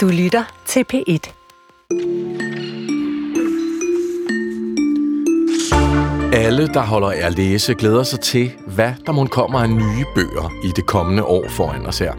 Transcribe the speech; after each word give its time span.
Du 0.00 0.08
lytter 0.08 0.44
til 0.66 0.84
P1. 0.92 1.32
Alle, 6.32 6.68
der 6.68 6.80
holder 6.80 7.10
af 7.10 7.26
at 7.26 7.36
læse, 7.36 7.74
glæder 7.74 8.02
sig 8.02 8.20
til, 8.20 8.52
hvad 8.66 8.92
der 9.06 9.12
må 9.12 9.26
kommer 9.26 9.60
af 9.60 9.70
nye 9.70 10.04
bøger 10.14 10.52
i 10.64 10.72
det 10.76 10.86
kommende 10.86 11.24
år 11.24 11.48
foran 11.48 11.86
os 11.86 11.98
her. 11.98 12.12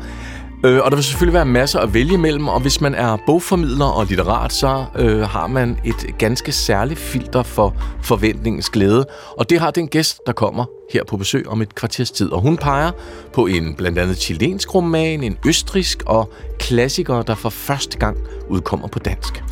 Øh, 0.65 0.79
og 0.83 0.91
der 0.91 0.97
vil 0.97 1.04
selvfølgelig 1.04 1.33
være 1.33 1.46
masser 1.46 1.79
at 1.79 1.94
vælge 1.94 2.13
imellem, 2.13 2.47
og 2.47 2.59
hvis 2.59 2.81
man 2.81 2.96
er 2.96 3.17
bogformidler 3.25 3.85
og 3.85 4.05
litterat, 4.05 4.53
så 4.53 4.85
øh, 4.95 5.21
har 5.21 5.47
man 5.47 5.79
et 5.85 6.17
ganske 6.17 6.51
særligt 6.51 6.99
filter 6.99 7.43
for 7.43 7.75
forventningens 8.03 8.69
glæde. 8.69 9.05
Og 9.37 9.49
det 9.49 9.59
har 9.59 9.71
den 9.71 9.87
gæst, 9.87 10.19
der 10.27 10.33
kommer 10.33 10.65
her 10.93 11.03
på 11.03 11.17
besøg 11.17 11.47
om 11.47 11.61
et 11.61 11.75
kvarters 11.75 12.11
tid. 12.11 12.31
Og 12.31 12.41
hun 12.41 12.57
peger 12.57 12.91
på 13.33 13.45
en 13.47 13.75
blandt 13.75 13.99
andet 13.99 14.17
chilensk 14.17 14.75
roman, 14.75 15.23
en 15.23 15.37
østrisk 15.45 16.03
og 16.05 16.34
klassikere, 16.62 17.23
der 17.27 17.35
for 17.35 17.49
første 17.49 17.98
gang 17.98 18.17
udkommer 18.49 18.88
på 18.88 18.99
dansk. 18.99 19.44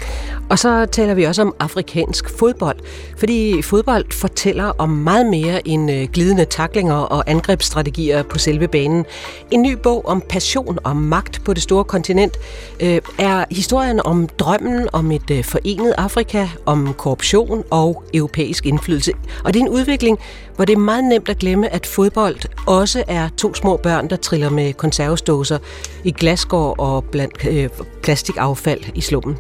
Og 0.49 0.59
så 0.59 0.85
taler 0.85 1.13
vi 1.13 1.23
også 1.23 1.41
om 1.41 1.55
afrikansk 1.59 2.29
fodbold, 2.39 2.79
fordi 3.17 3.61
fodbold 3.61 4.05
fortæller 4.11 4.71
om 4.77 4.89
meget 4.89 5.25
mere 5.25 5.67
end 5.67 5.91
øh, 5.91 6.07
glidende 6.13 6.45
taklinger 6.45 6.95
og 6.95 7.23
angrebsstrategier 7.27 8.23
på 8.23 8.37
selve 8.37 8.67
banen. 8.67 9.05
En 9.51 9.61
ny 9.61 9.73
bog 9.73 10.05
om 10.07 10.23
passion 10.29 10.79
og 10.83 10.95
magt 10.95 11.41
på 11.45 11.53
det 11.53 11.63
store 11.63 11.83
kontinent 11.83 12.37
øh, 12.79 13.01
er 13.19 13.45
historien 13.51 14.01
om 14.05 14.27
drømmen 14.27 14.87
om 14.93 15.11
et 15.11 15.31
øh, 15.31 15.43
forenet 15.43 15.93
Afrika, 15.97 16.47
om 16.65 16.93
korruption 16.93 17.63
og 17.71 18.03
europæisk 18.13 18.65
indflydelse. 18.65 19.11
Og 19.43 19.53
det 19.53 19.59
er 19.59 19.63
en 19.63 19.69
udvikling, 19.69 20.19
hvor 20.59 20.65
det 20.65 20.73
er 20.73 20.79
meget 20.79 21.03
nemt 21.03 21.29
at 21.29 21.39
glemme, 21.39 21.73
at 21.73 21.85
fodbold 21.85 22.35
også 22.67 23.03
er 23.07 23.29
to 23.37 23.53
små 23.53 23.77
børn, 23.77 24.09
der 24.09 24.15
triller 24.15 24.49
med 24.49 24.73
konservesdåser 24.73 25.57
i 26.03 26.11
glasgård 26.11 26.75
og 26.79 27.03
blandt 27.03 27.47
øh, 27.49 27.69
plastikaffald 28.03 28.81
i 28.95 29.01
slummen. 29.01 29.37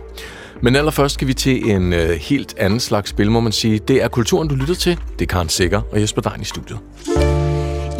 Men 0.61 0.75
allerførst 0.75 1.13
skal 1.13 1.27
vi 1.27 1.33
til 1.33 1.71
en 1.71 1.93
øh, 1.93 2.09
helt 2.09 2.55
anden 2.57 2.79
slags 2.79 3.09
spil, 3.09 3.31
må 3.31 3.39
man 3.39 3.51
sige. 3.51 3.79
Det 3.79 4.03
er 4.03 4.07
kulturen, 4.07 4.47
du 4.47 4.55
lytter 4.55 4.75
til. 4.75 4.99
Det 5.19 5.25
er 5.25 5.29
Karen 5.29 5.49
Sikker 5.49 5.81
og 5.91 6.01
Jesper 6.01 6.21
Dein 6.21 6.41
i 6.41 6.45
studiet. 6.45 6.79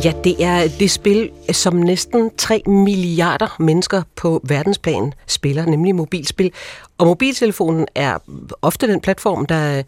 Ja, 0.04 0.14
det 0.24 0.44
er 0.44 0.68
det 0.80 0.92
spil, 0.92 1.30
som 1.52 1.76
næsten 1.76 2.32
3 2.38 2.62
milliarder 2.68 3.56
mennesker 3.60 4.02
på 4.16 4.42
verdensplan 4.44 5.14
spiller, 5.28 5.66
nemlig 5.66 5.96
mobilspil. 5.96 6.52
Og 6.98 7.06
mobiltelefonen 7.06 7.88
er 7.96 8.18
ofte 8.62 8.88
den 8.88 9.02
platform, 9.02 9.46
der 9.46 9.84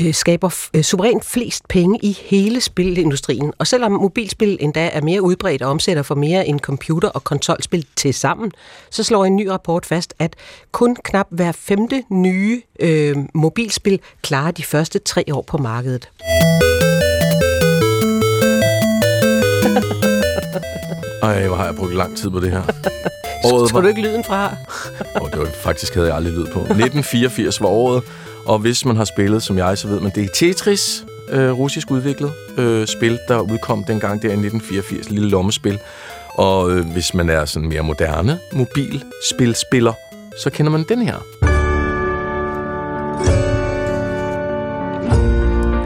øh, 0.00 0.14
skaber 0.14 0.68
øh, 0.74 0.82
suverænt 0.82 1.24
flest 1.24 1.68
penge 1.68 1.98
i 2.02 2.18
hele 2.24 2.60
spilindustrien. 2.60 3.52
Og 3.58 3.66
selvom 3.66 3.92
mobilspil 3.92 4.56
endda 4.60 4.90
er 4.92 5.00
mere 5.00 5.22
udbredt 5.22 5.62
og 5.62 5.70
omsætter 5.70 6.02
for 6.02 6.14
mere 6.14 6.46
end 6.46 6.60
computer- 6.60 7.08
og 7.08 7.24
konsolspil 7.24 7.86
til 7.96 8.14
sammen, 8.14 8.52
så 8.90 9.02
slår 9.02 9.24
en 9.24 9.36
ny 9.36 9.46
rapport 9.46 9.86
fast, 9.86 10.14
at 10.18 10.34
kun 10.72 10.96
knap 11.04 11.26
hver 11.30 11.52
femte 11.52 12.02
nye 12.10 12.62
øh, 12.80 13.16
mobilspil 13.34 14.00
klarer 14.22 14.50
de 14.50 14.62
første 14.62 14.98
tre 14.98 15.24
år 15.32 15.42
på 15.42 15.58
markedet. 15.58 16.08
Ej, 21.22 21.46
hvor 21.46 21.56
har 21.56 21.64
jeg 21.64 21.74
brugt 21.76 21.94
lang 21.94 22.16
tid 22.16 22.30
på 22.30 22.40
det 22.40 22.50
her. 22.50 22.62
Året 23.44 23.70
Tror 23.70 23.80
du 23.80 23.88
ikke 23.88 24.02
lyden 24.02 24.24
fra? 24.24 24.54
oh, 25.20 25.30
det 25.30 25.38
var, 25.38 25.46
faktisk 25.62 25.94
havde 25.94 26.06
jeg 26.06 26.16
aldrig 26.16 26.34
lyd 26.34 26.46
på. 26.46 26.60
1984 26.60 27.60
var 27.60 27.68
året, 27.68 28.02
og 28.50 28.58
hvis 28.58 28.84
man 28.84 28.96
har 28.96 29.04
spillet, 29.04 29.42
som 29.42 29.58
jeg, 29.58 29.78
så 29.78 29.88
ved 29.88 30.00
man, 30.00 30.12
det 30.14 30.24
er 30.24 30.28
Tetris, 30.34 31.04
øh, 31.30 31.50
russisk 31.52 31.90
udviklet 31.90 32.32
øh, 32.58 32.86
spil, 32.86 33.18
der 33.28 33.40
udkom 33.40 33.84
dengang 33.84 34.22
der 34.22 34.28
i 34.28 34.32
1984, 34.32 35.10
lille 35.10 35.28
lommespil. 35.28 35.78
Og 36.34 36.70
øh, 36.70 36.86
hvis 36.92 37.14
man 37.14 37.30
er 37.30 37.44
sådan 37.44 37.68
mere 37.68 37.82
moderne 37.82 38.38
mobilspilspiller, 38.52 39.92
så 40.42 40.50
kender 40.50 40.72
man 40.72 40.84
den 40.88 41.02
her. 41.02 41.14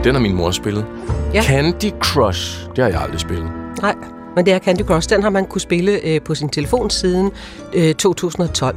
Den 0.03 0.15
har 0.15 0.21
min 0.21 0.35
mor 0.35 0.51
spillet. 0.51 0.85
Ja. 1.33 1.43
Candy 1.43 1.91
Crush, 1.99 2.67
det 2.75 2.83
har 2.83 2.91
jeg 2.91 3.01
aldrig 3.01 3.19
spillet. 3.19 3.51
Nej. 3.81 3.95
Men 4.35 4.45
det 4.45 4.53
er 4.53 4.59
Candy 4.59 4.81
Crush, 4.81 5.09
den 5.09 5.23
har 5.23 5.29
man 5.29 5.45
kunne 5.45 5.61
spille 5.61 6.05
øh, 6.05 6.21
på 6.21 6.35
sin 6.35 6.49
telefon 6.49 6.89
siden 6.89 7.31
øh, 7.73 7.95
2012. 7.95 8.75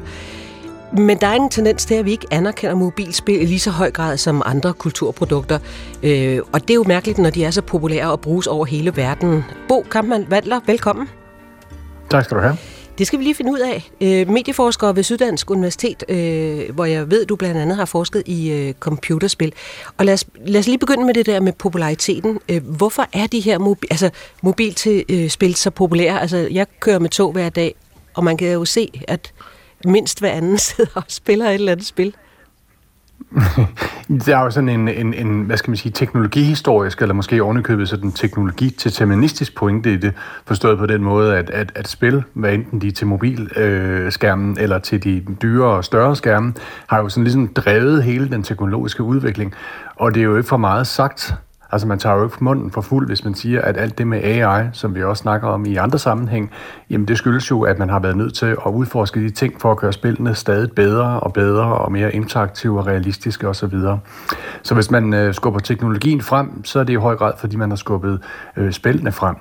Men 0.92 1.18
der 1.20 1.26
er 1.26 1.34
en 1.34 1.50
tendens 1.50 1.84
til, 1.84 1.94
at 1.94 2.04
vi 2.04 2.10
ikke 2.10 2.26
anerkender 2.30 2.74
mobilspil 2.76 3.42
i 3.42 3.44
lige 3.44 3.60
så 3.60 3.70
høj 3.70 3.90
grad 3.90 4.16
som 4.16 4.42
andre 4.44 4.72
kulturprodukter. 4.72 5.58
Øh, 6.02 6.40
og 6.52 6.60
det 6.60 6.70
er 6.70 6.74
jo 6.74 6.84
mærkeligt, 6.86 7.18
når 7.18 7.30
de 7.30 7.44
er 7.44 7.50
så 7.50 7.62
populære 7.62 8.10
og 8.10 8.20
bruges 8.20 8.46
over 8.46 8.64
hele 8.66 8.96
verden. 8.96 9.44
Bo 9.68 9.86
Kampmann 9.90 10.26
Vandler, 10.28 10.60
velkommen. 10.66 11.08
Tak 12.10 12.24
skal 12.24 12.36
du 12.36 12.42
have. 12.42 12.56
Det 12.98 13.06
skal 13.06 13.18
vi 13.18 13.24
lige 13.24 13.34
finde 13.34 13.52
ud 13.52 13.58
af. 13.58 13.90
Øh, 14.00 14.28
medieforsker 14.30 14.92
ved 14.92 15.02
Syddansk 15.02 15.50
Universitet, 15.50 16.04
øh, 16.08 16.74
hvor 16.74 16.84
jeg 16.84 17.10
ved, 17.10 17.26
du 17.26 17.36
blandt 17.36 17.60
andet 17.60 17.76
har 17.76 17.84
forsket 17.84 18.22
i 18.26 18.50
øh, 18.50 18.74
computerspil. 18.74 19.52
Og 19.96 20.04
lad 20.04 20.14
os, 20.14 20.24
lad 20.46 20.60
os 20.60 20.66
lige 20.66 20.78
begynde 20.78 21.04
med 21.04 21.14
det 21.14 21.26
der 21.26 21.40
med 21.40 21.52
populariteten. 21.52 22.38
Øh, 22.48 22.66
hvorfor 22.76 23.06
er 23.12 23.26
de 23.26 23.40
her 23.40 23.58
mobi- 23.58 23.88
altså, 23.90 24.10
mobilspil 24.42 25.54
så 25.54 25.70
populære? 25.70 26.20
Altså, 26.20 26.36
jeg 26.36 26.66
kører 26.80 26.98
med 26.98 27.10
tog 27.10 27.32
hver 27.32 27.48
dag, 27.48 27.74
og 28.14 28.24
man 28.24 28.36
kan 28.36 28.52
jo 28.52 28.64
se, 28.64 29.04
at 29.08 29.32
mindst 29.84 30.20
hver 30.20 30.30
anden 30.30 30.58
sidder 30.58 30.90
og 30.94 31.04
spiller 31.08 31.46
et 31.48 31.54
eller 31.54 31.72
andet 31.72 31.86
spil. 31.86 32.14
der 34.26 34.36
er 34.36 34.42
jo 34.42 34.50
sådan 34.50 34.68
en, 34.68 34.88
en, 34.88 35.14
en, 35.14 35.42
hvad 35.42 35.56
skal 35.56 35.70
man 35.70 35.76
sige, 35.76 35.92
teknologihistorisk, 35.92 37.02
eller 37.02 37.14
måske 37.14 37.42
ovenikøbet 37.42 37.88
sådan 37.88 38.12
teknologi-deterministisk 38.12 39.56
pointe 39.56 39.92
i 39.92 39.96
det, 39.96 40.12
forstået 40.44 40.78
på 40.78 40.86
den 40.86 41.02
måde, 41.02 41.36
at, 41.36 41.50
at, 41.50 41.72
at 41.74 41.88
spil, 41.88 42.22
hvad 42.32 42.54
enten 42.54 42.80
de 42.80 42.88
er 42.88 42.92
til 42.92 43.06
mobilskærmen 43.06 44.58
øh, 44.58 44.62
eller 44.62 44.78
til 44.78 45.04
de 45.04 45.24
dyre 45.42 45.66
og 45.66 45.84
større 45.84 46.16
skærme, 46.16 46.54
har 46.86 46.98
jo 46.98 47.08
sådan 47.08 47.24
ligesom 47.24 47.48
drevet 47.48 48.02
hele 48.02 48.30
den 48.30 48.42
teknologiske 48.42 49.02
udvikling. 49.02 49.54
Og 49.96 50.14
det 50.14 50.20
er 50.20 50.24
jo 50.24 50.36
ikke 50.36 50.48
for 50.48 50.56
meget 50.56 50.86
sagt, 50.86 51.34
Altså 51.70 51.86
man 51.86 51.98
tager 51.98 52.16
jo 52.16 52.24
ikke 52.24 52.36
munden 52.40 52.70
for 52.70 52.80
fuld, 52.80 53.06
hvis 53.06 53.24
man 53.24 53.34
siger, 53.34 53.62
at 53.62 53.76
alt 53.76 53.98
det 53.98 54.06
med 54.06 54.22
AI, 54.22 54.68
som 54.72 54.94
vi 54.94 55.02
også 55.02 55.20
snakker 55.20 55.48
om 55.48 55.66
i 55.66 55.76
andre 55.76 55.98
sammenhæng, 55.98 56.50
jamen 56.90 57.08
det 57.08 57.18
skyldes 57.18 57.50
jo, 57.50 57.62
at 57.62 57.78
man 57.78 57.90
har 57.90 57.98
været 57.98 58.16
nødt 58.16 58.34
til 58.34 58.46
at 58.46 58.70
udforske 58.72 59.20
de 59.20 59.30
ting 59.30 59.60
for 59.60 59.70
at 59.70 59.76
gøre 59.76 59.92
spillene 59.92 60.34
stadig 60.34 60.72
bedre 60.72 61.20
og 61.20 61.32
bedre 61.32 61.64
og 61.64 61.92
mere 61.92 62.14
interaktive 62.14 62.78
og 62.78 62.86
realistiske 62.86 63.48
osv. 63.48 63.74
Så 64.62 64.74
hvis 64.74 64.90
man 64.90 65.14
øh, 65.14 65.34
skubber 65.34 65.60
teknologien 65.60 66.22
frem, 66.22 66.64
så 66.64 66.80
er 66.80 66.84
det 66.84 66.92
i 66.92 66.96
høj 66.96 67.16
grad, 67.16 67.32
fordi 67.38 67.56
man 67.56 67.70
har 67.70 67.76
skubbet 67.76 68.20
øh, 68.56 68.72
spillene 68.72 69.12
frem. 69.12 69.36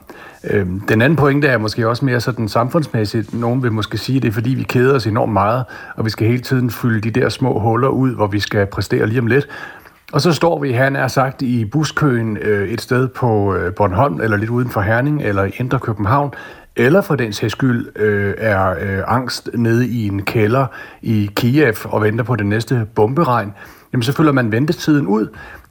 Øh, 0.49 0.67
den 0.89 1.01
anden 1.01 1.15
pointe 1.15 1.47
er 1.47 1.57
måske 1.57 1.89
også 1.89 2.05
mere 2.05 2.21
sådan 2.21 2.47
samfundsmæssigt. 2.47 3.33
Nogen 3.33 3.63
vil 3.63 3.71
måske 3.71 3.97
sige, 3.97 4.15
at 4.15 4.21
det 4.21 4.29
er 4.29 4.33
fordi, 4.33 4.49
vi 4.49 4.63
keder 4.63 4.95
os 4.95 5.07
enormt 5.07 5.33
meget, 5.33 5.63
og 5.95 6.05
vi 6.05 6.09
skal 6.09 6.27
hele 6.27 6.41
tiden 6.41 6.69
fylde 6.69 7.01
de 7.01 7.19
der 7.19 7.29
små 7.29 7.59
huller 7.59 7.88
ud, 7.89 8.15
hvor 8.15 8.27
vi 8.27 8.39
skal 8.39 8.65
præstere 8.65 9.07
lige 9.07 9.19
om 9.19 9.27
lidt. 9.27 9.47
Og 10.13 10.22
så 10.22 10.34
står 10.34 10.59
vi, 10.59 10.72
han 10.72 10.95
er 10.95 11.07
sagt, 11.07 11.41
i 11.41 11.66
buskøen 11.66 12.38
øh, 12.38 12.69
et 12.69 12.81
sted 12.81 13.07
på 13.07 13.56
øh, 13.56 13.73
Bornholm, 13.73 14.22
eller 14.22 14.38
lidt 14.38 14.50
uden 14.50 14.69
for 14.69 14.81
Herning, 14.81 15.22
eller 15.22 15.44
i 15.44 15.51
Indre 15.57 15.79
København, 15.79 16.34
eller 16.75 17.01
for 17.01 17.16
den 17.16 17.34
sags 17.34 17.51
skyld 17.51 17.91
øh, 17.95 18.34
er 18.38 18.69
øh, 18.69 19.03
angst 19.07 19.50
nede 19.53 19.88
i 19.88 20.07
en 20.07 20.23
kælder 20.23 20.66
i 21.01 21.29
Kiev 21.35 21.75
og 21.84 22.01
venter 22.01 22.23
på 22.23 22.35
det 22.35 22.45
næste 22.45 22.88
bomberegn, 22.95 23.53
jamen 23.94 24.03
så 24.03 24.13
følger 24.13 24.31
man 24.31 24.51
ventetiden 24.51 25.07
ud 25.07 25.28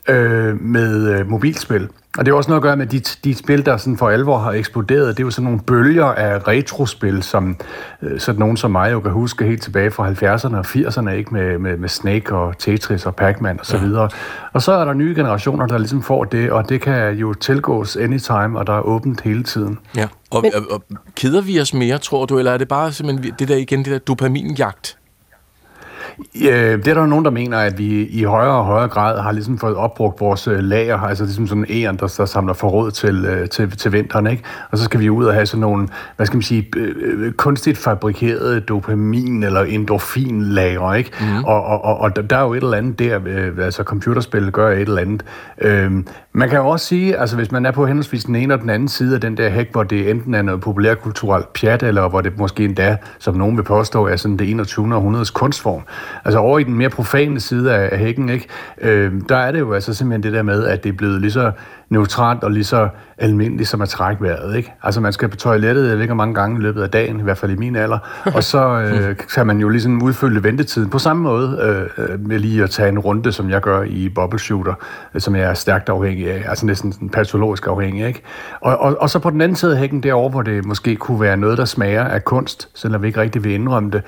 øh, 0.08 0.62
med 0.62 1.10
øh, 1.10 1.30
mobilspil. 1.30 1.88
Og 2.18 2.26
det 2.26 2.32
er 2.32 2.36
også 2.36 2.50
noget 2.50 2.58
at 2.58 2.62
gøre 2.62 2.76
med 2.76 2.86
de, 2.86 3.00
de 3.00 3.34
spil, 3.34 3.66
der 3.66 3.76
sådan 3.76 3.96
for 3.96 4.08
alvor 4.08 4.38
har 4.38 4.52
eksploderet. 4.52 5.16
Det 5.16 5.22
er 5.22 5.26
jo 5.26 5.30
sådan 5.30 5.44
nogle 5.44 5.60
bølger 5.60 6.04
af 6.04 6.48
retrospil, 6.48 7.22
som 7.22 7.56
øh, 8.02 8.20
sådan 8.20 8.38
nogen 8.38 8.56
som 8.56 8.70
mig 8.70 8.92
jo 8.92 9.00
kan 9.00 9.12
huske 9.12 9.44
helt 9.44 9.62
tilbage 9.62 9.90
fra 9.90 10.10
70'erne 10.10 10.56
og 10.56 10.66
80'erne, 10.66 11.10
ikke 11.10 11.34
med, 11.34 11.58
med, 11.58 11.76
med 11.76 11.88
Snake 11.88 12.34
og 12.34 12.58
Tetris 12.58 13.06
og 13.06 13.16
Pac-Man 13.16 13.60
og 13.60 13.66
så 13.66 13.78
videre. 13.78 14.08
Og 14.52 14.62
så 14.62 14.72
er 14.72 14.84
der 14.84 14.92
nye 14.92 15.14
generationer, 15.14 15.66
der 15.66 15.78
ligesom 15.78 16.02
får 16.02 16.24
det, 16.24 16.50
og 16.50 16.68
det 16.68 16.80
kan 16.80 17.14
jo 17.14 17.34
tilgås 17.34 17.96
anytime, 17.96 18.58
og 18.58 18.66
der 18.66 18.72
er 18.72 18.80
åbent 18.80 19.20
hele 19.20 19.42
tiden. 19.42 19.78
Ja, 19.96 20.08
og, 20.30 20.42
Men... 20.42 20.52
og, 20.54 20.62
og 20.70 20.82
keder 21.14 21.40
vi 21.40 21.60
os 21.60 21.74
mere, 21.74 21.98
tror 21.98 22.26
du, 22.26 22.38
eller 22.38 22.52
er 22.52 22.58
det 22.58 22.68
bare 22.68 22.92
simpelthen 22.92 23.34
det 23.38 23.48
der 23.48 23.56
igen, 23.56 23.78
det 23.78 23.92
der 23.92 23.98
dopaminjagt? 23.98 24.96
Ja, 26.40 26.72
det 26.76 26.88
er 26.88 26.94
der 26.94 27.06
nogen, 27.06 27.24
der 27.24 27.30
mener, 27.30 27.58
at 27.58 27.78
vi 27.78 28.06
i 28.06 28.22
højere 28.22 28.54
og 28.54 28.64
højere 28.64 28.88
grad 28.88 29.20
har 29.20 29.32
ligesom 29.32 29.58
fået 29.58 29.76
opbrugt 29.76 30.20
vores 30.20 30.48
øh, 30.48 30.58
lager, 30.58 30.98
altså 30.98 31.24
ligesom 31.24 31.46
sådan 31.46 31.64
en 31.68 31.82
æren, 31.82 31.96
der, 31.96 32.14
der 32.16 32.24
samler 32.24 32.54
forråd 32.54 32.90
til, 32.90 33.24
øh, 33.24 33.48
til, 33.48 33.70
til 33.70 33.92
vinteren, 33.92 34.26
ikke? 34.26 34.42
Og 34.70 34.78
så 34.78 34.84
skal 34.84 35.00
vi 35.00 35.10
ud 35.10 35.24
og 35.24 35.34
have 35.34 35.46
sådan 35.46 35.60
nogle, 35.60 35.88
hvad 36.16 36.26
skal 36.26 36.36
man 36.36 36.42
sige, 36.42 36.68
øh, 36.76 37.32
kunstigt 37.32 37.78
fabrikerede 37.78 38.62
dopamin- 38.70 39.44
eller 39.44 39.60
endorfinlager, 39.62 40.94
ikke? 40.94 41.10
Mm. 41.20 41.44
Og, 41.44 41.64
og, 41.64 41.84
og, 41.84 41.98
og 42.00 42.30
der 42.30 42.36
er 42.36 42.42
jo 42.42 42.54
et 42.54 42.62
eller 42.62 42.76
andet 42.76 42.98
der, 42.98 43.20
altså 43.64 43.82
computerspil 43.82 44.52
gør 44.52 44.70
et 44.70 44.80
eller 44.80 45.00
andet. 45.00 45.24
Øhm, 45.60 46.06
man 46.36 46.48
kan 46.48 46.58
jo 46.58 46.68
også 46.68 46.86
sige, 46.86 47.16
altså 47.16 47.36
hvis 47.36 47.52
man 47.52 47.66
er 47.66 47.70
på 47.70 47.86
henholdsvis 47.86 48.24
den 48.24 48.36
ene 48.36 48.54
og 48.54 48.60
den 48.60 48.70
anden 48.70 48.88
side 48.88 49.14
af 49.14 49.20
den 49.20 49.36
der 49.36 49.48
hæk, 49.48 49.72
hvor 49.72 49.82
det 49.82 50.10
enten 50.10 50.34
er 50.34 50.42
noget 50.42 50.60
populærkulturelt 50.60 51.52
pjat, 51.52 51.82
eller 51.82 52.08
hvor 52.08 52.20
det 52.20 52.38
måske 52.38 52.64
endda, 52.64 52.96
som 53.18 53.34
nogen 53.34 53.56
vil 53.56 53.62
påstå, 53.62 54.06
er 54.06 54.16
sådan 54.16 54.36
det 54.36 54.50
21. 54.50 54.94
århundredes 54.94 55.30
kunstform, 55.30 55.82
Altså 56.24 56.38
over 56.38 56.58
i 56.58 56.64
den 56.64 56.74
mere 56.74 56.90
profane 56.90 57.40
side 57.40 57.74
af, 57.74 57.98
hækken, 57.98 58.28
ikke? 58.28 58.46
Øh, 58.80 59.12
der 59.28 59.36
er 59.36 59.52
det 59.52 59.58
jo 59.58 59.72
altså 59.72 59.94
simpelthen 59.94 60.22
det 60.22 60.32
der 60.32 60.42
med, 60.42 60.64
at 60.64 60.84
det 60.84 60.88
er 60.88 60.96
blevet 60.96 61.20
lige 61.20 61.30
så 61.30 61.52
neutralt 61.88 62.44
og 62.44 62.50
lige 62.50 62.64
så 62.64 62.88
almindeligt 63.18 63.68
som 63.68 63.82
at 63.82 63.88
trække 63.88 64.22
vejret. 64.22 64.56
Ikke? 64.56 64.72
Altså 64.82 65.00
man 65.00 65.12
skal 65.12 65.28
på 65.28 65.36
toilettet, 65.36 65.88
jeg 65.88 65.94
ved 65.94 66.02
ikke 66.02 66.14
mange 66.14 66.34
gange 66.34 66.58
i 66.58 66.62
løbet 66.62 66.82
af 66.82 66.90
dagen, 66.90 67.20
i 67.20 67.22
hvert 67.22 67.38
fald 67.38 67.52
i 67.52 67.56
min 67.56 67.76
alder, 67.76 67.98
og 68.34 68.44
så 68.44 68.68
øh, 68.80 69.16
kan 69.34 69.46
man 69.46 69.58
jo 69.58 69.68
ligesom 69.68 70.02
udfylde 70.02 70.44
ventetiden 70.44 70.90
på 70.90 70.98
samme 70.98 71.22
måde 71.22 71.88
øh, 71.98 72.04
øh, 72.04 72.20
med 72.20 72.38
lige 72.38 72.62
at 72.62 72.70
tage 72.70 72.88
en 72.88 72.98
runde, 72.98 73.32
som 73.32 73.50
jeg 73.50 73.60
gør 73.60 73.82
i 73.82 74.08
bubble 74.08 74.38
shooter, 74.38 74.74
øh, 75.14 75.20
som 75.20 75.36
jeg 75.36 75.50
er 75.50 75.54
stærkt 75.54 75.88
afhængig 75.88 76.30
af, 76.30 76.44
altså 76.48 76.66
næsten 76.66 76.92
sådan 76.92 77.08
patologisk 77.08 77.66
afhængig. 77.66 78.06
Ikke? 78.06 78.22
Og, 78.60 78.78
og, 78.78 78.96
og 79.00 79.10
så 79.10 79.18
på 79.18 79.30
den 79.30 79.40
anden 79.40 79.56
side 79.56 79.72
af 79.72 79.78
hækken 79.78 80.02
derovre, 80.02 80.30
hvor 80.30 80.42
det 80.42 80.64
måske 80.64 80.96
kunne 80.96 81.20
være 81.20 81.36
noget, 81.36 81.58
der 81.58 81.64
smager 81.64 82.04
af 82.04 82.24
kunst, 82.24 82.68
selvom 82.74 83.02
vi 83.02 83.06
ikke 83.06 83.20
rigtig 83.20 83.44
vil 83.44 83.52
indrømme 83.52 83.90
det, 83.90 84.02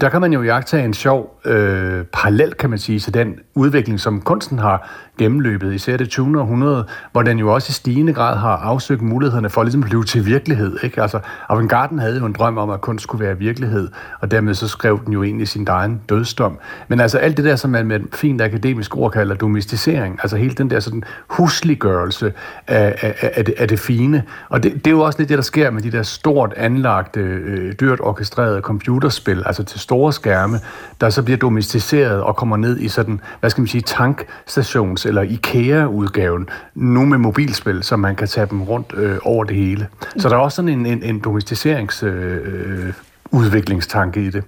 der 0.00 0.08
kan 0.08 0.20
man 0.20 0.32
jo 0.32 0.42
jagtage 0.42 0.84
en 0.84 0.94
sjov 0.94 1.40
øh, 1.44 2.04
parallel, 2.04 2.54
kan 2.54 2.70
man 2.70 2.78
sige, 2.78 3.00
til 3.00 3.14
den 3.14 3.34
udvikling, 3.54 4.00
som 4.00 4.20
kunsten 4.20 4.58
har 4.58 4.90
gennemløbet, 5.18 5.74
især 5.74 5.96
det 5.96 6.08
20. 6.08 6.40
århundrede, 6.40 6.86
hvor 7.12 7.22
den 7.22 7.38
jo 7.38 7.54
også 7.54 7.70
i 7.70 7.72
stigende 7.72 8.12
grad 8.12 8.36
har 8.36 8.56
afsøgt 8.56 9.02
mulighederne 9.02 9.50
for 9.50 9.62
ligesom 9.62 9.82
at 9.82 9.84
ligesom 9.84 9.90
blive 9.90 10.04
til 10.04 10.32
virkelighed. 10.32 10.78
Ikke? 10.82 11.02
Altså, 11.02 11.20
Avantgarden 11.48 11.98
havde 11.98 12.18
jo 12.18 12.26
en 12.26 12.32
drøm 12.32 12.58
om, 12.58 12.70
at 12.70 12.80
kunst 12.80 13.02
skulle 13.02 13.24
være 13.24 13.38
virkelighed, 13.38 13.88
og 14.20 14.30
dermed 14.30 14.54
så 14.54 14.68
skrev 14.68 15.00
den 15.04 15.12
jo 15.12 15.22
egentlig 15.22 15.48
sin 15.48 15.66
egen 15.68 16.00
dødsdom. 16.08 16.58
Men 16.88 17.00
altså 17.00 17.18
alt 17.18 17.36
det 17.36 17.44
der, 17.44 17.56
som 17.56 17.70
man 17.70 17.86
med 17.86 18.00
et 18.00 18.06
fint 18.14 18.42
akademisk 18.42 18.96
ord 18.96 19.12
kalder 19.12 19.34
domesticering, 19.34 20.18
altså 20.22 20.36
hele 20.36 20.54
den 20.54 20.70
der 20.70 20.80
sådan 20.80 21.02
husliggørelse 21.28 22.32
af, 22.66 22.94
af, 23.00 23.30
af, 23.36 23.44
det, 23.44 23.54
af 23.58 23.68
det 23.68 23.78
fine, 23.78 24.22
og 24.48 24.62
det, 24.62 24.74
det 24.74 24.86
er 24.86 24.90
jo 24.90 25.00
også 25.00 25.18
lidt 25.18 25.28
det, 25.28 25.38
der 25.38 25.42
sker 25.42 25.70
med 25.70 25.82
de 25.82 25.92
der 25.92 26.02
stort 26.02 26.54
anlagte, 26.56 27.20
øh, 27.20 27.72
dyrt 27.72 28.00
orkestrerede 28.00 28.60
computerspil, 28.60 29.42
altså 29.46 29.64
til 29.64 29.80
store 29.90 30.12
skærme, 30.12 30.60
der 31.00 31.10
så 31.10 31.22
bliver 31.22 31.38
domesticeret 31.38 32.22
og 32.22 32.36
kommer 32.36 32.56
ned 32.56 32.80
i 32.80 32.88
sådan, 32.88 33.20
hvad 33.40 33.50
skal 33.50 33.60
man 33.60 33.68
sige, 33.68 33.82
tankstations- 33.90 35.08
eller 35.08 35.22
IKEA-udgaven, 35.22 36.48
nu 36.74 37.04
med 37.04 37.18
mobilspil, 37.18 37.82
så 37.82 37.96
man 37.96 38.16
kan 38.16 38.28
tage 38.28 38.46
dem 38.46 38.62
rundt 38.62 38.92
øh, 38.96 39.18
over 39.22 39.44
det 39.44 39.56
hele. 39.56 39.88
Så 40.16 40.28
der 40.28 40.36
er 40.36 40.40
også 40.40 40.56
sådan 40.56 40.68
en, 40.68 40.86
en, 40.86 41.02
en 41.02 41.20
domesticerings... 41.20 42.02
Øh, 42.02 42.92
udviklingstanke 43.32 44.22
i 44.26 44.30
det. 44.30 44.44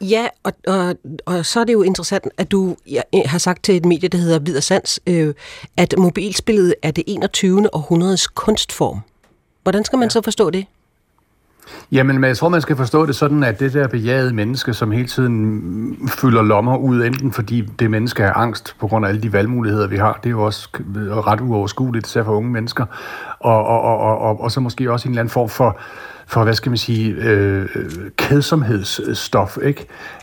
Ja, 0.00 0.26
og, 0.42 0.52
og, 0.66 0.96
og 1.26 1.46
så 1.46 1.60
er 1.60 1.64
det 1.64 1.72
jo 1.72 1.82
interessant, 1.82 2.24
at 2.36 2.50
du 2.50 2.76
ja, 2.90 3.00
har 3.26 3.38
sagt 3.38 3.64
til 3.64 3.76
et 3.76 3.84
medie, 3.84 4.08
der 4.08 4.18
hedder 4.18 4.38
Videre 4.38 4.60
Sands, 4.60 5.00
øh, 5.06 5.34
at 5.76 5.94
mobilspillet 5.98 6.74
er 6.82 6.90
det 6.90 7.04
21. 7.06 7.74
århundredes 7.74 8.26
kunstform. 8.26 9.00
Hvordan 9.62 9.84
skal 9.84 9.98
man 9.98 10.06
ja. 10.06 10.10
så 10.10 10.22
forstå 10.22 10.50
det? 10.50 10.66
Jamen, 11.92 12.24
jeg 12.24 12.36
tror, 12.36 12.48
man 12.48 12.60
skal 12.60 12.76
forstå 12.76 13.06
det 13.06 13.16
sådan, 13.16 13.44
at 13.44 13.60
det 13.60 13.72
der 13.72 13.88
bejagede 13.88 14.34
menneske, 14.34 14.74
som 14.74 14.90
hele 14.90 15.08
tiden 15.08 16.08
fylder 16.08 16.42
lommer 16.42 16.76
ud, 16.76 17.04
enten 17.04 17.32
fordi 17.32 17.60
det 17.60 17.90
menneske 17.90 18.22
er 18.22 18.32
angst 18.32 18.74
på 18.80 18.86
grund 18.86 19.04
af 19.04 19.08
alle 19.08 19.22
de 19.22 19.32
valgmuligheder, 19.32 19.86
vi 19.86 19.96
har, 19.96 20.20
det 20.22 20.26
er 20.26 20.30
jo 20.30 20.42
også 20.42 20.68
ret 21.26 21.40
uoverskueligt, 21.40 22.06
især 22.06 22.22
for 22.22 22.32
unge 22.32 22.50
mennesker, 22.50 22.86
og, 23.40 23.66
og, 23.66 23.80
og, 23.80 23.98
og, 23.98 24.18
og, 24.18 24.40
og 24.40 24.52
så 24.52 24.60
måske 24.60 24.92
også 24.92 25.08
en 25.08 25.12
eller 25.12 25.20
anden 25.20 25.32
form 25.32 25.48
for 25.48 25.78
for, 26.28 26.44
hvad 26.44 26.54
skal 26.54 26.70
man 26.70 26.78
sige, 26.78 27.10
øh, 27.10 27.68
kedsomhedsstof, 28.16 29.58
ikke? 29.62 29.80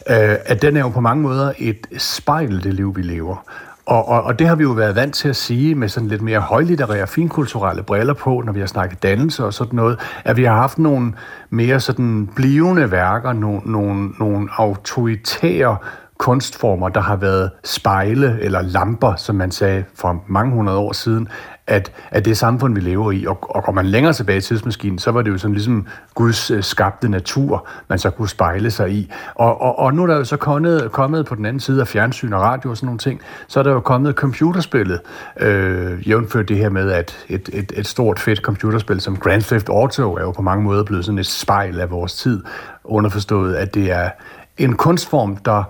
Øh, 0.09 0.35
at 0.45 0.61
den 0.61 0.77
er 0.77 0.81
jo 0.81 0.89
på 0.89 1.01
mange 1.01 1.23
måder 1.23 1.53
et 1.57 1.87
spejl, 1.97 2.63
det 2.63 2.73
liv, 2.73 2.95
vi 2.95 3.01
lever. 3.01 3.45
Og, 3.85 4.07
og, 4.07 4.23
og 4.23 4.39
det 4.39 4.47
har 4.47 4.55
vi 4.55 4.63
jo 4.63 4.71
været 4.71 4.95
vant 4.95 5.15
til 5.15 5.29
at 5.29 5.35
sige 5.35 5.75
med 5.75 5.89
sådan 5.89 6.09
lidt 6.09 6.21
mere 6.21 6.39
højlitterære, 6.39 7.07
finkulturelle 7.07 7.83
briller 7.83 8.13
på, 8.13 8.41
når 8.45 8.53
vi 8.53 8.59
har 8.59 8.67
snakket 8.67 9.03
dannelse 9.03 9.45
og 9.45 9.53
sådan 9.53 9.75
noget, 9.75 9.99
at 10.25 10.37
vi 10.37 10.43
har 10.43 10.55
haft 10.55 10.79
nogle 10.79 11.13
mere 11.49 11.79
sådan 11.79 12.29
blivende 12.35 12.91
værker, 12.91 13.33
nogle, 13.33 13.61
nogle, 13.65 14.09
nogle 14.19 14.49
autoritære 14.57 15.77
kunstformer, 16.17 16.89
der 16.89 17.01
har 17.01 17.15
været 17.15 17.51
spejle 17.63 18.37
eller 18.41 18.61
lamper, 18.61 19.15
som 19.15 19.35
man 19.35 19.51
sagde 19.51 19.83
for 19.95 20.23
mange 20.27 20.53
hundrede 20.53 20.77
år 20.77 20.91
siden, 20.91 21.27
at, 21.67 21.91
at 22.11 22.25
det 22.25 22.37
samfund, 22.37 22.73
vi 22.73 22.79
lever 22.79 23.11
i, 23.11 23.25
og, 23.25 23.55
og 23.55 23.63
går 23.63 23.71
man 23.71 23.85
længere 23.85 24.13
tilbage 24.13 24.37
i 24.37 24.41
tidsmaskinen, 24.41 24.99
så 24.99 25.11
var 25.11 25.21
det 25.21 25.31
jo 25.31 25.37
sådan 25.37 25.53
ligesom 25.53 25.87
Guds 26.15 26.51
øh, 26.51 26.63
skabte 26.63 27.09
natur, 27.09 27.67
man 27.87 27.99
så 27.99 28.09
kunne 28.09 28.29
spejle 28.29 28.71
sig 28.71 28.91
i. 28.91 29.11
Og, 29.35 29.61
og, 29.61 29.79
og 29.79 29.93
nu 29.93 30.03
er 30.03 30.07
der 30.07 30.15
jo 30.15 30.23
så 30.23 30.37
kommet, 30.37 30.91
kommet 30.91 31.25
på 31.25 31.35
den 31.35 31.45
anden 31.45 31.59
side 31.59 31.81
af 31.81 31.87
fjernsyn 31.87 32.33
og 32.33 32.41
radio 32.41 32.69
og 32.69 32.77
sådan 32.77 32.85
nogle 32.85 32.99
ting, 32.99 33.21
så 33.47 33.59
er 33.59 33.63
der 33.63 33.71
jo 33.71 33.79
kommet 33.79 34.15
computerspillet, 34.15 34.99
øh, 35.39 36.07
jævnført 36.07 36.49
det 36.49 36.57
her 36.57 36.69
med, 36.69 36.91
at 36.91 37.25
et, 37.29 37.49
et, 37.53 37.71
et 37.75 37.87
stort 37.87 38.19
fedt 38.19 38.39
computerspil 38.39 39.01
som 39.01 39.17
Grand 39.17 39.41
Theft 39.41 39.69
Auto 39.69 40.15
er 40.15 40.21
jo 40.21 40.31
på 40.31 40.41
mange 40.41 40.63
måder 40.63 40.83
blevet 40.83 41.05
sådan 41.05 41.19
et 41.19 41.25
spejl 41.25 41.79
af 41.79 41.91
vores 41.91 42.15
tid, 42.15 42.43
underforstået, 42.83 43.55
at 43.55 43.73
det 43.73 43.91
er 43.91 44.09
en 44.57 44.75
kunstform, 44.75 45.37
der 45.37 45.63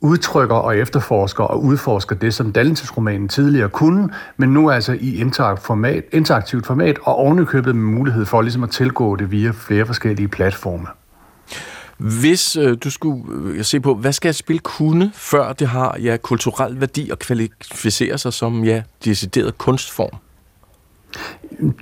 udtrykker 0.00 0.56
og 0.56 0.76
efterforsker 0.76 1.44
og 1.44 1.62
udforsker 1.62 2.16
det, 2.16 2.34
som 2.34 2.52
dannelsesromanen 2.52 3.28
tidligere 3.28 3.68
kunne, 3.68 4.08
men 4.36 4.48
nu 4.48 4.70
altså 4.70 4.92
i 5.00 5.24
format, 5.62 6.04
interaktivt 6.12 6.66
format 6.66 6.98
og 7.02 7.16
ovenikøbet 7.16 7.76
med 7.76 7.84
mulighed 7.84 8.26
for 8.26 8.42
ligesom 8.42 8.62
at 8.62 8.70
tilgå 8.70 9.16
det 9.16 9.30
via 9.30 9.50
flere 9.50 9.86
forskellige 9.86 10.28
platforme. 10.28 10.86
Hvis 11.98 12.56
øh, 12.56 12.76
du 12.84 12.90
skulle 12.90 13.24
øh, 13.44 13.64
se 13.64 13.80
på, 13.80 13.94
hvad 13.94 14.12
skal 14.12 14.28
et 14.28 14.36
spil 14.36 14.60
kunne, 14.60 15.10
før 15.14 15.52
det 15.52 15.68
har 15.68 15.96
ja, 16.02 16.16
kulturel 16.16 16.80
værdi 16.80 17.10
og 17.10 17.18
kvalificerer 17.18 18.16
sig 18.16 18.32
som 18.32 18.64
ja, 18.64 18.82
decideret 19.04 19.58
kunstform? 19.58 20.18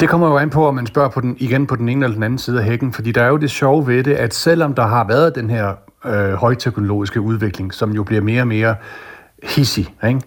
Det 0.01 0.09
kommer 0.09 0.29
jo 0.29 0.39
an 0.39 0.51
på, 0.51 0.69
om 0.69 0.75
man 0.75 0.87
spørger 0.87 1.09
på 1.09 1.21
den, 1.21 1.37
igen 1.39 1.67
på 1.67 1.77
den 1.77 1.89
ene 1.89 2.05
eller 2.05 2.15
den 2.15 2.23
anden 2.23 2.39
side 2.39 2.59
af 2.59 2.65
hækken, 2.65 2.93
fordi 2.93 3.13
der 3.13 3.23
er 3.23 3.29
jo 3.29 3.37
det 3.37 3.51
sjove 3.51 3.87
ved 3.87 4.05
det, 4.05 4.15
at 4.15 4.35
selvom 4.35 4.75
der 4.75 4.87
har 4.87 5.07
været 5.07 5.35
den 5.35 5.51
her 5.51 5.75
øh, 6.07 6.33
højteknologiske 6.33 7.21
udvikling, 7.21 7.75
som 7.75 7.93
jo 7.93 8.03
bliver 8.03 8.23
mere 8.23 8.41
og 8.43 8.49
mere 8.49 8.75
hissig, 9.43 9.95
ikke? 10.07 10.21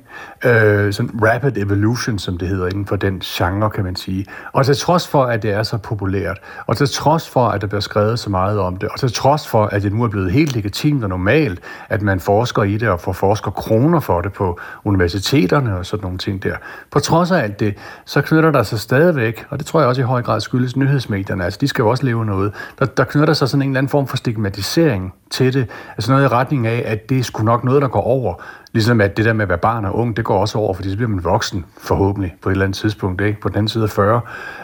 Øh, 0.45 0.93
sådan 0.93 1.11
rapid 1.23 1.57
evolution, 1.57 2.19
som 2.19 2.37
det 2.37 2.47
hedder 2.47 2.65
inden 2.65 2.85
for 2.85 2.95
den 2.95 3.19
genre, 3.19 3.69
kan 3.69 3.83
man 3.83 3.95
sige. 3.95 4.25
Og 4.53 4.65
til 4.65 4.75
trods 4.75 5.07
for, 5.07 5.23
at 5.23 5.43
det 5.43 5.51
er 5.51 5.63
så 5.63 5.77
populært, 5.77 6.39
og 6.67 6.77
til 6.77 6.87
trods 6.87 7.29
for, 7.29 7.47
at 7.47 7.61
der 7.61 7.67
bliver 7.67 7.81
skrevet 7.81 8.19
så 8.19 8.29
meget 8.29 8.59
om 8.59 8.77
det, 8.77 8.89
og 8.89 8.99
til 8.99 9.13
trods 9.13 9.47
for, 9.47 9.65
at 9.65 9.83
det 9.83 9.93
nu 9.93 10.03
er 10.03 10.07
blevet 10.07 10.31
helt 10.31 10.55
legitimt 10.55 11.03
og 11.03 11.09
normalt, 11.09 11.59
at 11.89 12.01
man 12.01 12.19
forsker 12.19 12.63
i 12.63 12.77
det 12.77 12.89
og 12.89 12.99
får 12.99 13.11
forsker 13.11 13.51
kroner 13.51 13.99
for 13.99 14.21
det 14.21 14.33
på 14.33 14.59
universiteterne 14.83 15.77
og 15.77 15.85
sådan 15.85 16.03
nogle 16.03 16.17
ting 16.17 16.43
der. 16.43 16.55
På 16.91 16.99
trods 16.99 17.31
af 17.31 17.43
alt 17.43 17.59
det, 17.59 17.75
så 18.05 18.21
knytter 18.21 18.51
der 18.51 18.63
sig 18.63 18.79
stadigvæk, 18.79 19.45
og 19.49 19.59
det 19.59 19.65
tror 19.65 19.79
jeg 19.79 19.89
også 19.89 20.01
i 20.01 20.05
høj 20.05 20.21
grad 20.21 20.41
skyldes 20.41 20.75
nyhedsmedierne, 20.75 21.43
altså 21.45 21.57
de 21.61 21.67
skal 21.67 21.83
jo 21.83 21.89
også 21.89 22.05
leve 22.05 22.25
noget, 22.25 22.53
der, 22.79 22.85
der 22.85 23.03
knytter 23.03 23.25
der 23.25 23.33
sig 23.33 23.49
sådan 23.49 23.61
en 23.61 23.69
eller 23.69 23.77
anden 23.77 23.89
form 23.89 24.07
for 24.07 24.17
stigmatisering 24.17 25.13
til 25.31 25.53
det, 25.53 25.69
altså 25.91 26.11
noget 26.11 26.23
i 26.23 26.27
retning 26.27 26.67
af, 26.67 26.83
at 26.85 27.09
det 27.09 27.19
er 27.19 27.23
sgu 27.23 27.43
nok 27.43 27.63
noget, 27.63 27.81
der 27.81 27.87
går 27.87 28.01
over, 28.01 28.33
Ligesom 28.77 29.01
at 29.01 29.17
det 29.17 29.25
der 29.25 29.33
med 29.33 29.43
at 29.43 29.49
være 29.49 29.57
barn 29.57 29.85
og 29.85 29.95
ung, 29.95 30.17
det 30.17 30.25
går 30.25 30.39
også 30.39 30.57
over, 30.57 30.73
fordi 30.73 30.89
så 30.89 30.95
bliver 30.95 31.09
man 31.09 31.23
voksen, 31.23 31.65
forhåbentlig, 31.77 32.35
på 32.41 32.49
et 32.49 32.51
eller 32.51 32.65
andet 32.65 32.77
tidspunkt, 32.77 33.21
ikke? 33.21 33.41
på 33.41 33.49
den 33.49 33.57
anden 33.57 33.67
side 33.67 33.83
af 33.83 33.89
40. 33.89 34.21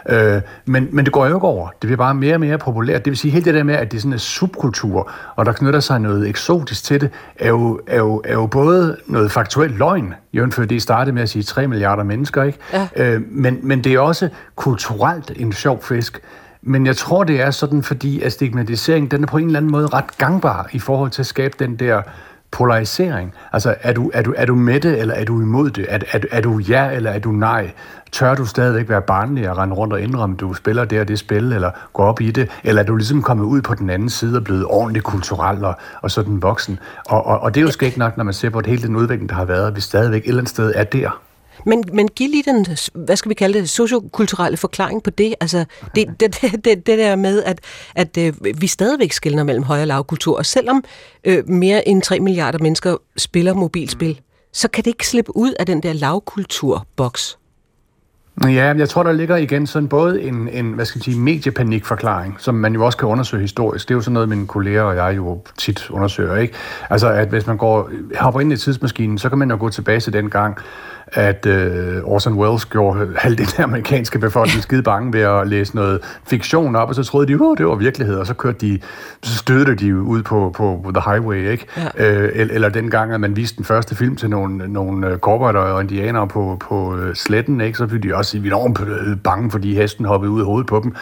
Øh, 0.10 0.42
men, 0.66 0.88
men 0.92 1.06
det 1.06 1.14
går 1.14 1.28
jo 1.28 1.36
ikke 1.36 1.48
over. 1.48 1.68
Det 1.68 1.80
bliver 1.80 1.98
bare 1.98 2.14
mere 2.14 2.34
og 2.34 2.40
mere 2.40 2.58
populært. 2.58 3.06
Det 3.06 3.12
vil 3.12 3.18
sige, 3.18 3.32
helt 3.32 3.46
det 3.46 3.54
der 3.54 3.64
med, 3.64 3.76
at 3.76 3.92
det 3.92 3.98
er 3.98 4.02
sådan 4.02 4.14
en 4.14 4.20
subkultur, 4.20 5.12
og 5.36 5.46
der 5.46 5.52
knytter 5.52 5.80
sig 5.80 6.00
noget 6.00 6.30
eksotisk 6.30 6.84
til 6.84 7.02
det, 7.02 7.10
er 7.40 7.50
jo, 7.50 7.80
er 7.88 7.98
jo, 7.98 8.22
er 8.26 8.34
jo 8.34 8.46
både 8.46 8.98
noget 9.08 9.32
faktuelt 9.32 9.78
løgn, 9.78 10.14
jævnfør 10.34 10.66
det 10.66 10.82
startede 10.82 11.14
med 11.14 11.22
at 11.22 11.30
sige 11.30 11.44
3 11.44 11.68
milliarder 11.68 12.04
mennesker, 12.04 12.44
ikke? 12.44 12.60
Ja. 12.74 12.88
Øh, 12.96 13.22
men, 13.28 13.60
men 13.64 13.84
det 13.84 13.94
er 13.94 14.00
også 14.00 14.30
kulturelt 14.56 15.32
en 15.36 15.54
sjov 15.54 15.84
fisk. 15.84 16.22
Men 16.62 16.86
jeg 16.86 16.96
tror, 16.96 17.24
det 17.24 17.42
er 17.42 17.52
sådan, 17.52 17.84
fordi 17.84 18.22
at 18.22 18.32
stigmatisering, 18.32 19.12
den 19.12 19.24
er 19.24 19.28
på 19.28 19.38
en 19.38 19.46
eller 19.46 19.60
anden 19.60 19.72
måde 19.72 19.88
ret 19.88 20.18
gangbar 20.18 20.70
i 20.72 20.80
forhold 20.80 21.12
til 21.12 21.22
at 21.22 21.26
skabe 21.26 21.56
den 21.60 21.76
der 21.76 22.02
polarisering. 22.54 23.34
Altså, 23.54 23.76
er 23.82 23.94
du, 23.94 24.12
er 24.14 24.22
du, 24.22 24.34
er 24.38 24.46
du 24.46 24.56
med 24.56 24.80
det, 24.80 25.00
eller 25.00 25.14
er 25.14 25.26
du 25.26 25.42
imod 25.42 25.70
det? 25.70 25.86
Er, 25.90 26.00
er, 26.12 26.20
er 26.32 26.42
du 26.42 26.58
ja, 26.58 26.92
eller 26.92 27.12
er 27.12 27.20
du 27.20 27.32
nej? 27.32 27.72
Tør 28.12 28.36
du 28.36 28.46
stadigvæk 28.46 28.90
være 28.90 29.02
barnlig 29.02 29.50
og 29.50 29.58
rende 29.58 29.76
rundt 29.76 29.94
og 29.94 30.02
indrømme, 30.02 30.36
du 30.36 30.54
spiller 30.54 30.86
det 30.86 31.00
og 31.00 31.08
det 31.08 31.20
spil, 31.20 31.54
eller 31.54 31.72
gå 31.94 32.04
op 32.04 32.22
i 32.22 32.32
det? 32.32 32.50
Eller 32.64 32.82
er 32.82 32.86
du 32.86 32.96
ligesom 32.96 33.22
kommet 33.22 33.44
ud 33.44 33.62
på 33.62 33.76
den 33.76 33.90
anden 33.90 34.10
side 34.10 34.38
og 34.38 34.44
blevet 34.44 34.66
ordentligt 34.66 35.06
kulturel 35.06 35.66
og, 35.66 35.76
og 36.02 36.12
sådan 36.12 36.42
voksen? 36.42 36.80
Og, 37.06 37.26
og, 37.26 37.40
og 37.40 37.56
det 37.56 37.62
er 37.62 37.66
jo 37.66 37.72
skægt 37.72 37.98
nok, 37.98 38.18
når 38.18 38.24
man 38.24 38.34
ser 38.34 38.50
på 38.50 38.62
det 38.62 38.70
hele 38.70 38.88
den 38.88 38.96
udvikling, 38.96 39.30
der 39.30 39.36
har 39.36 39.46
været, 39.46 39.68
at 39.68 39.76
vi 39.76 39.82
stadigvæk 39.82 40.22
et 40.22 40.28
eller 40.28 40.42
andet 40.42 40.50
sted 40.50 40.74
er 40.76 40.84
der. 40.84 41.23
Men, 41.66 41.84
men 41.94 42.08
giv 42.08 42.30
lige 42.30 42.44
den, 42.44 42.66
hvad 42.94 43.16
skal 43.16 43.30
vi 43.30 43.34
kalde 43.34 43.60
det, 43.60 43.70
sociokulturelle 43.70 44.58
forklaring 44.58 45.04
på 45.04 45.10
det. 45.10 45.36
Altså, 45.42 45.66
det, 45.96 46.08
det, 46.20 46.42
det, 46.42 46.66
det, 46.66 46.88
det 46.88 46.98
der 46.98 47.16
med, 47.16 47.44
at, 47.44 47.60
at 47.96 48.18
øh, 48.18 48.34
vi 48.62 48.68
stadigvæk 48.68 49.12
skiller 49.12 49.44
mellem 49.44 49.64
høj- 49.64 49.82
og 49.82 49.88
lavkultur, 49.88 50.38
og 50.38 50.46
selvom 50.46 50.84
øh, 51.24 51.50
mere 51.50 51.88
end 51.88 52.02
3 52.02 52.20
milliarder 52.20 52.60
mennesker 52.60 52.98
spiller 53.18 53.54
mobilspil, 53.54 54.10
mm. 54.10 54.24
så 54.54 54.68
kan 54.68 54.84
det 54.84 54.90
ikke 54.90 55.08
slippe 55.08 55.38
ud 55.38 55.54
af 55.60 55.66
den 55.66 55.84
der 55.84 55.94
lavkulturboks. 55.94 57.38
Ja, 58.44 58.74
jeg 58.78 58.90
tror, 58.90 59.04
der 59.04 59.12
ligger 59.12 59.36
igen 59.36 59.68
sådan 59.68 59.90
både 59.90 60.22
en, 60.22 60.50
en 60.50 60.74
hvad 60.74 60.86
skal 60.86 61.00
jeg 61.00 61.04
sige, 61.04 61.20
mediepanikforklaring, 61.20 62.36
som 62.40 62.56
man 62.56 62.74
jo 62.74 62.86
også 62.86 62.98
kan 62.98 63.08
undersøge 63.08 63.42
historisk. 63.42 63.88
Det 63.88 63.94
er 63.94 63.96
jo 63.96 64.02
sådan 64.02 64.14
noget, 64.14 64.30
mine 64.30 64.48
kolleger 64.48 64.82
og 64.82 64.96
jeg 64.96 65.16
jo 65.16 65.42
tit 65.58 65.90
undersøger, 65.90 66.36
ikke? 66.36 66.54
Altså, 66.90 67.10
at 67.10 67.28
hvis 67.28 67.48
man 67.48 67.58
går, 67.58 67.90
hopper 68.20 68.42
ind 68.42 68.54
i 68.54 68.58
tidsmaskinen, 68.58 69.18
så 69.18 69.30
kan 69.30 69.38
man 69.38 69.52
jo 69.52 69.58
gå 69.60 69.70
tilbage 69.70 70.00
til 70.00 70.14
den 70.14 70.30
gang, 70.30 70.58
at 71.08 71.46
øh, 71.46 72.04
Orson 72.04 72.34
Welles 72.34 72.66
gjorde 72.66 73.08
halvdelen 73.18 73.54
af 73.58 73.64
amerikanske 73.64 74.20
befolkning 74.20 74.64
skide 74.64 74.84
bange 74.84 75.14
ved 75.14 75.22
at 75.22 75.48
læse 75.48 75.76
noget 75.76 76.00
fiktion 76.24 76.76
op, 76.76 76.90
og 76.90 76.96
så 76.96 77.04
troede 77.04 77.28
de, 77.28 77.34
at 77.34 77.58
det 77.58 77.68
var 77.68 77.76
virkelighed, 77.76 78.16
og 78.16 78.28
så 78.28 78.34
kørte 78.34 78.58
de, 78.58 78.80
så 79.24 79.38
stødte 79.38 79.76
de 79.76 79.96
ud 80.02 80.24
på, 80.24 80.52
på 80.56 80.92
The 80.96 81.12
Highway, 81.12 81.52
ikke? 81.52 81.66
Ja. 81.98 82.12
Øh, 82.12 82.32
eller, 82.34 82.54
eller 82.54 82.70
den 82.70 82.90
gang, 82.90 83.14
at 83.14 83.20
man 83.20 83.36
viste 83.36 83.58
den 83.58 83.66
første 83.66 83.96
film 83.96 84.16
til 84.16 84.30
nogle, 84.30 84.68
nogle 84.68 85.18
cowboy 85.18 85.54
og 85.54 85.82
indianere 85.82 86.28
på, 86.28 86.58
på 86.60 86.94
uh, 86.94 87.14
sletten, 87.14 87.62
ikke? 87.62 87.78
Så 87.78 87.88
blev 87.88 88.02
de 88.02 88.16
også 88.16 88.24
også 88.24 88.48
enormt 88.48 88.80
øh, 88.82 89.18
bange, 89.18 89.52
fordi 89.52 89.76
hesten 89.76 90.06
hoppede 90.06 90.32
ud 90.32 90.42
i 90.42 90.44
hovedet 90.44 90.68
på 90.68 90.80
dem. 90.84 90.96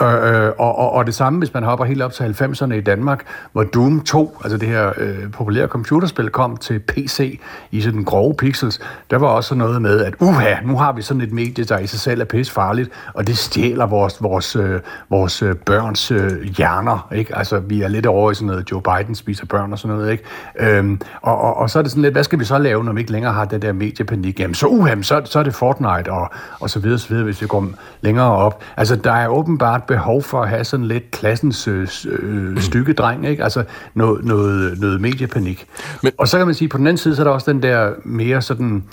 Øh, 0.00 0.44
øh, 0.44 0.52
og, 0.58 0.78
og, 0.78 0.92
og 0.92 1.06
det 1.06 1.14
samme, 1.14 1.38
hvis 1.38 1.54
man 1.54 1.62
hopper 1.62 1.84
helt 1.84 2.02
op 2.02 2.12
til 2.12 2.24
90'erne 2.24 2.72
i 2.72 2.80
Danmark, 2.80 3.24
hvor 3.52 3.62
Doom 3.62 4.00
2, 4.00 4.36
altså 4.42 4.58
det 4.58 4.68
her 4.68 4.92
øh, 4.96 5.30
populære 5.32 5.66
computerspil, 5.66 6.30
kom 6.30 6.56
til 6.56 6.78
PC 6.78 7.40
i 7.70 7.80
sådan 7.80 8.04
grove 8.04 8.34
pixels, 8.34 8.80
der 9.10 9.18
var 9.18 9.26
også 9.28 9.54
noget 9.54 9.82
med, 9.82 10.00
at 10.04 10.14
uha, 10.20 10.54
nu 10.64 10.76
har 10.76 10.92
vi 10.92 11.02
sådan 11.02 11.20
et 11.20 11.32
medie, 11.32 11.64
der 11.64 11.78
i 11.78 11.86
sig 11.86 12.00
selv 12.00 12.20
er 12.20 12.24
pisse 12.24 12.52
farligt, 12.52 12.90
og 13.14 13.26
det 13.26 13.38
stjæler 13.38 13.86
vores, 13.86 14.22
vores, 14.22 14.56
øh, 14.56 14.80
vores 15.10 15.42
øh, 15.42 15.54
børns 15.54 16.10
øh, 16.10 16.42
hjerner. 16.42 17.08
Ikke? 17.14 17.36
Altså, 17.36 17.58
vi 17.58 17.82
er 17.82 17.88
lidt 17.88 18.06
over 18.06 18.30
i 18.30 18.34
sådan 18.34 18.46
noget, 18.46 18.70
Joe 18.70 18.82
Biden 18.82 19.14
spiser 19.14 19.46
børn 19.46 19.72
og 19.72 19.78
sådan 19.78 19.96
noget. 19.96 20.12
Ikke? 20.12 20.24
Øhm, 20.60 21.00
og, 21.22 21.40
og, 21.40 21.56
og 21.56 21.70
så 21.70 21.78
er 21.78 21.82
det 21.82 21.90
sådan 21.90 22.02
lidt, 22.02 22.14
hvad 22.14 22.24
skal 22.24 22.38
vi 22.38 22.44
så 22.44 22.58
lave, 22.58 22.84
når 22.84 22.92
vi 22.92 23.00
ikke 23.00 23.12
længere 23.12 23.32
har 23.32 23.44
den 23.44 23.62
der 23.62 23.72
mediepanik? 23.72 24.40
Jamen, 24.40 24.54
så, 24.54 24.66
uha, 24.66 25.02
så, 25.02 25.22
så 25.24 25.38
er 25.38 25.42
det 25.42 25.54
Fortnite 25.54 26.12
og, 26.12 26.30
og 26.60 26.70
så 26.70 26.78
videre, 26.80 26.98
så 26.98 27.08
videre, 27.08 27.24
hvis 27.24 27.42
vi 27.42 27.46
går 27.46 27.68
længere 28.00 28.32
op. 28.32 28.62
Altså, 28.76 28.96
der 28.96 29.12
er 29.12 29.28
åbenbart 29.28 29.87
behov 29.88 30.22
for 30.22 30.42
at 30.42 30.48
have 30.48 30.64
sådan 30.64 30.86
lidt 30.86 31.10
klassens 31.10 31.68
øh, 31.68 31.88
øh, 32.04 32.60
stykke 32.60 32.92
dreng, 32.92 33.26
ikke? 33.28 33.44
Altså, 33.44 33.64
noget, 33.94 34.24
noget, 34.24 34.80
noget 34.80 35.00
mediepanik. 35.00 35.66
Men... 36.02 36.12
Og 36.18 36.28
så 36.28 36.36
kan 36.36 36.46
man 36.46 36.54
sige, 36.54 36.68
på 36.68 36.78
den 36.78 36.86
anden 36.86 36.98
side, 36.98 37.16
så 37.16 37.22
er 37.22 37.24
der 37.24 37.30
også 37.30 37.52
den 37.52 37.62
der 37.62 37.92
mere 38.04 38.42
sådan 38.42 38.84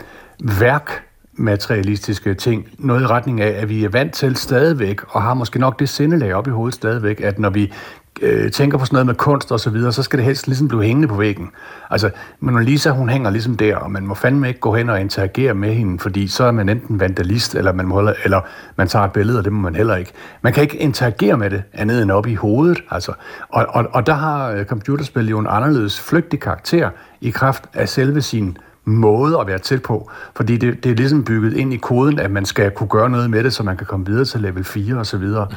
værk 0.59 1.03
materialistiske 1.33 2.33
ting. 2.33 2.67
Noget 2.77 3.01
i 3.01 3.05
retning 3.05 3.41
af, 3.41 3.61
at 3.61 3.69
vi 3.69 3.83
er 3.83 3.89
vant 3.89 4.13
til 4.13 4.35
stadigvæk, 4.35 5.01
og 5.07 5.21
har 5.21 5.33
måske 5.33 5.59
nok 5.59 5.79
det 5.79 5.89
sindelag 5.89 6.33
op 6.33 6.47
i 6.47 6.49
hovedet 6.49 6.75
stadigvæk, 6.75 7.21
at 7.21 7.39
når 7.39 7.49
vi 7.49 7.73
øh, 8.21 8.51
tænker 8.51 8.77
på 8.77 8.85
sådan 8.85 8.95
noget 8.95 9.05
med 9.05 9.15
kunst 9.15 9.51
og 9.51 9.59
så 9.59 9.69
videre, 9.69 9.91
så 9.91 10.03
skal 10.03 10.17
det 10.17 10.25
helst 10.25 10.47
ligesom 10.47 10.67
blive 10.67 10.83
hængende 10.83 11.07
på 11.07 11.15
væggen. 11.15 11.49
Altså, 11.89 12.09
Mona 12.39 12.61
Lisa, 12.61 12.89
hun 12.89 13.09
hænger 13.09 13.29
ligesom 13.29 13.57
der, 13.57 13.75
og 13.75 13.91
man 13.91 14.07
må 14.07 14.13
fandme 14.13 14.47
ikke 14.47 14.59
gå 14.59 14.75
hen 14.75 14.89
og 14.89 15.01
interagere 15.01 15.53
med 15.53 15.73
hende, 15.73 15.99
fordi 15.99 16.27
så 16.27 16.43
er 16.43 16.51
man 16.51 16.69
enten 16.69 16.99
vandalist, 16.99 17.55
eller 17.55 17.73
man, 17.73 17.85
må 17.85 18.11
eller 18.23 18.41
man 18.75 18.87
tager 18.87 19.05
et 19.05 19.11
billede, 19.11 19.37
og 19.37 19.43
det 19.43 19.53
må 19.53 19.61
man 19.61 19.75
heller 19.75 19.95
ikke. 19.95 20.11
Man 20.41 20.53
kan 20.53 20.63
ikke 20.63 20.77
interagere 20.77 21.37
med 21.37 21.49
det 21.49 21.63
andet 21.73 22.01
end 22.01 22.11
op 22.11 22.27
i 22.27 22.35
hovedet. 22.35 22.83
Altså. 22.91 23.11
Og, 23.49 23.65
og, 23.69 23.85
og 23.91 24.07
der 24.07 24.13
har 24.13 24.63
computerspillet 24.63 24.85
computerspil 24.85 25.29
jo 25.29 25.39
en 25.39 25.47
anderledes 25.49 26.01
flygtig 26.01 26.39
karakter 26.39 26.89
i 27.21 27.29
kraft 27.29 27.63
af 27.73 27.89
selve 27.89 28.21
sin 28.21 28.57
måde 28.85 29.39
at 29.39 29.47
være 29.47 29.59
tæt 29.59 29.81
på, 29.81 30.11
fordi 30.35 30.57
det, 30.57 30.83
det 30.83 30.91
er 30.91 30.95
ligesom 30.95 31.23
bygget 31.23 31.53
ind 31.53 31.73
i 31.73 31.77
koden, 31.77 32.19
at 32.19 32.31
man 32.31 32.45
skal 32.45 32.71
kunne 32.71 32.89
gøre 32.89 33.09
noget 33.09 33.29
med 33.29 33.43
det, 33.43 33.53
så 33.53 33.63
man 33.63 33.77
kan 33.77 33.87
komme 33.87 34.05
videre 34.05 34.25
til 34.25 34.41
level 34.41 34.63
4 34.63 34.97
og 34.97 35.05
så 35.05 35.17
videre. 35.17 35.47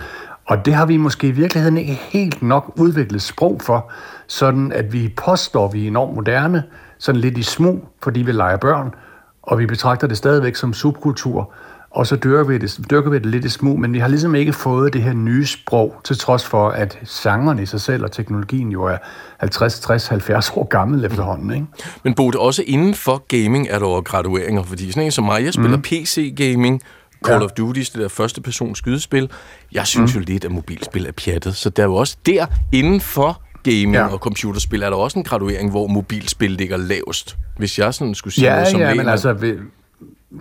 Og 0.49 0.65
det 0.65 0.75
har 0.75 0.87
vi 0.87 0.97
måske 0.97 1.29
i 1.29 1.31
virkeligheden 1.31 1.79
ikke 1.79 1.93
helt 1.93 2.43
nok 2.43 2.73
udviklet 2.77 3.23
sprog 3.23 3.61
for, 3.63 3.93
sådan 4.27 4.73
at 4.73 4.93
vi 4.93 5.15
påstår, 5.17 5.67
at 5.67 5.73
vi 5.73 5.85
er 5.85 5.89
enormt 5.89 6.15
moderne, 6.15 6.63
sådan 6.99 7.21
lidt 7.21 7.39
i 7.39 7.43
smug, 7.43 7.89
fordi 8.03 8.23
vi 8.23 8.33
leger 8.33 8.57
børn, 8.57 8.95
og 9.43 9.59
vi 9.59 9.67
betragter 9.67 10.07
det 10.07 10.17
stadigvæk 10.17 10.57
som 10.57 10.73
subkultur, 10.73 11.53
og 11.91 12.07
så 12.07 12.17
dyrker 12.17 12.45
vi, 12.45 12.59
det, 12.59 12.81
dyrker 12.91 13.11
vi 13.11 13.19
det 13.19 13.27
lidt 13.27 13.45
i 13.45 13.49
smug, 13.49 13.81
men 13.81 13.93
vi 13.93 13.99
har 13.99 14.09
ligesom 14.09 14.35
ikke 14.35 14.53
fået 14.53 14.93
det 14.93 15.03
her 15.03 15.13
nye 15.13 15.47
sprog, 15.47 16.01
til 16.05 16.19
trods 16.19 16.47
for, 16.47 16.69
at 16.69 16.99
sangerne 17.05 17.63
i 17.63 17.67
sig 17.67 17.81
selv 17.81 18.05
og 18.05 18.13
teknologien 18.13 18.69
jo 18.69 18.85
er 18.85 18.97
50, 19.39 19.81
60, 19.81 20.09
70 20.09 20.53
år 20.57 20.65
gammel 20.65 21.05
efterhånden. 21.05 21.51
Ikke? 21.51 21.67
Men 22.03 22.15
Bo, 22.15 22.31
det 22.31 22.41
også 22.41 22.63
inden 22.67 22.95
for 22.95 23.25
gaming 23.29 23.69
er 23.71 23.79
der 23.79 24.01
gradueringer, 24.01 24.63
fordi 24.63 24.93
sådan 24.93 25.03
en 25.03 25.13
som 25.13 25.25
mig, 25.25 25.45
jeg 25.45 25.55
spiller 25.55 25.77
mm. 25.77 25.83
PC-gaming, 25.83 26.83
Call 27.25 27.41
ja. 27.41 27.45
of 27.45 27.51
Duty, 27.51 27.79
det 27.79 27.95
der 27.95 28.09
første 28.09 28.41
person 28.41 28.75
skydespil. 28.75 29.31
Jeg 29.73 29.87
synes 29.87 30.15
mm. 30.15 30.21
jo 30.21 30.25
lidt, 30.27 30.45
at 30.45 30.51
mobilspil 30.51 31.07
er 31.07 31.13
pjattet, 31.13 31.57
så 31.57 31.71
der 31.71 31.83
er 31.83 31.87
jo 31.87 31.95
også 31.95 32.17
der 32.27 32.47
inden 32.73 33.01
for 33.01 33.43
gaming 33.63 33.95
ja. 33.95 34.07
og 34.07 34.19
computerspil, 34.19 34.83
er 34.83 34.91
der 34.91 34.97
også 34.97 35.19
en 35.19 35.25
graduering, 35.25 35.71
hvor 35.71 35.87
mobilspil 35.87 36.51
ligger 36.51 36.77
lavest. 36.77 37.37
Hvis 37.57 37.79
jeg 37.79 37.95
sådan 37.95 38.15
skulle 38.15 38.35
sige 38.35 38.47
ja, 38.47 38.55
noget 38.55 38.69
som 38.69 38.81
Ja, 38.81 38.95
men 38.95 39.09
altså, 39.09 39.57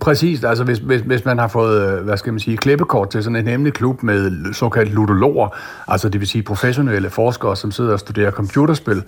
Præcis, 0.00 0.44
altså 0.44 0.64
hvis, 0.64 0.78
hvis, 0.78 1.00
hvis 1.00 1.24
man 1.24 1.38
har 1.38 1.48
fået, 1.48 1.98
øh, 1.98 2.04
hvad 2.04 2.16
skal 2.16 2.32
man 2.32 2.40
sige, 2.40 2.56
klippekort 2.56 3.10
til 3.10 3.22
sådan 3.22 3.36
en 3.36 3.46
hemmelig 3.46 3.72
klub 3.72 4.02
med 4.02 4.54
såkaldt 4.54 4.92
ludologer, 4.92 5.48
altså 5.88 6.08
det 6.08 6.20
vil 6.20 6.28
sige 6.28 6.42
professionelle 6.42 7.10
forskere, 7.10 7.56
som 7.56 7.70
sidder 7.70 7.92
og 7.92 8.00
studerer 8.00 8.30
computerspil, 8.30 9.02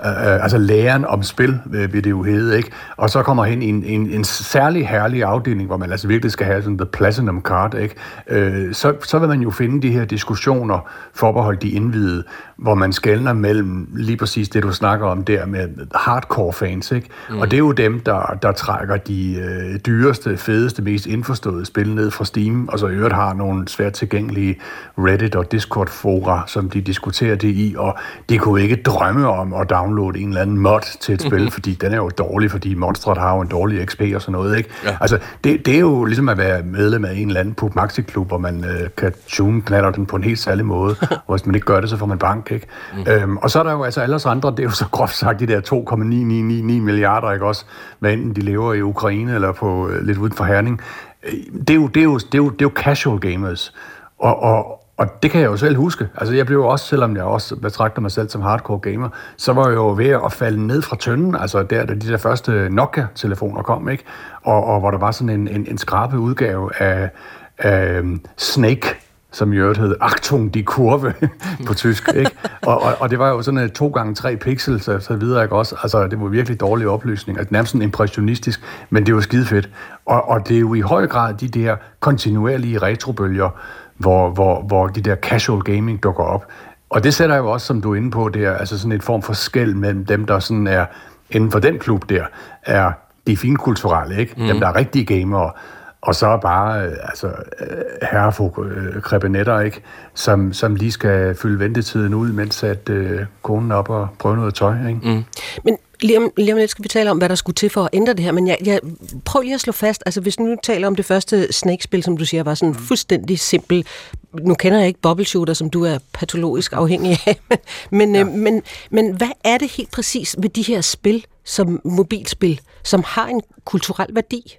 øh, 0.00 0.42
altså 0.42 0.58
læren 0.58 1.04
om 1.04 1.22
spil, 1.22 1.60
vil 1.64 2.04
det 2.04 2.10
jo 2.10 2.22
hedde, 2.22 2.56
ikke? 2.56 2.70
Og 2.96 3.10
så 3.10 3.22
kommer 3.22 3.44
hen 3.44 3.62
i 3.62 3.68
en, 3.68 3.84
en, 3.84 4.10
en 4.10 4.24
særlig 4.24 4.88
herlig 4.88 5.24
afdeling, 5.24 5.66
hvor 5.66 5.76
man 5.76 5.90
altså 5.90 6.08
virkelig 6.08 6.32
skal 6.32 6.46
have 6.46 6.62
sådan 6.62 6.78
the 6.78 6.86
platinum 6.86 7.42
card, 7.42 7.74
ikke? 7.74 7.94
Øh, 8.28 8.74
så, 8.74 8.94
så 9.02 9.18
vil 9.18 9.28
man 9.28 9.40
jo 9.40 9.50
finde 9.50 9.82
de 9.82 9.90
her 9.90 10.04
diskussioner 10.04 10.88
forbeholdt 11.14 11.62
de 11.62 11.70
indvidede, 11.70 12.24
hvor 12.56 12.74
man 12.74 12.92
skældner 12.92 13.32
mellem 13.32 13.88
lige 13.94 14.16
præcis 14.16 14.48
det, 14.48 14.62
du 14.62 14.72
snakker 14.72 15.06
om 15.06 15.24
der 15.24 15.46
med 15.46 15.68
hardcore 15.94 16.52
fans, 16.52 16.92
ikke? 16.92 17.08
Mm. 17.30 17.38
Og 17.38 17.50
det 17.50 17.56
er 17.56 17.58
jo 17.58 17.72
dem, 17.72 18.00
der, 18.00 18.38
der 18.42 18.52
trækker 18.52 18.96
de 18.96 19.34
øh, 19.34 19.80
dyreste, 19.80 20.36
fedeste, 20.36 20.82
mest 20.82 21.06
indforståede 21.06 21.66
spil 21.66 21.94
ned 21.94 22.10
fra 22.10 22.24
Steam, 22.24 22.68
og 22.68 22.78
så 22.78 22.86
i 22.86 22.92
øvrigt 22.92 23.14
har 23.14 23.34
nogle 23.34 23.68
svært 23.68 23.92
tilgængelige 23.92 24.56
Reddit 24.98 25.34
og 25.34 25.52
Discord-fora, 25.52 26.44
som 26.46 26.70
de 26.70 26.80
diskuterer 26.80 27.36
det 27.36 27.48
i, 27.48 27.74
og 27.78 27.98
de 28.28 28.38
kunne 28.38 28.62
ikke 28.62 28.76
drømme 28.76 29.28
om 29.28 29.54
at 29.54 29.70
downloade 29.84 30.18
en 30.18 30.28
eller 30.28 30.42
anden 30.42 30.58
mod 30.58 30.98
til 31.00 31.14
et 31.14 31.22
spil, 31.22 31.32
mm-hmm. 31.32 31.50
fordi 31.50 31.74
den 31.74 31.92
er 31.92 31.96
jo 31.96 32.08
dårlig, 32.08 32.50
fordi 32.50 32.74
Monstret 32.74 33.18
har 33.18 33.34
jo 33.34 33.40
en 33.40 33.48
dårlig 33.48 33.86
XP 33.86 34.02
og 34.14 34.22
sådan 34.22 34.32
noget, 34.32 34.56
ikke? 34.56 34.70
Ja. 34.84 34.96
Altså, 35.00 35.18
det, 35.44 35.66
det 35.66 35.74
er 35.74 35.78
jo 35.78 36.04
ligesom 36.04 36.28
at 36.28 36.38
være 36.38 36.62
medlem 36.62 37.04
af 37.04 37.12
en 37.12 37.28
eller 37.28 37.40
anden 37.40 37.54
Puk 37.54 37.74
Maxi-klub, 37.74 38.28
hvor 38.28 38.38
man 38.38 38.64
øh, 38.64 38.90
kan 38.96 39.12
tune 39.26 39.62
knaller 39.62 39.90
den 39.90 40.06
på 40.06 40.16
en 40.16 40.24
helt 40.24 40.38
særlig 40.38 40.64
måde, 40.64 40.96
og 41.26 41.34
hvis 41.34 41.46
man 41.46 41.54
ikke 41.54 41.64
gør 41.64 41.80
det, 41.80 41.90
så 41.90 41.96
får 41.96 42.06
man 42.06 42.18
bank, 42.18 42.50
ikke? 42.50 42.66
Mm. 42.94 43.12
Øhm, 43.12 43.36
og 43.36 43.50
så 43.50 43.58
er 43.58 43.62
der 43.62 43.72
jo 43.72 43.82
altså 43.82 44.00
alle 44.00 44.16
os 44.16 44.26
andre, 44.26 44.50
det 44.50 44.58
er 44.58 44.62
jo 44.62 44.70
så 44.70 44.86
groft 44.90 45.16
sagt 45.16 45.40
de 45.40 45.46
der 45.46 45.60
2,9999 45.60 46.82
milliarder, 46.82 47.32
ikke 47.32 47.46
også? 47.46 47.64
Hvad 47.98 48.12
enten 48.12 48.36
de 48.36 48.40
lever 48.40 48.74
i 48.74 48.82
Ukraine 48.82 49.34
eller 49.34 49.52
på 49.52 49.88
øh, 49.88 50.06
lidt 50.06 50.18
uden 50.18 50.32
for 50.32 50.44
Herning. 50.44 50.80
Øh, 51.26 51.32
det 51.60 51.70
er, 51.70 51.74
jo, 51.74 51.86
det, 51.86 52.00
er 52.00 52.04
jo, 52.04 52.18
det, 52.18 52.34
er 52.34 52.38
jo, 52.38 52.50
det 52.50 52.62
er 52.62 52.68
jo 52.68 52.72
casual 52.74 53.20
gamers. 53.20 53.74
Og, 54.18 54.42
og, 54.42 54.83
og 54.96 55.22
det 55.22 55.30
kan 55.30 55.40
jeg 55.40 55.46
jo 55.46 55.56
selv 55.56 55.76
huske. 55.76 56.08
Altså 56.16 56.34
jeg 56.34 56.46
blev 56.46 56.58
jo 56.58 56.66
også, 56.66 56.86
selvom 56.86 57.16
jeg 57.16 57.24
også 57.24 57.56
betragter 57.56 58.00
mig 58.00 58.10
selv 58.10 58.28
som 58.28 58.42
hardcore 58.42 58.78
gamer, 58.78 59.08
så 59.36 59.52
var 59.52 59.68
jeg 59.68 59.74
jo 59.74 59.94
ved 59.96 60.08
at 60.24 60.32
falde 60.32 60.66
ned 60.66 60.82
fra 60.82 60.96
tønden, 60.96 61.34
altså 61.34 61.62
der, 61.62 61.86
da 61.86 61.94
de 61.94 62.08
der 62.08 62.16
første 62.16 62.68
Nokia-telefoner 62.70 63.62
kom, 63.62 63.88
ikke? 63.88 64.04
Og, 64.42 64.64
og 64.64 64.80
hvor 64.80 64.90
der 64.90 64.98
var 64.98 65.10
sådan 65.10 65.40
en, 65.40 65.48
en, 65.48 65.66
en 65.70 65.78
skrabe 65.78 66.18
udgave 66.18 66.82
af, 66.82 67.10
af 67.58 67.98
øhm, 67.98 68.20
Snake, 68.36 68.88
som 69.32 69.52
i 69.52 69.56
øvrigt 69.56 69.78
hed 69.78 69.94
Achtung, 70.00 70.54
de 70.54 70.62
kurve 70.62 71.14
på 71.66 71.74
tysk, 71.74 72.08
ikke? 72.14 72.30
Og, 72.62 72.82
og, 72.82 72.92
og, 73.00 73.10
det 73.10 73.18
var 73.18 73.28
jo 73.28 73.42
sådan 73.42 73.60
et 73.60 73.72
2 73.72 73.88
gange 73.88 74.14
3 74.14 74.36
pixels 74.36 74.88
og 74.88 75.02
så 75.02 75.16
videre, 75.16 75.42
ikke 75.42 75.56
også? 75.56 75.76
Altså, 75.82 76.06
det 76.08 76.20
var 76.20 76.28
virkelig 76.28 76.60
dårlig 76.60 76.88
opløsning, 76.88 77.38
altså 77.38 77.52
nærmest 77.52 77.72
sådan 77.72 77.82
impressionistisk, 77.82 78.62
men 78.90 79.06
det 79.06 79.14
var 79.14 79.20
skide 79.20 79.46
fedt. 79.46 79.70
Og, 80.06 80.28
og 80.28 80.48
det 80.48 80.56
er 80.56 80.60
jo 80.60 80.74
i 80.74 80.80
høj 80.80 81.06
grad 81.06 81.34
de 81.34 81.48
der 81.48 81.76
kontinuerlige 82.00 82.78
retrobølger, 82.78 83.50
hvor, 83.96 84.30
hvor, 84.30 84.62
hvor 84.62 84.86
de 84.86 85.00
der 85.00 85.16
casual 85.16 85.62
gaming 85.62 86.02
dukker 86.02 86.24
op. 86.24 86.46
Og 86.90 87.04
det 87.04 87.14
sætter 87.14 87.36
jo 87.36 87.50
også, 87.50 87.66
som 87.66 87.80
du 87.80 87.92
er 87.92 87.96
inde 87.96 88.10
på, 88.10 88.28
der, 88.28 88.54
altså 88.54 88.78
sådan 88.78 88.92
en 88.92 89.00
form 89.00 89.22
for 89.22 89.32
skæld 89.32 89.74
mellem 89.74 90.06
dem, 90.06 90.26
der 90.26 90.38
sådan 90.38 90.66
er 90.66 90.86
inden 91.30 91.50
for 91.50 91.58
den 91.58 91.78
klub 91.78 92.08
der, 92.08 92.24
er 92.62 92.92
de 93.26 93.36
finkulturelle, 93.36 94.20
ikke? 94.20 94.34
Mm. 94.36 94.46
Dem, 94.46 94.60
der 94.60 94.68
er 94.68 94.76
rigtige 94.76 95.04
gamere, 95.04 95.52
og 96.00 96.14
så 96.14 96.38
bare 96.42 96.86
øh, 96.86 96.92
altså, 97.02 97.26
øh, 97.26 97.76
herrefog 98.12 98.66
øh, 98.66 99.02
krebenetter, 99.02 99.60
ikke? 99.60 99.82
Som, 100.14 100.52
som 100.52 100.74
lige 100.74 100.92
skal 100.92 101.34
fylde 101.34 101.58
ventetiden 101.58 102.14
ud, 102.14 102.32
mens 102.32 102.62
at 102.62 102.88
øh, 102.88 103.20
konen 103.42 103.70
er 103.70 103.74
op 103.74 103.90
og 103.90 104.08
prøve 104.18 104.36
noget 104.36 104.54
tøj. 104.54 104.74
Ikke? 104.88 105.00
Mm. 105.02 105.24
Men 105.64 105.76
lige 106.04 106.18
om, 106.18 106.30
lige 106.36 106.52
om 106.52 106.58
lidt 106.58 106.70
skal 106.70 106.82
vi 106.82 106.88
tale 106.88 107.10
om, 107.10 107.18
hvad 107.18 107.28
der 107.28 107.34
skulle 107.34 107.54
til 107.54 107.70
for 107.70 107.82
at 107.82 107.88
ændre 107.92 108.14
det 108.14 108.24
her, 108.24 108.32
men 108.32 108.46
jeg, 108.46 108.58
jeg 108.64 108.80
prøv 109.24 109.42
lige 109.42 109.54
at 109.54 109.60
slå 109.60 109.72
fast, 109.72 110.02
altså 110.06 110.20
hvis 110.20 110.40
nu 110.40 110.56
taler 110.62 110.86
om 110.86 110.96
det 110.96 111.04
første 111.04 111.52
Snake-spil, 111.52 112.02
som 112.02 112.16
du 112.16 112.24
siger, 112.24 112.42
var 112.42 112.54
sådan 112.54 112.72
mm. 112.72 112.78
fuldstændig 112.78 113.38
simpel, 113.38 113.86
nu 114.32 114.54
kender 114.54 114.78
jeg 114.78 114.88
ikke 114.88 115.00
Bubble 115.00 115.24
Shooter, 115.24 115.54
som 115.54 115.70
du 115.70 115.84
er 115.84 115.98
patologisk 116.12 116.72
afhængig 116.72 117.18
af, 117.26 117.40
men, 117.98 118.14
ja. 118.14 118.20
øh, 118.20 118.26
men, 118.26 118.62
men 118.90 119.16
hvad 119.16 119.30
er 119.44 119.58
det 119.58 119.70
helt 119.70 119.90
præcis 119.90 120.36
ved 120.38 120.48
de 120.48 120.62
her 120.62 120.80
spil, 120.80 121.24
som 121.44 121.80
mobilspil, 121.84 122.60
som 122.82 123.02
har 123.06 123.26
en 123.26 123.42
kulturel 123.64 124.08
værdi? 124.14 124.56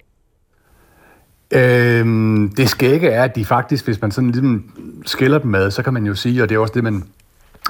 Øhm, 1.50 2.54
det 2.56 2.68
skægge 2.68 3.08
er, 3.08 3.24
at 3.24 3.36
de 3.36 3.44
faktisk, 3.44 3.84
hvis 3.84 4.00
man 4.00 4.10
sådan 4.10 4.30
ligesom 4.30 4.72
skiller 5.06 5.38
dem 5.38 5.50
med, 5.50 5.70
så 5.70 5.82
kan 5.82 5.92
man 5.92 6.06
jo 6.06 6.14
sige, 6.14 6.42
og 6.42 6.48
det 6.48 6.54
er 6.54 6.58
også 6.58 6.74
det, 6.74 6.84
man 6.84 7.04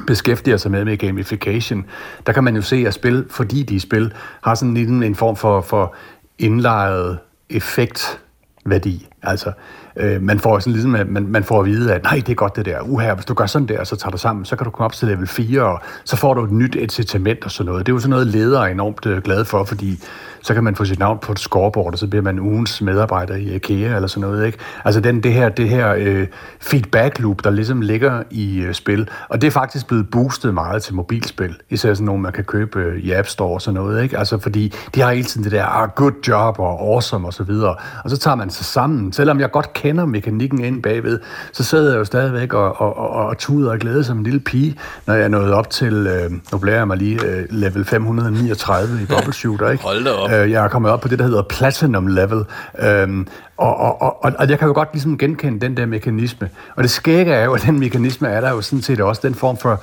beskæftiger 0.06 0.56
sig 0.56 0.70
med 0.70 0.84
med 0.84 0.96
gamification, 0.96 1.86
der 2.26 2.32
kan 2.32 2.44
man 2.44 2.56
jo 2.56 2.62
se, 2.62 2.84
at 2.86 2.94
spil, 2.94 3.26
fordi 3.30 3.62
de 3.62 3.80
spil, 3.80 4.12
har 4.42 4.54
sådan 4.54 4.76
en, 4.76 5.02
en 5.02 5.14
form 5.14 5.36
for, 5.36 5.60
for 5.60 5.94
indlejret 6.38 7.18
effektværdi. 7.50 9.08
Altså, 9.22 9.52
øh, 9.96 10.22
man 10.22 10.40
får 10.40 10.58
sådan 10.58 10.72
ligesom, 10.72 10.94
at 10.94 11.08
man, 11.08 11.26
man 11.26 11.44
får 11.44 11.60
at 11.60 11.66
vide, 11.66 11.94
at 11.94 12.02
nej, 12.02 12.14
det 12.14 12.28
er 12.28 12.34
godt 12.34 12.56
det 12.56 12.64
der. 12.64 12.80
Uha, 12.80 13.14
hvis 13.14 13.24
du 13.24 13.34
gør 13.34 13.46
sådan 13.46 13.68
der, 13.68 13.84
så 13.84 13.96
tager 13.96 14.10
du 14.10 14.18
sammen, 14.18 14.44
så 14.44 14.56
kan 14.56 14.64
du 14.64 14.70
komme 14.70 14.84
op 14.84 14.92
til 14.92 15.08
level 15.08 15.26
4, 15.26 15.62
og 15.62 15.80
så 16.04 16.16
får 16.16 16.34
du 16.34 16.44
et 16.44 16.52
nyt 16.52 16.74
incitament 16.74 17.44
og 17.44 17.50
sådan 17.50 17.70
noget. 17.70 17.86
Det 17.86 17.92
er 17.92 17.94
jo 17.94 18.00
sådan 18.00 18.10
noget, 18.10 18.26
ledere 18.26 18.68
er 18.68 18.72
enormt 18.72 19.06
øh, 19.06 19.22
glade 19.22 19.44
for, 19.44 19.64
fordi 19.64 20.00
så 20.46 20.54
kan 20.54 20.64
man 20.64 20.74
få 20.74 20.84
sit 20.84 20.98
navn 20.98 21.18
på 21.18 21.32
et 21.32 21.38
scoreboard, 21.38 21.92
og 21.92 21.98
så 21.98 22.06
bliver 22.06 22.22
man 22.22 22.38
ugens 22.40 22.82
medarbejder 22.82 23.34
i 23.34 23.54
IKEA 23.54 23.96
eller 23.96 24.06
sådan 24.06 24.20
noget. 24.20 24.46
Ikke? 24.46 24.58
Altså 24.84 25.00
den, 25.00 25.22
det 25.22 25.32
her, 25.32 25.48
det 25.48 25.68
her 25.68 25.94
øh, 25.98 26.26
feedback 26.60 27.18
loop, 27.18 27.44
der 27.44 27.50
ligesom 27.50 27.80
ligger 27.80 28.22
i 28.30 28.58
øh, 28.58 28.74
spil, 28.74 29.08
og 29.28 29.40
det 29.40 29.46
er 29.46 29.50
faktisk 29.50 29.86
blevet 29.86 30.10
boostet 30.10 30.54
meget 30.54 30.82
til 30.82 30.94
mobilspil, 30.94 31.56
især 31.70 31.94
sådan 31.94 32.06
nogle, 32.06 32.22
man 32.22 32.32
kan 32.32 32.44
købe 32.44 32.80
øh, 32.80 32.98
i 32.98 33.12
App 33.12 33.28
Store 33.28 33.54
og 33.54 33.62
sådan 33.62 33.74
noget. 33.80 34.02
Ikke? 34.02 34.18
Altså 34.18 34.38
fordi 34.38 34.72
de 34.94 35.00
har 35.00 35.12
hele 35.12 35.24
tiden 35.24 35.44
det 35.44 35.52
der, 35.52 35.64
ah, 35.64 35.88
good 35.96 36.12
job 36.28 36.58
og 36.58 36.80
awesome 36.80 37.26
og 37.26 37.34
så 37.34 37.42
videre, 37.42 37.76
og 38.04 38.10
så 38.10 38.16
tager 38.16 38.34
man 38.34 38.50
sig 38.50 38.64
sammen 38.64 39.05
Øhm, 39.06 39.12
selvom 39.12 39.40
jeg 39.40 39.50
godt 39.50 39.72
kender 39.72 40.04
mekanikken 40.06 40.64
ind 40.64 40.82
bagved, 40.82 41.20
så 41.52 41.64
sidder 41.64 41.90
jeg 41.90 41.98
jo 41.98 42.04
stadigvæk 42.04 42.52
og, 42.52 42.80
og, 42.80 42.96
og, 42.96 43.10
og 43.10 43.38
tuder 43.38 43.70
og 43.70 43.78
glæder 43.78 44.02
som 44.02 44.18
en 44.18 44.24
lille 44.24 44.40
pige, 44.40 44.76
når 45.06 45.14
jeg 45.14 45.24
er 45.24 45.28
nået 45.28 45.52
op 45.52 45.70
til, 45.70 45.94
øh, 46.06 46.30
nu 46.52 46.58
blærer 46.58 46.76
jeg 46.76 46.86
mig 46.86 46.96
lige, 46.96 47.26
øh, 47.26 47.44
level 47.50 47.84
539 47.84 49.02
i 49.02 49.06
Bubble 49.14 49.32
Shooter. 49.34 49.70
Ikke? 49.70 49.84
Hold 49.84 50.04
da 50.04 50.10
op. 50.10 50.30
Øh, 50.30 50.50
jeg 50.50 50.64
er 50.64 50.68
kommet 50.68 50.92
op 50.92 51.00
på 51.00 51.08
det, 51.08 51.18
der 51.18 51.24
hedder 51.24 51.42
Platinum 51.42 52.06
Level. 52.06 52.44
Øhm, 52.78 53.26
og, 53.56 53.76
og, 53.76 54.02
og, 54.02 54.32
og 54.38 54.50
jeg 54.50 54.58
kan 54.58 54.68
jo 54.68 54.74
godt 54.74 54.88
ligesom 54.92 55.18
genkende 55.18 55.60
den 55.60 55.76
der 55.76 55.86
mekanisme. 55.86 56.50
Og 56.76 56.82
det 56.82 56.90
skægge 56.90 57.32
er 57.32 57.44
jo, 57.44 57.54
at 57.54 57.62
den 57.62 57.80
mekanisme 57.80 58.28
er 58.28 58.40
der 58.40 58.50
jo 58.50 58.60
sådan 58.60 58.82
set 58.82 59.00
også 59.00 59.20
den 59.24 59.34
form 59.34 59.56
for 59.56 59.82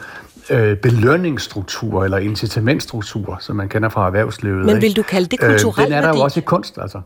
øh, 0.49 0.77
belønningsstruktur 0.77 2.03
eller 2.03 2.17
incitamentstruktur, 2.17 3.37
som 3.41 3.55
man 3.55 3.69
kender 3.69 3.89
fra 3.89 4.05
erhvervslivet. 4.05 4.65
Men 4.65 4.81
vil 4.81 4.95
du 4.95 5.03
kalde 5.03 5.27
det 5.27 5.39
kulturel 5.39 5.83
øh, 5.83 5.85
Den 5.85 5.93
er 5.93 6.01
der 6.01 6.07
værdi? 6.07 6.17
jo 6.17 6.23
også 6.23 6.39
i 6.39 6.43
kunst, 6.43 6.77
altså. 6.81 7.01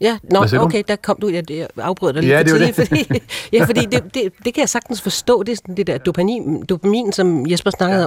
Ja, 0.00 0.18
nå, 0.32 0.44
okay, 0.58 0.82
der 0.88 0.96
kom 0.96 1.16
du, 1.20 1.28
jeg, 1.28 1.50
jeg 1.50 1.66
afbrød 1.76 2.12
dig 2.12 2.22
lidt 2.22 2.32
Ja, 2.32 2.38
det 2.38 2.48
tidligt, 2.48 2.74
fordi, 2.76 3.22
ja, 3.52 3.64
fordi 3.64 3.80
det, 3.84 4.04
det, 4.14 4.32
det 4.44 4.54
kan 4.54 4.60
jeg 4.60 4.68
sagtens 4.68 5.02
forstå, 5.02 5.42
det 5.42 5.52
er 5.52 5.56
sådan 5.56 5.76
det 5.76 5.86
der 5.86 5.98
dopamin, 5.98 6.62
dopamin 6.62 7.12
som 7.12 7.46
Jesper 7.50 7.70
snakkede 7.70 8.00
ja. 8.00 8.04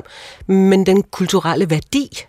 om, 0.48 0.54
men 0.56 0.86
den 0.86 1.04
kulturelle 1.04 1.70
værdi, 1.70 2.26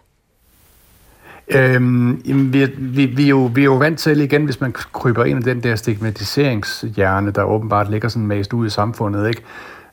Øhm, 1.49 2.23
vi, 2.53 2.63
er- 2.63 2.69
vi, 2.79 3.07
vi, 3.07 3.25
er 3.25 3.29
jo, 3.29 3.51
vi 3.55 3.61
er 3.61 3.65
jo 3.65 3.75
vant 3.75 3.99
til 3.99 4.21
igen, 4.21 4.45
hvis 4.45 4.61
man 4.61 4.73
kryber 4.93 5.25
ind 5.25 5.47
i 5.47 5.51
den 5.51 5.63
der 5.63 5.77
stigmatiseringshjerne, 5.77 7.31
der 7.31 7.43
åbenbart 7.43 7.91
ligger 7.91 8.09
sådan 8.09 8.27
mast 8.27 8.53
ud 8.53 8.67
i 8.67 8.71
samfundet, 8.71 9.29
ikke? 9.29 9.43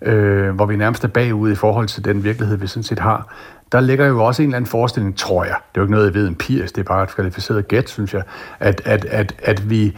Øh, 0.02 0.50
hvor 0.56 0.66
vi 0.66 0.76
nærmest 0.76 1.04
er 1.04 1.08
bagud 1.08 1.52
i 1.52 1.56
forhold 1.56 1.88
til 1.88 2.06
den 2.06 2.24
virkelighed, 2.24 2.58
vi 2.58 2.68
sådan 2.68 2.84
set 2.84 3.00
har. 3.00 3.34
Der 3.72 3.80
ligger 3.80 4.06
jo 4.06 4.26
også 4.26 4.42
en 4.42 4.50
eller 4.50 4.58
anden 4.58 4.70
forestilling, 4.70 5.18
tror 5.18 5.44
jeg. 5.44 5.56
Det 5.56 5.78
er 5.78 5.82
jo 5.82 5.84
ikke 5.84 5.92
noget, 5.92 6.06
jeg 6.06 6.14
ved 6.14 6.28
empisk, 6.28 6.76
det 6.76 6.82
er 6.82 6.86
bare 6.86 7.04
et 7.04 7.10
kvalificeret 7.10 7.68
gæt, 7.68 7.90
synes 7.90 8.14
jeg, 8.14 8.24
at, 8.60 8.82
at, 8.86 9.06
at, 9.06 9.36
at 9.44 9.70
vi 9.70 9.98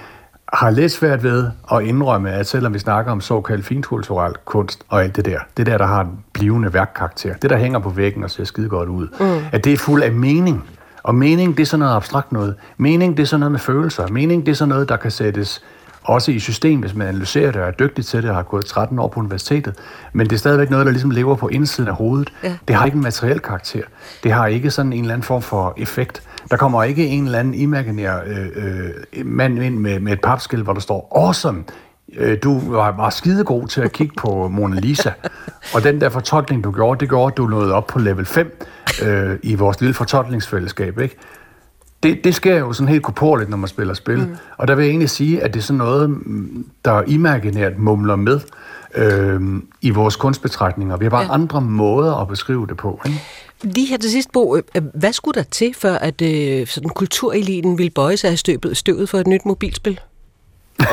har 0.54 0.70
lidt 0.70 0.92
svært 0.92 1.24
ved 1.24 1.50
at 1.74 1.84
indrømme, 1.84 2.32
at 2.32 2.48
selvom 2.48 2.74
vi 2.74 2.80
snakker 2.80 3.12
om 3.12 3.22
såkaldt 3.22 3.66
finkulturel 3.66 4.34
kunst 4.46 4.84
og 4.90 5.04
alt 5.04 5.16
det 5.16 5.26
der, 5.26 5.40
det 5.58 5.66
der, 5.66 5.78
der 5.78 5.86
har 5.86 6.02
en 6.02 6.20
blivende 6.34 6.74
værkkarakter, 6.74 7.34
det 7.34 7.50
der 7.50 7.58
hænger 7.58 7.80
på 7.80 7.90
væggen 7.90 8.24
og 8.24 8.32
ser 8.32 8.44
skide 8.44 8.70
godt 8.70 8.90
ud, 8.90 9.08
mm. 9.20 9.46
at 9.52 9.64
det 9.64 9.74
er 9.74 9.78
fuld 9.78 10.04
af 10.04 10.12
mening. 10.12 10.64
Og 11.04 11.16
mening, 11.16 11.58
det 11.58 11.64
er 11.64 11.68
sådan 11.68 11.80
noget 11.80 11.96
abstrakt 11.96 12.32
noget. 12.32 12.56
Mening, 12.78 13.18
det 13.18 13.24
er 13.24 13.28
sådan 13.28 13.40
noget 13.40 13.52
med 13.52 13.60
følelser. 13.60 14.08
Mening, 14.08 14.46
det 14.46 14.52
er 14.52 14.56
sådan 14.56 14.70
noget, 14.70 14.90
der 14.90 14.98
kan 14.98 15.12
sættes 15.12 15.64
også 16.04 16.32
i 16.32 16.40
system, 16.40 16.80
hvis 16.80 16.96
man 16.96 17.08
analyserer 17.08 17.52
det 17.52 17.62
og 17.62 17.68
er 17.68 17.72
dygtig 17.72 18.06
til 18.06 18.22
det 18.22 18.30
og 18.30 18.36
har 18.36 18.44
gået 18.44 18.66
13 18.66 19.00
år 19.00 19.08
på 19.08 19.20
universitetet. 19.20 19.74
Men 20.14 20.28
det 20.28 20.34
er 20.34 20.40
stadigvæk 20.40 20.70
noget, 20.70 20.86
der 20.86 20.92
ligesom 20.92 21.12
lever 21.12 21.36
på 21.36 21.48
indsiden 21.48 21.90
af 21.90 21.96
hovedet. 21.96 22.34
Ja. 22.44 22.56
Det 22.68 22.76
har 22.76 22.86
ikke 22.86 22.96
en 22.96 23.04
materiel 23.04 23.40
karakter. 23.40 23.82
Det 24.24 24.32
har 24.32 24.48
ikke 24.48 24.72
sådan 24.72 24.94
en 24.94 25.00
eller 25.02 25.14
anden 25.14 25.24
form 25.24 25.42
for 25.42 25.74
effekt. 25.78 26.24
Der 26.52 26.58
kommer 26.58 26.84
ikke 26.84 27.08
en 27.08 27.26
eller 27.26 27.40
anden 27.40 27.54
imaginær 27.54 28.16
øh, 28.26 28.48
øh, 28.56 29.26
mand 29.26 29.64
ind 29.64 29.78
med, 29.78 30.00
med 30.00 30.14
et 30.14 30.22
papskilt, 30.22 30.64
hvor 30.64 30.74
der 30.74 30.82
står 30.82 31.12
awesome. 31.16 31.64
Øh, 32.18 32.38
Du 32.44 32.72
var, 32.72 32.92
var 32.92 33.10
skidegod 33.10 33.68
til 33.68 33.82
at 33.82 33.92
kigge 33.92 34.14
på 34.18 34.48
Mona 34.48 34.80
Lisa. 34.80 35.12
Og 35.74 35.84
den 35.84 36.02
der 36.02 36.10
fortolkning, 36.10 36.64
du 36.64 36.72
gjorde, 36.72 37.00
det 37.00 37.10
gjorde, 37.10 37.32
at 37.34 37.38
du 37.38 37.48
nåede 37.48 37.74
op 37.74 37.88
på 37.88 38.00
level 38.00 38.26
5 38.26 38.62
øh, 39.06 39.38
i 39.44 39.56
vores 39.56 39.80
lille 39.82 39.94
fortolkningsfællesskab. 39.94 41.00
Ikke? 41.00 41.16
Det, 42.04 42.24
det 42.24 42.36
sker 42.36 42.58
jo 42.58 42.74
sådan 42.74 42.88
helt 42.88 43.04
korporligt, 43.04 43.50
når 43.50 43.58
man 43.58 43.68
spiller 43.68 43.94
spil. 43.94 44.18
Mm. 44.18 44.36
Og 44.58 44.68
der 44.68 44.76
vil 44.76 44.84
jeg 44.84 44.90
egentlig 44.90 45.10
sige, 45.10 45.42
at 45.44 45.54
det 45.54 45.60
er 45.60 45.64
sådan 45.64 45.78
noget, 45.78 46.10
mm, 46.10 46.66
der 46.86 47.02
imaginært 47.08 47.78
mumler 47.78 48.16
med 48.16 48.40
øh, 48.96 49.42
i 49.82 49.90
vores 49.90 50.16
kunstbetragtninger. 50.16 50.98
Vi 50.98 51.06
har 51.06 51.10
bare 51.10 51.22
Ja. 51.24 51.34
andre 51.34 51.62
måder 51.62 52.16
at 52.16 52.28
beskrive 52.28 52.68
det 52.68 52.78
på. 52.78 53.02
Ikke? 53.06 53.20
Lige 53.64 53.88
her 53.88 53.98
til 53.98 54.12
sidst, 54.12 54.32
Bo, 54.32 54.56
øh, 54.56 54.64
hvad 54.94 55.14
skulle 55.14 55.36
der 55.36 55.44
til, 55.50 55.74
før 55.78 55.94
at 55.96 56.22
øh, 56.22 56.68
sådan 56.68 56.90
kultureliten 56.90 57.78
ville 57.78 57.90
bøje 57.90 58.18
sig 58.18 58.30
af 58.32 58.38
støvet, 58.40 58.78
støvet 58.78 59.10
for 59.10 59.18
et 59.18 59.28
nyt 59.28 59.46
mobilspil? 59.46 60.00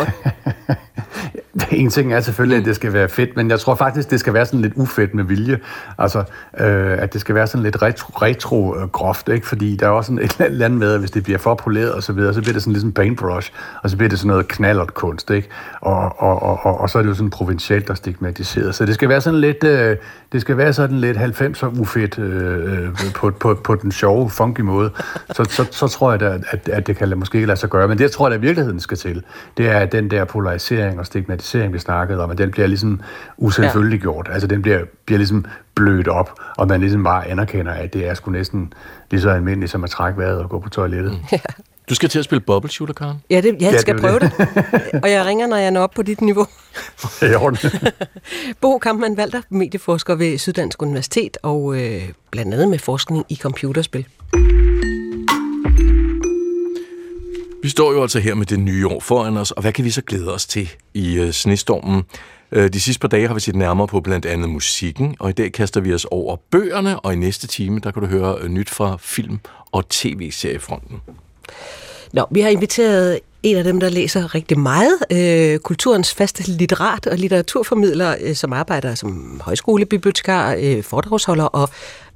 En 1.71 1.91
ting 1.91 2.13
er 2.13 2.21
selvfølgelig, 2.21 2.59
at 2.59 2.65
det 2.65 2.75
skal 2.75 2.93
være 2.93 3.09
fedt, 3.09 3.37
men 3.37 3.51
jeg 3.51 3.61
tror 3.61 3.75
faktisk, 3.75 4.11
det 4.11 4.21
skal 4.21 4.35
være 4.35 4.47
sådan 4.47 4.61
lidt 4.61 4.73
ufedt 4.77 5.15
med 5.15 5.25
vilje. 5.25 5.59
Altså, 5.99 6.19
øh, 6.61 7.03
at 7.03 7.13
det 7.13 7.21
skal 7.21 7.35
være 7.35 7.47
sådan 7.47 7.63
lidt 7.63 7.83
retro, 7.83 8.13
retro 8.23 8.77
øh, 8.77 8.89
groft, 8.89 9.29
ikke? 9.29 9.47
Fordi 9.47 9.77
der 9.77 9.87
er 9.87 9.91
også 9.91 10.09
sådan 10.09 10.25
et 10.25 10.37
eller 10.41 10.65
andet 10.65 10.79
med, 10.79 10.93
at 10.93 11.01
hvis 11.01 11.11
det 11.11 11.23
bliver 11.23 11.39
for 11.39 11.55
poleret 11.55 11.93
og 11.93 12.03
så 12.03 12.13
videre, 12.13 12.35
så 12.35 12.41
bliver 12.41 12.53
det 12.53 12.63
sådan 12.63 12.73
ligesom 12.73 12.93
paintbrush, 12.93 13.53
og 13.83 13.91
så 13.91 13.97
bliver 13.97 14.09
det 14.09 14.19
sådan 14.19 14.29
noget 14.29 14.49
knallert 14.49 14.95
kunst, 14.95 15.31
ikke? 15.31 15.49
Og, 15.81 16.23
og, 16.23 16.43
og, 16.43 16.67
og, 16.67 16.81
og 16.81 16.91
så 16.91 16.99
er 16.99 17.03
det 17.03 17.09
jo 17.09 17.15
sådan 17.15 17.31
provincielt 17.31 17.91
og 17.91 17.97
stigmatiseret. 17.97 18.75
Så 18.75 18.87
det 18.87 18.95
skal 18.95 19.09
være 19.09 19.21
sådan 19.21 19.41
lidt, 19.41 19.65
øh, 19.65 19.97
det 20.33 20.41
skal 20.41 20.57
være 20.57 20.73
sådan 20.73 20.99
lidt 20.99 21.17
90'er 21.17 21.81
ufedt 21.81 22.19
øh, 22.19 22.85
øh, 22.85 22.95
på, 23.15 23.31
på, 23.31 23.55
på 23.65 23.75
den 23.75 23.93
sjove, 23.93 24.31
funky 24.31 24.61
måde. 24.61 24.91
Så, 25.33 25.45
så, 25.45 25.67
så 25.71 25.89
tror 25.89 26.11
jeg, 26.11 26.21
da, 26.21 26.39
at, 26.51 26.69
at 26.69 26.87
det 26.87 26.97
kan 26.97 27.19
måske 27.19 27.37
ikke 27.37 27.47
lade 27.47 27.61
sig 27.61 27.71
gøre. 27.71 27.89
Men 27.89 27.99
det, 27.99 28.05
jeg 28.05 28.11
tror, 28.11 28.29
at 28.29 28.43
virkeligheden 28.43 28.81
skal 28.81 28.97
til, 28.97 29.23
det 29.57 29.69
er, 29.69 29.79
at 29.79 29.93
den 29.93 30.11
der 30.11 30.25
polarisering 30.25 30.99
og 30.99 31.07
stigmatisering, 31.07 31.73
vi 31.73 31.79
snakkede 31.79 32.23
om, 32.23 32.31
at 32.31 32.39
den 32.39 32.51
bliver 32.51 32.67
ligesom 32.67 33.01
uselvfølelig 33.37 34.01
gjort. 34.01 34.29
Altså, 34.33 34.47
den 34.47 34.63
bliver, 34.63 34.81
bliver 35.07 35.19
ligesom 35.19 35.45
blødt 35.75 36.09
op, 36.09 36.31
og 36.57 36.69
man 36.69 36.81
ligesom 36.81 37.05
bare 37.05 37.29
anerkender, 37.29 37.73
at 37.73 37.95
det 37.95 38.09
er 38.09 38.15
sgu 38.15 38.31
næsten 38.31 38.73
lige 39.11 39.21
så 39.21 39.31
almindeligt 39.31 39.73
som 39.73 39.85
at 39.85 39.91
trække 39.91 40.19
vejret 40.19 40.39
og 40.39 40.49
gå 40.51 40.59
på 40.59 40.69
toilettet. 40.69 41.13
Mm. 41.13 41.39
Du 41.89 41.95
skal 41.95 42.09
til 42.09 42.19
at 42.19 42.25
spille 42.25 42.41
bubble 42.41 42.71
shooter, 42.71 42.95
Karen. 42.95 43.17
Ja, 43.31 43.41
det, 43.41 43.57
jeg 43.61 43.73
Ja, 43.73 43.79
skal 43.79 43.95
det 43.95 44.01
prøve 44.03 44.13
jo 44.13 44.19
det. 44.19 44.33
Og 45.03 45.11
jeg 45.11 45.27
ringer, 45.27 45.47
når 45.47 45.57
jeg 45.57 45.71
når 45.71 45.81
op 45.81 45.91
på 45.95 46.03
dit 46.03 46.21
niveau. 46.21 46.47
Bo 48.61 48.79
Kampmann 48.79 49.17
Valter, 49.17 49.43
medieforsker 49.51 50.15
ved 50.15 50.39
Syddansk 50.39 50.83
Universitet, 50.83 51.37
og 51.43 51.77
øh, 51.77 52.03
blandt 52.31 52.55
andet 52.55 52.69
med 52.69 52.79
forskning 52.79 53.25
i 53.29 53.37
computerspil. 53.37 54.07
Vi 57.63 57.69
står 57.69 57.93
jo 57.93 58.03
altså 58.03 58.19
her 58.19 58.35
med 58.35 58.47
det 58.47 58.59
nye 58.61 58.87
år 58.87 59.01
foran 59.01 59.37
os, 59.37 59.51
og 59.51 59.63
hvad 59.63 59.73
kan 59.73 59.85
vi 59.85 59.91
så 59.91 60.03
glæde 60.03 60.35
os 60.35 60.47
til 60.47 60.71
i 60.95 61.19
øh, 61.19 61.33
snestormen? 61.33 62.03
Øh, 62.53 62.73
de 62.73 62.81
sidste 62.81 63.01
par 63.01 63.09
dage 63.09 63.27
har 63.27 63.35
vi 63.35 63.41
set 63.41 63.57
nærmere 63.57 63.87
på 63.87 64.01
blandt 64.01 64.27
andet 64.27 64.51
musikken, 64.51 65.17
og 65.19 65.31
i 65.31 65.33
dag 65.33 65.53
kaster 65.53 65.81
vi 65.81 65.95
os 65.95 66.05
over 66.05 66.37
bøgerne, 66.51 67.01
og 67.01 67.13
i 67.13 67.17
næste 67.17 67.47
time, 67.47 67.81
der 67.81 67.91
kan 67.91 68.03
du 68.03 68.09
høre 68.09 68.37
øh, 68.41 68.49
nyt 68.49 68.71
fra 68.71 68.97
film- 69.01 69.41
og 69.73 69.89
tv-seriefronten. 69.89 71.01
Nå, 72.13 72.27
vi 72.31 72.41
har 72.41 72.49
inviteret 72.49 73.21
en 73.43 73.57
af 73.57 73.65
dem, 73.65 73.81
der 73.81 73.89
læser 73.89 74.35
rigtig 74.35 74.59
meget, 74.59 74.99
øh, 75.13 75.59
kulturens 75.59 76.15
faste 76.15 76.51
litterat 76.51 77.07
og 77.07 77.19
litteraturformidler, 77.19 78.17
øh, 78.21 78.35
som 78.35 78.53
arbejder 78.53 78.95
som 78.95 79.41
højskolebibliotekar, 79.45 80.57
øh, 80.59 80.83
foredragsholder 80.83 81.45
og 81.45 81.69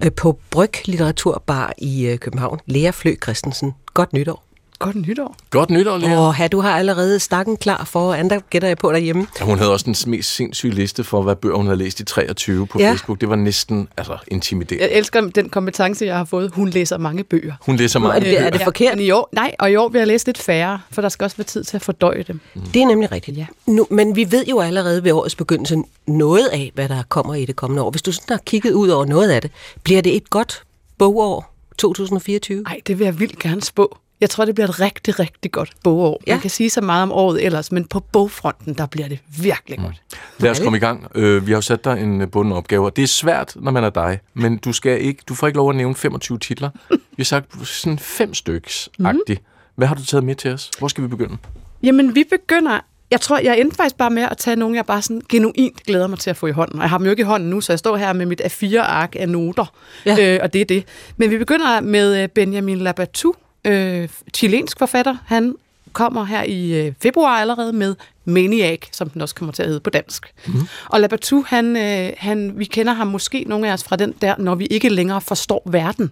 øh, 0.04 0.12
på 0.12 0.38
Bryg 0.50 0.88
Litteraturbar 0.88 1.72
i 1.78 2.06
øh, 2.06 2.18
København. 2.18 2.60
Lea 2.66 2.90
Flø 2.90 3.14
Christensen. 3.22 3.74
Godt 3.94 4.12
nytår. 4.12 4.51
Godt 4.82 4.96
nytår. 4.96 5.36
Godt 5.50 5.70
nytår, 5.70 5.98
Lea. 5.98 6.18
Og 6.18 6.34
ja, 6.38 6.48
du 6.48 6.60
har 6.60 6.78
allerede 6.78 7.18
stakken 7.18 7.56
klar 7.56 7.84
for, 7.84 8.14
andre 8.14 8.40
gætter 8.50 8.68
jeg 8.68 8.78
på 8.78 8.92
derhjemme. 8.92 9.26
Ja, 9.40 9.44
Hun 9.44 9.58
havde 9.58 9.72
også 9.72 9.84
den 9.84 10.10
mest 10.10 10.34
sindssyge 10.34 10.72
liste 10.74 11.04
for, 11.04 11.22
hvad 11.22 11.36
bøger 11.36 11.56
hun 11.56 11.66
havde 11.66 11.78
læst 11.78 12.00
i 12.00 12.04
23 12.04 12.66
på 12.66 12.78
Ja. 12.78 12.84
ja. 12.84 12.90
Facebook. 12.90 13.20
Det 13.20 13.28
var 13.28 13.36
næsten 13.36 13.88
altså, 13.96 14.18
intimiderende. 14.28 14.84
Jeg 14.84 14.92
elsker 14.98 15.20
den 15.20 15.48
kompetence, 15.48 16.04
jeg 16.06 16.16
har 16.16 16.24
fået. 16.24 16.50
Hun 16.54 16.68
læser 16.68 16.98
mange 16.98 17.24
bøger. 17.24 17.52
Hun 17.66 17.76
læser 17.76 17.98
Er 17.98 18.02
meget. 18.02 18.22
det, 18.22 18.40
er 18.40 18.50
det 18.50 18.60
Ja, 18.60 18.66
forkert? 18.66 18.96
Men 18.96 19.04
i 19.06 19.10
år, 19.10 19.28
nej, 19.32 19.54
og 19.58 19.70
i 19.70 19.76
år 19.76 19.88
vil 19.88 19.98
jeg 19.98 20.06
læse 20.06 20.26
lidt 20.26 20.38
færre, 20.38 20.80
for 20.90 21.02
der 21.02 21.08
skal 21.08 21.24
også 21.24 21.36
være 21.36 21.44
tid 21.44 21.64
til 21.64 21.76
at 21.76 21.82
fordøje 21.82 22.22
dem. 22.28 22.40
Det 22.74 22.82
er 22.82 22.86
nemlig 22.86 23.12
rigtigt. 23.12 23.36
Ja. 23.38 23.46
Nu, 23.66 23.86
men 23.90 24.16
vi 24.16 24.32
ved 24.32 24.44
jo 24.46 24.60
allerede 24.60 25.04
ved 25.04 25.12
årets 25.12 25.34
begyndelse 25.34 25.76
noget 26.06 26.46
af, 26.48 26.70
hvad 26.74 26.88
der 26.88 27.02
kommer 27.08 27.34
i 27.34 27.44
det 27.44 27.56
kommende 27.56 27.82
år. 27.82 27.90
Hvis 27.90 28.02
du 28.02 28.12
sådan 28.12 28.24
har 28.28 28.40
kigget 28.46 28.72
ud 28.72 28.88
over 28.88 29.04
noget 29.04 29.30
af 29.30 29.42
det, 29.42 29.50
bliver 29.82 30.00
det 30.02 30.16
et 30.16 30.30
godt 30.30 30.62
bogår 30.98 31.54
2024? 31.78 32.62
Nej, 32.62 32.80
det 32.86 32.98
vil 32.98 33.04
jeg 33.04 33.20
vildt 33.20 33.38
gerne 33.38 33.62
spå. 33.62 33.98
Jeg 34.22 34.30
tror, 34.30 34.44
det 34.44 34.54
bliver 34.54 34.68
et 34.68 34.80
rigtig, 34.80 35.18
rigtig 35.18 35.52
godt 35.52 35.72
bogår. 35.84 36.20
Ja. 36.26 36.32
Man 36.34 36.40
kan 36.40 36.50
sige 36.50 36.70
så 36.70 36.80
meget 36.80 37.02
om 37.02 37.12
året 37.12 37.44
ellers, 37.44 37.72
men 37.72 37.84
på 37.84 38.00
bogfronten, 38.00 38.74
der 38.74 38.86
bliver 38.86 39.08
det 39.08 39.18
virkelig 39.38 39.78
godt. 39.78 40.02
Lad 40.38 40.50
os 40.50 40.60
komme 40.60 40.76
i 40.76 40.80
gang. 40.80 41.06
Øh, 41.14 41.46
vi 41.46 41.52
har 41.52 41.56
jo 41.56 41.60
sat 41.62 41.84
dig 41.84 42.02
en 42.02 42.20
øh, 42.20 42.28
bunden 42.30 42.52
opgave, 42.52 42.84
og 42.86 42.96
det 42.96 43.02
er 43.02 43.06
svært, 43.06 43.52
når 43.56 43.70
man 43.72 43.84
er 43.84 43.90
dig, 43.90 44.20
men 44.34 44.56
du, 44.58 44.72
skal 44.72 45.00
ikke, 45.02 45.22
du 45.28 45.34
får 45.34 45.46
ikke 45.46 45.56
lov 45.56 45.70
at 45.70 45.76
nævne 45.76 45.94
25 45.94 46.38
titler. 46.38 46.70
Vi 46.90 46.96
har 47.16 47.24
sagt 47.24 47.66
sådan 47.66 47.98
fem 47.98 48.34
styks 48.34 48.88
agtigt 49.04 49.42
Hvad 49.74 49.86
har 49.88 49.94
du 49.94 50.04
taget 50.04 50.24
med 50.24 50.34
til 50.34 50.52
os? 50.52 50.70
Hvor 50.78 50.88
skal 50.88 51.02
vi 51.04 51.08
begynde? 51.08 51.36
Jamen, 51.82 52.14
vi 52.14 52.24
begynder... 52.30 52.80
Jeg 53.10 53.20
tror, 53.20 53.38
jeg 53.38 53.60
endte 53.60 53.76
faktisk 53.76 53.96
bare 53.96 54.10
med 54.10 54.22
at 54.22 54.36
tage 54.36 54.56
nogle, 54.56 54.76
jeg 54.76 54.86
bare 54.86 55.02
sådan 55.02 55.22
genuint 55.28 55.82
glæder 55.82 56.06
mig 56.06 56.18
til 56.18 56.30
at 56.30 56.36
få 56.36 56.46
i 56.46 56.50
hånden. 56.50 56.76
Og 56.76 56.82
jeg 56.82 56.90
har 56.90 56.98
dem 56.98 57.04
jo 57.04 57.10
ikke 57.10 57.20
i 57.20 57.24
hånden 57.24 57.50
nu, 57.50 57.60
så 57.60 57.72
jeg 57.72 57.78
står 57.78 57.96
her 57.96 58.12
med 58.12 58.26
mit 58.26 58.40
A4-ark 58.40 59.16
af 59.18 59.28
noter, 59.28 59.64
Ja. 60.06 60.14
ja. 60.18 60.34
øh, 60.34 60.40
og 60.42 60.52
det 60.52 60.60
er 60.60 60.64
det. 60.64 60.84
Men 61.16 61.30
vi 61.30 61.38
begynder 61.38 61.80
med 61.80 62.22
øh, 62.22 62.28
Benjamin 62.28 62.78
Labatou, 62.78 63.34
øh, 63.66 64.08
chilensk 64.34 64.78
forfatter. 64.78 65.16
Han 65.26 65.54
kommer 65.92 66.24
her 66.24 66.42
i 66.42 66.86
øh, 66.86 66.92
februar 67.02 67.40
allerede 67.40 67.72
med 67.72 67.94
Maniac, 68.24 68.78
som 68.92 69.10
den 69.10 69.20
også 69.20 69.34
kommer 69.34 69.52
til 69.52 69.62
at 69.62 69.68
hedde 69.68 69.80
på 69.80 69.90
dansk. 69.90 70.26
Mm. 70.46 70.52
Og 70.88 71.00
Labatou, 71.00 71.44
han, 71.46 71.76
øh, 71.76 72.12
han, 72.18 72.52
vi 72.56 72.64
kender 72.64 72.92
ham 72.92 73.06
måske 73.06 73.44
nogle 73.46 73.68
af 73.68 73.72
os 73.72 73.84
fra 73.84 73.96
den 73.96 74.14
der, 74.22 74.34
når 74.38 74.54
vi 74.54 74.66
ikke 74.66 74.88
længere 74.88 75.20
forstår 75.20 75.62
verden. 75.70 76.10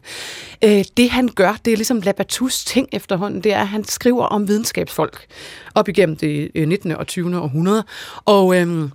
Øh, 0.64 0.84
det 0.96 1.10
han 1.10 1.28
gør, 1.28 1.56
det 1.64 1.72
er 1.72 1.76
ligesom 1.76 2.00
Labatous 2.00 2.64
ting 2.64 2.88
efterhånden, 2.92 3.44
det 3.44 3.52
er, 3.52 3.60
at 3.60 3.68
han 3.68 3.84
skriver 3.84 4.24
om 4.24 4.48
videnskabsfolk 4.48 5.26
op 5.74 5.88
igennem 5.88 6.16
det 6.16 6.50
øh, 6.54 6.68
19. 6.68 6.92
og 6.92 7.06
20. 7.06 7.38
århundrede. 7.38 7.84
Og... 8.24 8.56
Øh, 8.56 8.88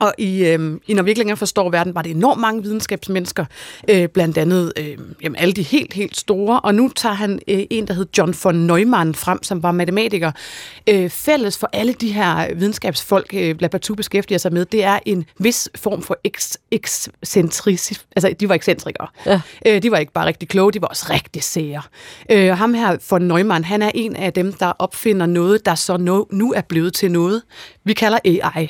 Og 0.00 0.14
i, 0.18 0.44
øh, 0.44 0.80
i 0.86 0.94
Når 0.94 1.02
vi 1.02 1.10
ikke 1.10 1.18
længere 1.18 1.36
forstår 1.36 1.70
verden, 1.70 1.94
var 1.94 2.02
det 2.02 2.10
enormt 2.10 2.40
mange 2.40 2.62
videnskabsmennesker, 2.62 3.44
øh, 3.90 4.08
blandt 4.08 4.38
andet 4.38 4.72
øh, 4.76 4.98
jamen, 5.22 5.36
alle 5.36 5.52
de 5.52 5.62
helt, 5.62 5.92
helt 5.92 6.16
store. 6.16 6.60
Og 6.60 6.74
nu 6.74 6.90
tager 6.96 7.14
han 7.14 7.40
øh, 7.48 7.62
en, 7.70 7.86
der 7.86 7.94
hed 7.94 8.06
John 8.18 8.34
von 8.44 8.54
Neumann 8.54 9.14
frem, 9.14 9.42
som 9.42 9.62
var 9.62 9.72
matematiker. 9.72 10.32
Øh, 10.88 11.10
fælles 11.10 11.58
for 11.58 11.68
alle 11.72 11.92
de 11.92 12.12
her 12.12 12.54
videnskabsfolk, 12.54 13.34
øh, 13.34 13.56
Lapatou 13.60 13.96
beskæftiger 13.96 14.38
sig 14.38 14.52
med, 14.52 14.64
det 14.64 14.84
er 14.84 14.98
en 15.06 15.24
vis 15.38 15.68
form 15.74 16.02
for 16.02 16.18
ekscentrisk. 16.70 18.04
Altså, 18.16 18.34
de 18.40 18.48
var 18.48 18.54
ekscentrikere. 18.54 19.08
Ja. 19.26 19.40
Øh, 19.66 19.82
de 19.82 19.90
var 19.90 19.98
ikke 19.98 20.12
bare 20.12 20.26
rigtig 20.26 20.48
kloge, 20.48 20.72
de 20.72 20.80
var 20.80 20.88
også 20.88 21.06
rigtig 21.10 21.42
sære. 21.42 21.82
Øh, 22.30 22.50
og 22.50 22.58
ham 22.58 22.74
her 22.74 22.96
von 23.10 23.22
Neumann, 23.22 23.64
han 23.64 23.82
er 23.82 23.90
en 23.94 24.16
af 24.16 24.32
dem, 24.32 24.52
der 24.52 24.66
opfinder 24.66 25.26
noget, 25.26 25.66
der 25.66 25.74
så 25.74 25.96
nu, 25.96 26.26
nu 26.30 26.52
er 26.52 26.60
blevet 26.60 26.94
til 26.94 27.10
noget, 27.10 27.42
vi 27.84 27.92
kalder 27.92 28.18
AI. 28.24 28.68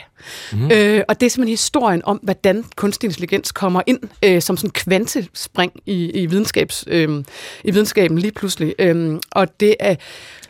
Mm. 0.52 0.70
Øh, 0.70 1.02
og 1.14 1.20
det 1.20 1.26
er 1.26 1.30
simpelthen 1.30 1.52
historien 1.52 2.02
om, 2.04 2.20
hvordan 2.22 2.64
kunstig 2.76 3.06
intelligens 3.06 3.52
kommer 3.52 3.82
ind 3.86 4.00
øh, 4.24 4.42
som 4.42 4.56
sådan 4.56 4.70
kvantespring 4.70 5.72
i, 5.86 6.10
i, 6.10 6.26
videnskabs, 6.26 6.84
øh, 6.86 7.24
i 7.64 7.70
videnskaben 7.70 8.18
lige 8.18 8.32
pludselig. 8.32 8.74
Øh, 8.78 9.20
og 9.30 9.60
det 9.60 9.76
er... 9.80 9.94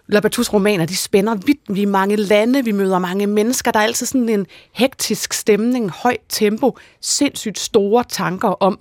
Labatus 0.07 0.53
romaner, 0.53 0.87
de 0.87 0.96
spænder 0.96 1.35
vidt. 1.35 1.59
Vi 1.68 1.83
er 1.83 1.87
mange 1.87 2.16
lande, 2.16 2.64
vi 2.64 2.72
møder 2.72 2.98
mange 2.98 3.27
mennesker. 3.27 3.70
Der 3.70 3.79
er 3.79 3.85
altid 3.85 4.07
sådan 4.07 4.29
en 4.29 4.46
hektisk 4.72 5.33
stemning, 5.33 5.90
højt 5.90 6.20
tempo, 6.29 6.79
sindssygt 7.00 7.59
store 7.59 8.05
tanker 8.09 8.48
om, 8.48 8.79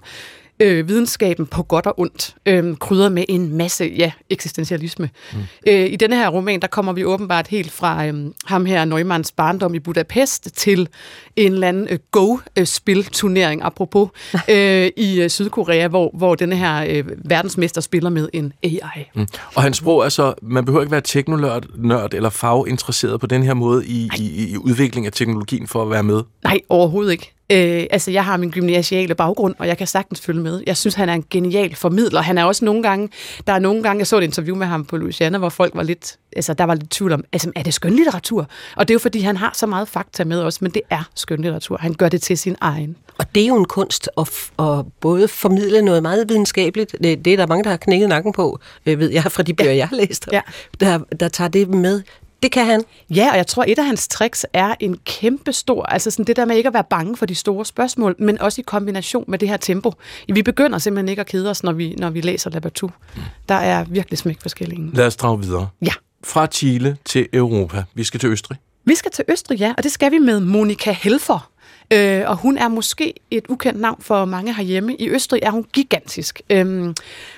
øh, 0.64 0.88
videnskaben 0.88 1.46
på 1.46 1.64
godt 1.64 1.86
og 1.86 2.00
ondt, 2.00 2.36
øh, 2.46 2.78
krydret 2.78 3.12
med 3.12 3.26
en 3.30 3.58
masse 3.58 3.94
ja, 3.98 4.12
eksistentialisme. 4.30 5.10
Mm. 5.34 5.40
Øh, 5.68 5.86
I 5.86 5.96
denne 5.96 6.16
her 6.16 6.30
roman, 6.30 6.62
der 6.62 6.68
kommer 6.68 6.94
vi 6.94 7.06
åbenbart 7.06 7.48
helt 7.48 7.72
fra 7.72 8.06
øh, 8.08 8.32
ham 8.46 8.66
her, 8.66 8.86
Neumanns 8.86 9.32
barndom 9.32 9.76
i 9.76 9.80
Budapest, 9.80 10.50
til 10.56 10.90
en 11.36 11.54
eller 11.54 11.68
anden 11.68 11.88
øh, 11.90 12.00
Go-spil-turnering, 12.12 13.62
apropos, 13.64 14.10
øh, 14.50 14.90
i 14.98 15.22
øh, 15.22 15.30
Sydkorea, 15.30 15.88
hvor, 15.88 16.12
hvor 16.14 16.36
denne 16.36 16.56
her 16.56 16.86
øh, 16.90 17.04
verdensmester 17.26 17.82
spiller 17.82 18.10
med 18.10 18.30
en 18.34 18.54
AI. 18.64 18.80
Mm. 19.16 19.28
Og 19.56 19.64
hans 19.64 19.78
sprog, 19.78 20.04
altså, 20.04 20.34
man 20.42 20.66
behøver 20.66 20.82
ikke 20.82 20.92
være 20.92 21.02
teknonørd 21.02 21.66
nørd 21.76 22.14
eller 22.14 22.30
faginteresseret 22.30 23.20
på 23.20 23.28
den 23.28 23.44
her 23.44 23.54
måde 23.54 23.86
i, 23.86 24.10
i, 24.20 24.52
i 24.52 24.58
udvikling 24.58 25.06
af 25.06 25.12
teknologien 25.12 25.68
for 25.68 25.82
at 25.82 25.90
være 25.90 26.04
med? 26.04 26.24
Nej, 26.44 26.60
overhovedet 26.70 27.12
ikke. 27.12 27.34
Øh, 27.52 27.86
altså, 27.92 28.12
jeg 28.12 28.26
har 28.26 28.38
min 28.38 28.52
gymnasiale 28.52 29.16
baggrund, 29.16 29.56
og 29.60 29.68
jeg 29.68 29.78
kan 29.78 29.88
sagtens 29.88 30.22
følge 30.22 30.42
med. 30.42 30.64
Jeg 30.68 30.78
synes, 30.78 30.96
han 30.96 31.10
er 31.10 31.14
en 31.14 31.26
genial 31.30 31.76
formidler. 31.76 32.22
Han 32.22 32.38
er 32.38 32.44
også 32.44 32.66
nogle 32.66 32.84
gange, 32.84 33.10
der 33.48 33.54
er 33.54 33.60
nogle 33.60 33.84
gange, 33.84 34.00
jeg 34.00 34.08
så 34.08 34.18
et 34.18 34.24
interview 34.24 34.56
med 34.56 34.68
ham 34.68 34.86
på 34.86 34.98
Louisiana, 34.98 35.38
hvor 35.38 35.50
folk 35.50 35.76
var 35.76 35.84
lidt, 35.84 36.18
altså, 36.36 36.54
der 36.54 36.64
var 36.64 36.76
lidt 36.76 36.90
tvivl 36.90 37.12
om, 37.12 37.24
altså, 37.34 37.52
er 37.56 37.64
det 37.64 37.74
skønlitteratur? 37.74 38.48
Og 38.76 38.88
det 38.88 38.94
er 38.94 38.96
jo, 38.96 39.00
fordi 39.00 39.20
han 39.20 39.38
har 39.38 39.52
så 39.56 39.68
meget 39.68 39.88
fakta 39.88 40.24
med 40.24 40.42
os, 40.42 40.62
men 40.62 40.72
det 40.72 40.82
er 40.90 41.10
skønlitteratur. 41.16 41.78
Han 41.78 41.94
gør 41.94 42.10
det 42.10 42.22
til 42.22 42.38
sin 42.38 42.56
egen. 42.62 42.96
Og 43.18 43.36
det 43.36 43.44
er 43.44 43.48
jo 43.48 43.56
en 43.56 43.66
kunst 43.66 44.10
at, 44.18 44.30
at 44.60 44.86
både 45.00 45.28
formidle 45.28 45.82
noget 45.82 46.02
meget 46.02 46.30
videnskabeligt, 46.30 46.96
det, 47.04 47.26
det 47.26 47.34
er 47.34 47.38
der 47.38 47.48
mange, 47.48 47.64
der 47.64 47.70
har 47.70 47.78
knækket 47.78 48.10
nakken 48.10 48.34
på, 48.34 48.60
øh, 48.86 49.00
ved 49.00 49.12
jeg, 49.12 49.24
fra 49.24 49.44
de 49.44 49.54
bøger, 49.54 49.72
ja. 49.72 49.78
jeg 49.78 49.88
har 49.88 49.96
læst, 49.96 50.30
ja. 50.32 50.42
der, 50.80 51.00
der 51.20 51.28
tager 51.28 51.48
det 51.48 51.70
med 51.70 52.02
det 52.44 52.52
kan 52.52 52.66
han. 52.66 52.84
Ja, 53.10 53.32
og 53.32 53.38
jeg 53.38 53.48
tror, 53.48 53.66
et 53.68 53.80
af 53.80 53.86
hans 53.86 54.08
tricks 54.08 54.46
er 54.54 54.76
en 54.80 54.98
kæmpe 55.06 55.54
stor, 55.54 55.86
altså 55.86 56.12
sådan 56.12 56.26
det 56.26 56.36
der 56.36 56.46
med 56.46 56.56
ikke 56.56 56.68
at 56.68 56.74
være 56.74 56.84
bange 56.90 57.18
for 57.18 57.26
de 57.26 57.36
store 57.36 57.66
spørgsmål, 57.66 58.16
men 58.20 58.42
også 58.42 58.62
i 58.62 58.64
kombination 58.68 59.26
med 59.28 59.40
det 59.40 59.50
her 59.50 59.58
tempo. 59.58 59.94
Vi 60.28 60.42
begynder 60.42 60.78
simpelthen 60.78 61.10
ikke 61.10 61.20
at 61.20 61.28
kede 61.28 61.50
os, 61.50 61.64
når 61.64 61.72
vi, 61.72 61.96
når 61.98 62.10
vi 62.10 62.22
læser 62.22 62.50
Labatou. 62.50 62.90
Mm. 63.16 63.22
Der 63.50 63.56
er 63.56 63.84
virkelig 63.84 64.20
smæk 64.20 64.42
forskellige. 64.42 64.90
Lad 64.94 65.08
os 65.08 65.16
drage 65.16 65.40
videre. 65.40 65.68
Ja. 65.82 65.94
Fra 66.24 66.48
Chile 66.48 66.98
til 67.06 67.28
Europa. 67.34 67.84
Vi 67.94 68.04
skal 68.04 68.20
til 68.20 68.30
Østrig. 68.30 68.58
Vi 68.86 68.96
skal 68.96 69.12
til 69.12 69.26
Østrig, 69.28 69.60
ja, 69.60 69.74
og 69.78 69.84
det 69.84 69.92
skal 69.92 70.12
vi 70.12 70.20
med 70.20 70.40
Monika 70.40 70.92
Helfer. 70.92 71.50
Øh, 71.92 72.24
og 72.26 72.36
hun 72.38 72.58
er 72.58 72.68
måske 72.68 73.14
et 73.32 73.46
ukendt 73.50 73.80
navn 73.80 74.02
for 74.02 74.26
mange 74.26 74.54
herhjemme. 74.54 74.96
I 74.96 75.10
Østrig 75.10 75.40
er 75.44 75.52
hun 75.52 75.66
gigantisk. 75.74 76.42
Øh, 76.50 76.94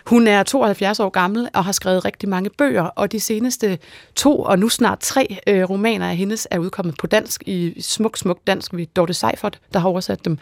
hun 0.06 0.28
er 0.28 0.44
72 0.44 1.00
år 1.00 1.10
gammel 1.10 1.50
og 1.54 1.66
har 1.66 1.72
skrevet 1.72 2.06
rigtig 2.06 2.30
mange 2.30 2.50
bøger, 2.50 2.84
og 2.84 3.12
de 3.12 3.20
seneste 3.20 3.80
to 4.16 4.40
og 4.40 4.60
nu 4.60 4.70
snart 4.70 5.00
tre 5.00 5.38
øh, 5.48 5.70
romaner 5.70 6.10
af 6.10 6.18
hendes 6.18 6.48
er 6.52 6.60
udkommet 6.60 6.98
på 6.98 7.08
dansk 7.08 7.44
i 7.46 7.82
smuk, 7.82 8.18
smuk 8.18 8.40
dansk 8.48 8.74
ved 8.74 8.86
Dorte 8.96 9.14
Seifert, 9.14 9.60
der 9.74 9.80
har 9.80 9.90
oversat 9.90 10.26
dem. 10.26 10.38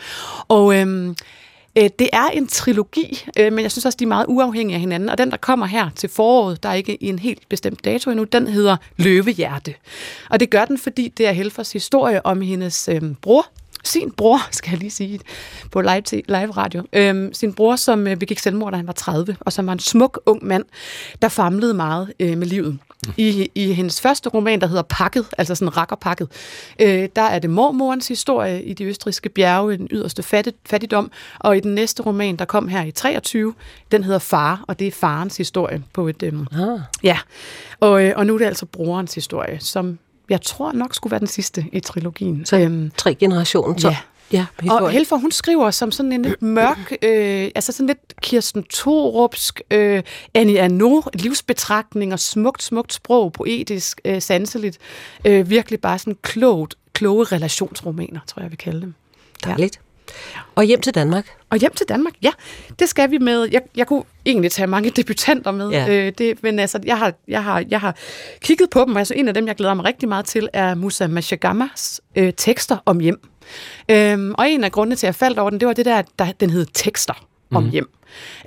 Og 0.48 0.80
øhm, 0.80 1.16
øh, 1.78 1.90
det 2.00 2.10
er 2.14 2.28
en 2.28 2.48
trilogi, 2.48 3.26
øh, 3.40 3.54
men 3.54 3.64
jeg 3.64 3.72
synes 3.72 3.86
også, 3.86 3.98
de 3.98 4.04
er 4.04 4.08
meget 4.08 4.26
uafhængige 4.30 4.76
af 4.76 4.80
hinanden. 4.80 5.10
Og 5.10 5.18
den, 5.18 5.32
der 5.32 5.38
kommer 5.38 5.66
her 5.66 5.90
til 5.96 6.10
foråret, 6.10 6.64
der 6.64 6.70
er 6.70 6.74
ikke 6.74 7.04
i 7.04 7.08
en 7.08 7.20
helt 7.20 7.50
bestemt 7.50 7.86
dato 7.86 8.10
endnu, 8.12 8.24
den 8.24 8.48
hedder 8.48 8.78
Løvehjerte. 8.98 9.74
Og 10.30 10.40
det 10.40 10.50
gør 10.50 10.66
den, 10.66 10.78
fordi 10.78 11.08
det 11.08 11.28
er 11.28 11.32
Helfers 11.32 11.74
historie 11.74 12.26
om 12.26 12.42
hendes 12.42 12.90
øh, 12.92 13.02
bror, 13.22 13.46
sin 13.84 14.12
bror, 14.12 14.40
skal 14.52 14.72
jeg 14.72 14.80
lige 14.80 14.92
sige, 14.92 15.20
på 15.72 15.82
live, 15.82 16.22
live 16.28 16.52
radio, 16.52 16.84
øhm, 16.94 17.34
sin 17.34 17.54
bror, 17.54 17.76
som 17.76 18.08
øh, 18.08 18.18
begik 18.18 18.40
selvmord, 18.40 18.72
da 18.72 18.78
han 18.78 18.88
var 18.88 18.94
30, 18.94 19.38
og 19.40 19.54
som 19.54 19.68
var 19.68 19.74
en 19.74 19.80
smuk 19.80 20.20
ung 20.26 20.46
mand, 20.46 20.66
der 21.22 21.30
famlede 21.30 21.74
meget 21.74 22.14
øh, 22.20 22.38
med 22.38 22.48
livet. 22.48 22.80
I, 23.18 23.50
I 23.56 23.74
hendes 23.74 24.02
første 24.02 24.30
roman, 24.30 24.62
der 24.62 24.68
hedder 24.68 24.82
Pakket, 24.82 25.26
altså 25.38 25.56
sådan 25.56 25.78
rakkerpakket, 25.78 26.28
øh, 26.82 27.10
der 27.16 27.22
er 27.22 27.40
det 27.40 27.50
mormorens 27.50 28.08
historie 28.08 28.64
i 28.64 28.74
de 28.74 28.84
østriske 28.84 29.30
bjerge, 29.30 29.78
den 29.78 29.88
yderste 29.92 30.24
fattig, 30.24 30.54
fattigdom, 30.66 31.12
og 31.40 31.58
i 31.58 31.60
den 31.60 31.76
næste 31.76 32.04
roman, 32.04 32.36
der 32.36 32.46
kom 32.46 32.68
her 32.68 32.84
i 32.84 32.92
23, 32.92 33.54
den 33.92 34.04
hedder 34.04 34.20
Far, 34.20 34.64
og 34.68 34.80
det 34.80 34.88
er 34.88 34.92
farens 34.92 35.38
historie 35.38 35.84
på 35.94 36.08
et... 36.08 36.24
Øh, 36.24 36.34
ah. 36.52 36.80
Ja, 37.04 37.18
og, 37.80 38.04
øh, 38.06 38.14
og 38.16 38.26
nu 38.26 38.34
er 38.34 38.38
det 38.38 38.46
altså 38.46 38.66
brorens 38.66 39.16
historie, 39.16 39.60
som 39.60 40.00
jeg 40.30 40.42
tror 40.42 40.72
nok 40.72 40.96
skulle 40.96 41.12
være 41.12 41.20
den 41.20 41.28
sidste 41.28 41.66
i 41.72 41.80
trilogien. 41.80 42.46
Så 42.46 42.58
øhm, 42.58 42.92
tre 42.98 43.16
generationer. 43.16 43.78
Så. 43.78 43.90
Ja. 43.90 43.98
Ja, 44.32 44.46
og 44.70 44.90
Helfer, 44.90 45.16
hun 45.16 45.32
skriver 45.32 45.72
som 45.72 45.92
sådan 45.92 46.12
en 46.12 46.22
lidt 46.22 46.42
mørk, 46.42 46.92
øh, 47.02 47.52
altså 47.56 47.72
sådan 47.72 47.88
lidt 47.88 48.22
Kirsten 48.22 48.64
Thorupsk, 48.74 49.62
øh, 49.72 50.04
Annie 50.34 50.62
Arnaud, 50.62 51.10
livsbetragtninger, 51.14 52.18
smukt, 52.18 52.64
smukt 52.64 52.94
sprog, 52.94 53.34
poetisk, 53.34 54.02
øh, 54.06 54.22
sanseligt. 54.22 54.78
Øh, 55.26 55.50
virkelig 55.50 55.82
bare 55.82 56.00
sådan 56.00 56.18
klogt, 56.22 56.76
kloge 56.94 57.24
relationsromaner, 57.24 58.20
tror 58.28 58.42
jeg, 58.42 58.52
vi 58.52 58.56
kalde 58.56 58.82
dem. 58.82 58.94
Dejligt. 59.44 59.80
Og 60.56 60.64
hjem 60.64 60.82
til 60.82 60.96
Danmark. 60.96 61.28
Og 61.50 61.58
hjem 61.58 61.74
til 61.74 61.86
Danmark, 61.90 62.14
ja. 62.22 62.32
Det 62.80 62.90
skal 62.90 63.12
vi 63.12 63.18
med. 63.18 63.48
Jeg, 63.52 63.62
jeg 63.76 63.88
kunne 63.88 64.04
egentlig 64.26 64.52
tage 64.52 64.68
mange 64.68 64.90
debutanter 64.90 65.52
med. 65.52 65.70
Ja. 65.70 65.88
Øh, 65.90 66.14
det, 66.18 66.44
men 66.44 66.60
altså, 66.60 66.80
jeg 66.86 66.98
har, 66.98 67.14
jeg, 67.28 67.44
har, 67.44 67.64
jeg 67.70 67.82
har 67.82 67.96
kigget 68.42 68.70
på 68.70 68.86
dem. 68.88 68.98
Altså, 68.98 69.14
en 69.14 69.28
af 69.28 69.34
dem, 69.34 69.48
jeg 69.48 69.56
glæder 69.56 69.74
mig 69.74 69.86
rigtig 69.86 70.10
meget 70.10 70.26
til, 70.26 70.50
er 70.54 70.76
Musa 70.76 71.08
Mashagamas 71.08 72.02
øh, 72.16 72.34
tekster 72.38 72.78
om 72.86 73.00
hjem. 73.00 73.20
Øhm, 73.90 74.36
og 74.38 74.50
en 74.50 74.64
af 74.64 74.72
grundene 74.72 74.96
til, 74.96 75.06
at 75.06 75.08
jeg 75.08 75.16
faldt 75.16 75.40
over 75.40 75.50
den, 75.50 75.60
det 75.60 75.68
var 75.68 75.74
det 75.74 75.86
der, 75.86 76.02
der 76.20 76.32
den 76.32 76.50
hed 76.50 76.66
tekster 76.74 77.28
om 77.56 77.64
mm. 77.64 77.70
hjem. 77.70 77.90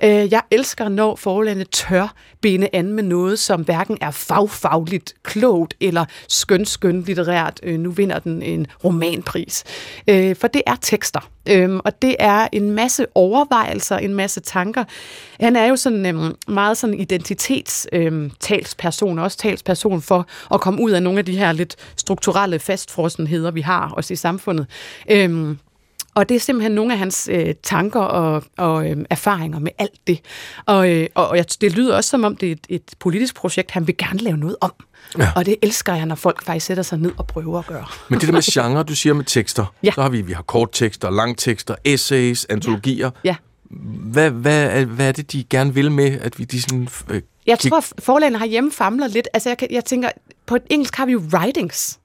Øh, 0.03 0.31
jeg 0.31 0.41
elsker, 0.51 0.89
når 0.89 1.15
forlandet 1.15 1.69
tør 1.69 2.13
binde 2.41 2.69
an 2.73 2.93
med 2.93 3.03
noget, 3.03 3.39
som 3.39 3.61
hverken 3.61 3.97
er 4.01 4.11
fagfagligt, 4.11 5.13
klogt 5.23 5.73
eller 5.81 6.05
skøn, 6.27 6.65
skøn 6.65 7.01
litterært. 7.01 7.59
Øh, 7.63 7.79
nu 7.79 7.91
vinder 7.91 8.19
den 8.19 8.41
en 8.41 8.67
romanpris. 8.83 9.63
Øh, 10.07 10.35
for 10.35 10.47
det 10.47 10.61
er 10.67 10.75
tekster, 10.81 11.29
øh, 11.49 11.75
og 11.75 12.01
det 12.01 12.15
er 12.19 12.47
en 12.51 12.71
masse 12.71 13.05
overvejelser, 13.15 13.97
en 13.97 14.13
masse 14.13 14.39
tanker. 14.39 14.83
Han 15.39 15.55
er 15.55 15.65
jo 15.65 15.75
sådan 15.75 16.05
øh, 16.05 16.33
meget 16.47 16.77
sådan 16.77 16.99
identitetstalsperson, 16.99 19.17
øh, 19.17 19.23
også 19.23 19.37
talsperson 19.37 20.01
for 20.01 20.27
at 20.53 20.61
komme 20.61 20.81
ud 20.81 20.91
af 20.91 21.03
nogle 21.03 21.19
af 21.19 21.25
de 21.25 21.37
her 21.37 21.51
lidt 21.51 21.75
strukturelle 21.97 22.59
fastfrossenheder, 22.59 23.51
vi 23.51 23.61
har 23.61 23.89
også 23.89 24.13
i 24.13 24.17
samfundet. 24.17 24.65
Øh, 25.09 25.55
og 26.17 26.29
det 26.29 26.35
er 26.35 26.39
simpelthen 26.39 26.71
nogle 26.71 26.93
af 26.93 26.99
hans 26.99 27.29
øh, 27.31 27.55
tanker 27.63 27.99
og, 27.99 28.43
og 28.57 28.89
øh, 28.89 28.97
erfaringer 29.09 29.59
med 29.59 29.71
alt 29.77 30.07
det. 30.07 30.19
Og, 30.65 30.91
øh, 30.91 31.07
og 31.15 31.37
jeg, 31.37 31.45
det 31.61 31.71
lyder 31.75 31.95
også 31.95 32.09
som 32.09 32.23
om, 32.23 32.35
det 32.35 32.47
er 32.47 32.51
et, 32.51 32.65
et 32.69 32.83
politisk 32.99 33.35
projekt, 33.35 33.71
han 33.71 33.87
vil 33.87 33.97
gerne 33.97 34.19
lave 34.19 34.37
noget 34.37 34.55
om. 34.61 34.73
Ja. 35.17 35.29
Og 35.35 35.45
det 35.45 35.55
elsker 35.61 35.95
jeg, 35.95 36.05
når 36.05 36.15
folk 36.15 36.43
faktisk 36.43 36.65
sætter 36.65 36.83
sig 36.83 36.99
ned 36.99 37.11
og 37.17 37.27
prøver 37.27 37.59
at 37.59 37.67
gøre. 37.67 37.85
Men 38.09 38.19
det 38.19 38.27
der 38.27 38.33
med 38.33 38.51
genre, 38.51 38.83
du 38.83 38.95
siger 38.95 39.13
med 39.13 39.25
tekster, 39.25 39.73
ja. 39.83 39.91
så 39.91 40.01
har 40.01 40.09
vi, 40.09 40.21
vi 40.21 40.33
har 40.33 40.41
korttekster, 40.41 41.09
langtekster, 41.09 41.75
essays, 41.83 42.45
antologier. 42.49 43.09
Ja. 43.23 43.35
Hvad, 44.11 44.31
hvad, 44.31 44.85
hvad 44.85 45.07
er 45.07 45.11
det, 45.11 45.31
de 45.31 45.43
gerne 45.43 45.73
vil 45.73 45.91
med, 45.91 46.19
at 46.21 46.39
vi 46.39 46.43
de 46.43 46.61
sådan... 46.61 46.87
Øh, 47.09 47.21
jeg 47.45 47.59
tror, 47.59 47.83
forlagene 47.99 48.37
har 48.37 48.45
hjemme 48.45 48.71
famler 48.71 49.07
lidt. 49.07 49.27
Altså, 49.33 49.49
jeg, 49.49 49.67
jeg 49.71 49.85
tænker, 49.85 50.09
på 50.45 50.57
engelsk 50.69 50.95
har 50.95 51.05
vi 51.05 51.11
jo 51.11 51.21
writings. 51.33 51.99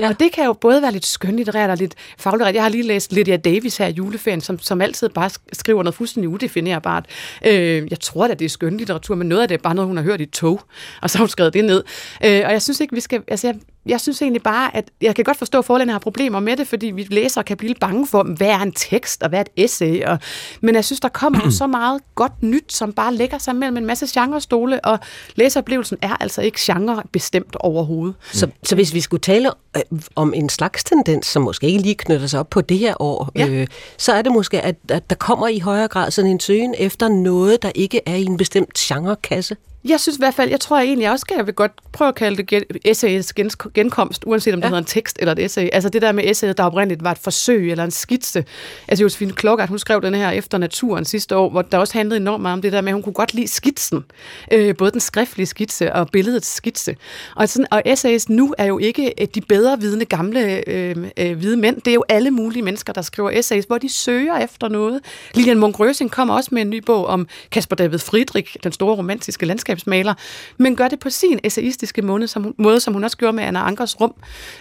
Ja. 0.00 0.08
Og 0.08 0.20
det 0.20 0.32
kan 0.32 0.44
jo 0.44 0.52
både 0.52 0.82
være 0.82 0.92
lidt 0.92 1.06
skønlitterært 1.06 1.70
og 1.70 1.76
lidt 1.76 1.94
faglitterært. 2.18 2.54
Jeg 2.54 2.62
har 2.62 2.68
lige 2.68 2.82
læst 2.82 3.12
Lydia 3.12 3.36
Davis 3.36 3.76
her 3.76 3.86
i 3.86 3.90
juleferien, 3.90 4.40
som, 4.40 4.58
som 4.58 4.80
altid 4.80 5.08
bare 5.08 5.30
skriver 5.52 5.82
noget 5.82 5.94
fuldstændig 5.94 6.28
udefinerbart. 6.28 7.06
Øh, 7.46 7.90
jeg 7.90 8.00
tror 8.00 8.26
da, 8.26 8.34
det 8.34 8.44
er 8.44 8.48
skønlitteratur, 8.48 9.14
men 9.14 9.28
noget 9.28 9.42
af 9.42 9.48
det 9.48 9.54
er 9.54 9.62
bare 9.62 9.74
noget, 9.74 9.88
hun 9.88 9.96
har 9.96 10.04
hørt 10.04 10.20
i 10.20 10.26
tog, 10.26 10.60
og 11.02 11.10
så 11.10 11.18
har 11.18 11.22
hun 11.24 11.28
skrevet 11.28 11.54
det 11.54 11.64
ned. 11.64 11.84
Øh, 12.24 12.42
og 12.44 12.52
jeg 12.52 12.62
synes 12.62 12.80
ikke, 12.80 12.94
vi 12.94 13.00
skal... 13.00 13.22
Altså, 13.28 13.46
jeg, 13.46 13.56
jeg 13.90 14.00
synes 14.00 14.22
egentlig 14.22 14.42
bare, 14.42 14.76
at 14.76 14.84
jeg 15.02 15.14
kan 15.14 15.24
godt 15.24 15.36
forstå, 15.36 15.58
at 15.58 15.64
forlagene 15.64 15.92
har 15.92 15.98
problemer 15.98 16.40
med 16.40 16.56
det, 16.56 16.68
fordi 16.68 16.86
vi 16.86 17.06
læsere 17.10 17.44
kan 17.44 17.56
blive 17.56 17.68
lidt 17.68 17.80
bange 17.80 18.06
for, 18.06 18.22
hvad 18.22 18.46
er 18.48 18.58
en 18.58 18.72
tekst, 18.72 19.22
og 19.22 19.28
hvad 19.28 19.38
er 19.38 19.42
et 19.42 19.64
essay, 19.64 20.02
og, 20.04 20.18
men 20.60 20.74
jeg 20.74 20.84
synes, 20.84 21.00
der 21.00 21.08
kommer 21.08 21.50
så 21.50 21.66
meget 21.66 22.00
godt 22.14 22.42
nyt, 22.42 22.72
som 22.72 22.92
bare 22.92 23.14
lægger 23.14 23.38
sig 23.38 23.56
mellem 23.56 23.76
en 23.76 23.86
masse 23.86 24.20
genrestole, 24.20 24.84
og 24.84 24.98
læseroplevelsen 25.34 25.98
er 26.02 26.16
altså 26.20 26.42
ikke 26.42 26.58
genre 26.60 27.02
bestemt 27.12 27.56
overhovedet. 27.56 28.14
Så, 28.32 28.48
så 28.62 28.74
hvis 28.74 28.94
vi 28.94 29.00
skulle 29.00 29.20
tale 29.20 29.50
øh, 29.76 29.82
om 30.16 30.34
en 30.34 30.48
slags 30.48 30.84
tendens, 30.84 31.26
som 31.26 31.42
måske 31.42 31.66
ikke 31.66 31.80
lige 31.82 31.94
knytter 31.94 32.26
sig 32.26 32.40
op 32.40 32.50
på 32.50 32.60
det 32.60 32.78
her 32.78 33.02
år, 33.02 33.30
Ja. 33.36 33.48
øh, 33.48 33.66
så 33.98 34.12
er 34.12 34.22
det 34.22 34.32
måske, 34.32 34.60
at, 34.60 34.76
at 34.88 35.10
der 35.10 35.16
kommer 35.16 35.48
i 35.48 35.58
højere 35.58 35.88
grad 35.88 36.10
sådan 36.10 36.30
en 36.30 36.40
søgen 36.40 36.74
efter 36.78 37.08
noget, 37.08 37.62
der 37.62 37.70
ikke 37.74 38.00
er 38.06 38.14
i 38.14 38.22
en 38.24 38.36
bestemt 38.36 38.74
genrekasse. 38.74 39.56
Jeg 39.84 40.00
synes 40.00 40.16
i 40.16 40.20
hvert 40.20 40.34
fald, 40.34 40.50
jeg 40.50 40.60
tror 40.60 40.78
jeg 40.78 40.86
egentlig 40.86 41.10
også, 41.10 41.26
at 41.30 41.36
jeg 41.36 41.46
vil 41.46 41.54
godt 41.54 41.72
prøve 41.92 42.08
at 42.08 42.14
kalde 42.14 42.36
det 42.36 42.46
gen- 42.46 42.62
essays 42.84 43.32
gens- 43.40 43.70
genkomst, 43.74 44.22
uanset 44.26 44.54
om 44.54 44.60
det 44.60 44.64
Ja. 44.64 44.68
hedder 44.68 44.78
en 44.78 44.84
tekst 44.84 45.16
eller 45.20 45.32
et 45.32 45.38
essay. 45.44 45.68
Altså 45.72 45.88
det 45.88 46.02
der 46.02 46.12
med 46.12 46.24
essayet, 46.30 46.58
der 46.58 46.64
oprindeligt 46.64 47.04
var 47.04 47.10
et 47.12 47.18
forsøg 47.18 47.70
eller 47.70 47.84
en 47.84 47.90
skitse. 47.90 48.44
Altså 48.88 49.02
Josefine 49.04 49.32
Klokkert, 49.32 49.68
hun 49.68 49.78
skrev 49.78 50.02
den 50.02 50.14
her 50.14 50.30
efter 50.30 50.58
naturen 50.58 51.04
sidste 51.04 51.36
år, 51.36 51.50
hvor 51.50 51.62
der 51.62 51.78
også 51.78 51.92
handlede 51.92 52.20
enormt 52.20 52.42
meget 52.42 52.52
om 52.52 52.62
det 52.62 52.72
der 52.72 52.80
med, 52.80 52.88
at 52.88 52.94
hun 52.94 53.02
kunne 53.02 53.12
godt 53.12 53.34
lide 53.34 53.48
skitsen. 53.48 54.04
Øh, 54.52 54.76
både 54.76 54.90
den 54.90 55.00
skriftlige 55.00 55.46
skitse 55.46 55.92
og 55.92 56.08
billedets 56.10 56.54
skitse. 56.54 56.96
Og, 57.36 57.48
sådan, 57.48 57.66
og 57.70 57.82
essays 57.84 58.28
nu 58.28 58.54
er 58.58 58.64
jo 58.64 58.78
ikke 58.78 59.12
øh, 59.20 59.26
de 59.34 59.40
bedre 59.40 59.80
vidende 59.80 60.04
gamle 60.04 60.68
øh, 60.68 60.96
øh, 61.16 61.38
hvide 61.38 61.56
mænd. 61.56 61.76
Det 61.76 61.88
er 61.88 61.94
jo 61.94 62.04
alle 62.08 62.30
mulige 62.30 62.62
mennesker, 62.62 62.92
der 62.92 63.02
skriver 63.02 63.30
essays, 63.30 63.64
hvor 63.64 63.78
de 63.78 63.88
søger 63.92 64.38
efter 64.38 64.68
noget. 64.68 65.00
Lilian 65.34 65.58
Munk 65.58 65.80
Røsing 65.80 66.10
kommer 66.10 66.34
også 66.34 66.48
med 66.52 66.62
en 66.62 66.70
ny 66.70 66.82
bog 66.86 67.06
om 67.06 67.26
Kasper 67.50 67.76
David 67.76 67.98
Friedrich, 67.98 68.56
den 68.64 68.72
store 68.72 68.96
romantiske 68.96 69.46
landskabsmaler, 69.70 70.14
men 70.58 70.76
gør 70.76 70.88
det 70.88 70.98
på 70.98 71.10
sin 71.10 71.40
essayistiske 71.44 72.02
måde, 72.02 72.28
som 72.28 72.42
hun, 72.42 72.54
måde, 72.58 72.80
som 72.80 72.94
hun 72.94 73.04
også 73.04 73.16
gjorde 73.16 73.36
med 73.36 73.44
Anna 73.44 73.60
Ankers 73.66 74.00
rum. 74.00 74.14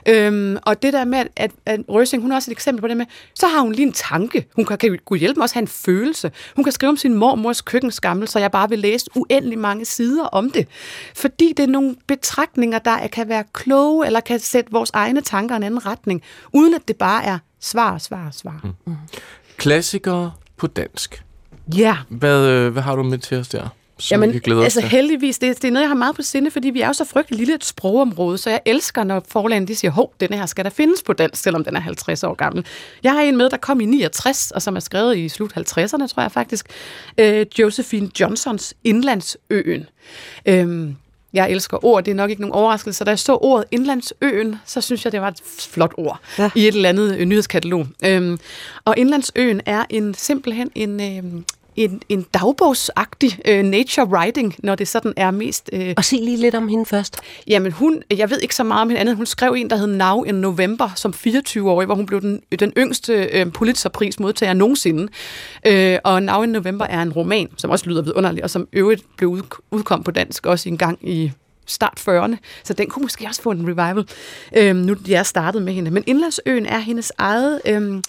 Øhm, 0.07 0.57
og 0.61 0.81
det 0.81 0.93
der 0.93 1.05
med, 1.05 1.25
at, 1.35 1.51
at, 1.65 1.79
Røsing, 1.89 2.21
hun 2.21 2.31
er 2.31 2.35
også 2.35 2.51
et 2.51 2.55
eksempel 2.55 2.81
på 2.81 2.87
det 2.87 2.97
med, 2.97 3.05
så 3.35 3.47
har 3.47 3.61
hun 3.61 3.71
lige 3.71 3.87
en 3.87 3.93
tanke. 3.93 4.47
Hun 4.55 4.65
kan, 4.65 4.77
kan 4.77 4.99
kunne 5.05 5.19
hjælpe 5.19 5.37
mig 5.37 5.43
også 5.43 5.55
have 5.55 5.61
en 5.61 5.67
følelse. 5.67 6.31
Hun 6.55 6.63
kan 6.63 6.73
skrive 6.73 6.89
om 6.89 6.97
sin 6.97 7.13
mormors 7.13 7.61
køkkenskammel, 7.61 8.27
så 8.27 8.39
jeg 8.39 8.51
bare 8.51 8.69
vil 8.69 8.79
læse 8.79 9.05
uendelig 9.15 9.59
mange 9.59 9.85
sider 9.85 10.25
om 10.25 10.51
det. 10.51 10.67
Fordi 11.15 11.53
det 11.57 11.63
er 11.63 11.67
nogle 11.67 11.95
betragtninger, 12.07 12.79
der 12.79 13.07
kan 13.07 13.29
være 13.29 13.43
kloge, 13.53 14.05
eller 14.05 14.19
kan 14.19 14.39
sætte 14.39 14.71
vores 14.71 14.91
egne 14.93 15.21
tanker 15.21 15.55
i 15.55 15.57
en 15.57 15.63
anden 15.63 15.85
retning, 15.85 16.21
uden 16.53 16.73
at 16.73 16.81
det 16.87 16.95
bare 16.95 17.23
er 17.23 17.37
svar, 17.59 17.97
svar, 17.97 18.29
svar. 18.31 18.59
Mm. 18.85 18.95
Klassikere 19.57 20.31
på 20.57 20.67
dansk. 20.67 21.23
Ja. 21.75 21.97
Hvad, 22.09 22.47
øh, 22.47 22.71
hvad 22.71 22.81
har 22.81 22.95
du 22.95 23.03
med 23.03 23.17
til 23.17 23.37
os 23.37 23.47
der? 23.47 23.69
Som 23.99 24.21
vi 24.21 24.31
kan 24.31 24.41
glæde 24.41 24.59
os 24.59 24.63
altså 24.63 24.79
til? 24.79 24.89
heldigvis, 24.89 25.39
det, 25.39 25.61
det 25.61 25.67
er 25.67 25.71
noget, 25.71 25.83
jeg 25.83 25.89
har 25.89 25.95
meget 25.95 26.15
på 26.15 26.21
sinde, 26.21 26.51
fordi 26.51 26.69
vi 26.69 26.81
er 26.81 26.87
jo 26.87 26.93
så 26.93 27.05
frygtelig 27.05 27.37
lille 27.39 27.55
et 27.55 27.65
sprogområde, 27.65 28.37
så 28.37 28.49
jeg 28.49 28.59
elsker, 28.65 29.03
når 29.03 29.25
forlagene 29.27 29.67
de 29.67 29.75
siger, 29.75 29.91
hov, 29.91 30.13
den 30.19 30.33
her 30.33 30.45
skal 30.45 30.63
der 30.65 30.71
findes 30.71 31.03
på 31.03 31.13
dansk, 31.13 31.43
selvom 31.43 31.63
den 31.63 31.75
er 31.75 31.79
50 31.79 32.23
år 32.23 32.33
gammel. 32.33 32.65
Jeg 33.03 33.11
har 33.11 33.21
en 33.21 33.37
med, 33.37 33.49
der 33.49 33.57
kom 33.57 33.81
i 33.81 33.85
69, 33.85 34.51
og 34.51 34.61
som 34.61 34.75
er 34.75 34.79
skrevet 34.79 35.17
i 35.17 35.29
slut 35.29 35.51
50'erne, 35.57 36.07
tror 36.07 36.21
jeg 36.21 36.31
faktisk, 36.31 36.65
øh, 37.17 37.45
Josephine 37.59 38.09
Johnsons 38.19 38.73
Indlandsøen. 38.83 39.85
Øhm, 40.45 40.95
jeg 41.33 41.51
elsker 41.51 41.85
ord, 41.85 42.03
det 42.03 42.11
er 42.11 42.15
nok 42.15 42.29
ikke 42.29 42.41
nogen 42.41 42.53
overraskelse. 42.53 43.05
Da 43.05 43.09
jeg 43.09 43.19
så 43.19 43.33
ordet 43.35 43.65
Indlandsøen, 43.71 44.55
så 44.65 44.81
synes 44.81 45.05
jeg, 45.05 45.11
det 45.11 45.21
var 45.21 45.27
et 45.27 45.39
flot 45.59 45.91
ord 45.97 46.19
Ja. 46.37 46.49
i 46.55 46.67
et 46.67 46.75
eller 46.75 46.89
andet 46.89 47.17
øh, 47.17 47.25
nyhedskatalog. 47.25 47.87
Øhm, 48.05 48.39
og 48.85 48.93
Indlandsøen 48.97 49.61
er 49.65 49.85
en 49.89 50.13
simpelthen 50.13 50.71
en... 50.75 51.01
Øh, 51.01 51.41
en, 51.79 52.01
en 52.09 52.25
dagbogsagtig 52.33 53.39
øh, 53.45 53.63
nature 53.63 54.07
writing, 54.07 54.55
når 54.59 54.75
det 54.75 54.87
sådan 54.87 55.13
er 55.17 55.31
mest... 55.31 55.69
Øh, 55.73 55.93
Og 55.97 56.05
sig 56.05 56.19
lige 56.19 56.37
lidt 56.37 56.55
om 56.55 56.67
hende 56.67 56.85
først. 56.85 57.17
Jamen 57.47 57.71
hun, 57.71 58.03
jeg 58.17 58.29
ved 58.29 58.39
ikke 58.39 58.55
så 58.55 58.63
meget 58.63 58.81
om 58.81 58.89
hende 58.89 59.01
andet. 59.01 59.15
Hun 59.15 59.25
skrev 59.25 59.53
en, 59.53 59.69
der 59.69 59.75
hed 59.75 59.87
Now 59.87 60.23
in 60.23 60.35
November 60.35 60.89
som 60.95 61.13
24-årig, 61.27 61.85
hvor 61.85 61.95
hun 61.95 62.05
blev 62.05 62.21
den, 62.21 62.41
den 62.59 62.73
yngste 62.77 63.13
øh, 63.13 63.51
Pulitzerpris 63.51 64.19
modtager 64.19 64.53
nogensinde. 64.53 65.07
Øh, 65.67 65.97
og 66.03 66.23
Now 66.23 66.41
in 66.41 66.49
November 66.49 66.85
er 66.85 67.01
en 67.01 67.11
roman, 67.11 67.49
som 67.57 67.69
også 67.69 67.89
lyder 67.89 68.01
vidunderligt, 68.01 68.43
og 68.43 68.49
som 68.49 68.67
øvrigt 68.73 69.03
blev 69.17 69.29
ud, 69.29 69.41
udkom 69.71 70.03
på 70.03 70.11
dansk 70.11 70.45
også 70.45 70.69
en 70.69 70.77
gang 70.77 70.99
i 71.01 71.31
start 71.65 72.03
40'erne, 72.09 72.35
så 72.63 72.73
den 72.73 72.89
kunne 72.89 73.03
måske 73.03 73.25
også 73.27 73.41
få 73.41 73.51
en 73.51 73.67
revival. 73.67 74.07
Øh, 74.55 74.75
nu 74.75 74.95
jeg 75.07 75.19
er 75.19 75.23
startet 75.23 75.61
med 75.61 75.73
hende. 75.73 75.91
Men 75.91 76.03
Indlandsøen 76.07 76.65
er 76.65 76.79
hendes 76.79 77.11
eget... 77.17 77.61
Øh, 77.65 78.01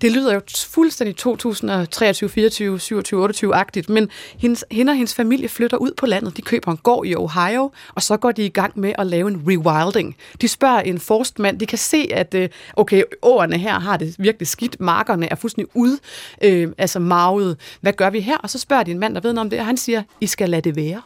det 0.00 0.12
lyder 0.12 0.34
jo 0.34 0.40
fuldstændig 0.66 1.16
2023, 1.16 2.28
24, 2.28 2.80
27, 2.80 3.28
28-agtigt, 3.28 3.92
men 3.92 4.08
hendes, 4.38 4.64
hende 4.70 4.90
og 4.90 4.96
hendes 4.96 5.14
familie 5.14 5.48
flytter 5.48 5.76
ud 5.76 5.90
på 5.96 6.06
landet. 6.06 6.36
De 6.36 6.42
køber 6.42 6.72
en 6.72 6.76
gård 6.76 7.06
i 7.06 7.14
Ohio, 7.14 7.70
og 7.94 8.02
så 8.02 8.16
går 8.16 8.32
de 8.32 8.44
i 8.44 8.48
gang 8.48 8.80
med 8.80 8.92
at 8.98 9.06
lave 9.06 9.28
en 9.28 9.42
rewilding. 9.46 10.16
De 10.40 10.48
spørger 10.48 10.80
en 10.80 10.98
forstmand, 10.98 11.58
de 11.58 11.66
kan 11.66 11.78
se, 11.78 12.08
at 12.12 12.34
øh, 12.34 12.48
okay, 12.76 13.02
årene 13.22 13.58
her 13.58 13.80
har 13.80 13.96
det 13.96 14.14
virkelig 14.18 14.48
skidt, 14.48 14.80
markerne 14.80 15.30
er 15.30 15.34
fuldstændig 15.34 15.70
ud, 15.74 15.98
øh, 16.44 16.68
altså 16.78 16.98
marvet. 16.98 17.56
Hvad 17.80 17.92
gør 17.92 18.10
vi 18.10 18.20
her? 18.20 18.36
Og 18.36 18.50
så 18.50 18.58
spørger 18.58 18.82
de 18.82 18.90
en 18.90 18.98
mand, 18.98 19.14
der 19.14 19.20
ved 19.20 19.32
noget 19.32 19.46
om 19.46 19.50
det, 19.50 19.60
og 19.60 19.66
han 19.66 19.76
siger, 19.76 20.02
I 20.20 20.26
skal 20.26 20.50
lade 20.50 20.62
det 20.62 20.76
være. 20.76 21.02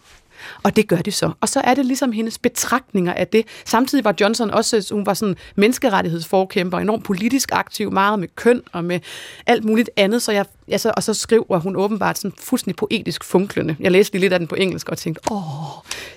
Og 0.62 0.76
det 0.76 0.88
gør 0.88 0.96
de 0.96 1.12
så. 1.12 1.30
Og 1.40 1.48
så 1.48 1.60
er 1.60 1.74
det 1.74 1.86
ligesom 1.86 2.12
hendes 2.12 2.38
betragtninger 2.38 3.12
af 3.12 3.26
det. 3.26 3.44
Samtidig 3.64 4.04
var 4.04 4.14
Johnson 4.20 4.50
også, 4.50 4.88
hun 4.92 5.06
var 5.06 5.14
sådan 5.14 5.36
menneskerettighedsforkæmper, 5.56 6.78
enormt 6.78 7.04
politisk 7.04 7.48
aktiv, 7.52 7.92
meget 7.92 8.18
med 8.18 8.28
køn 8.36 8.62
og 8.72 8.84
med 8.84 9.00
alt 9.46 9.64
muligt 9.64 9.90
andet. 9.96 10.22
Så 10.22 10.32
jeg, 10.32 10.44
altså, 10.68 10.92
og 10.96 11.02
så 11.02 11.14
skriver 11.14 11.58
hun 11.58 11.76
åbenbart 11.76 12.18
sådan 12.18 12.32
fuldstændig 12.38 12.76
poetisk 12.76 13.24
funklende. 13.24 13.76
Jeg 13.80 13.90
læste 13.90 14.12
lige 14.14 14.20
lidt 14.20 14.32
af 14.32 14.38
den 14.38 14.48
på 14.48 14.54
engelsk 14.54 14.88
og 14.88 14.98
tænkte, 14.98 15.32
åh, 15.32 15.42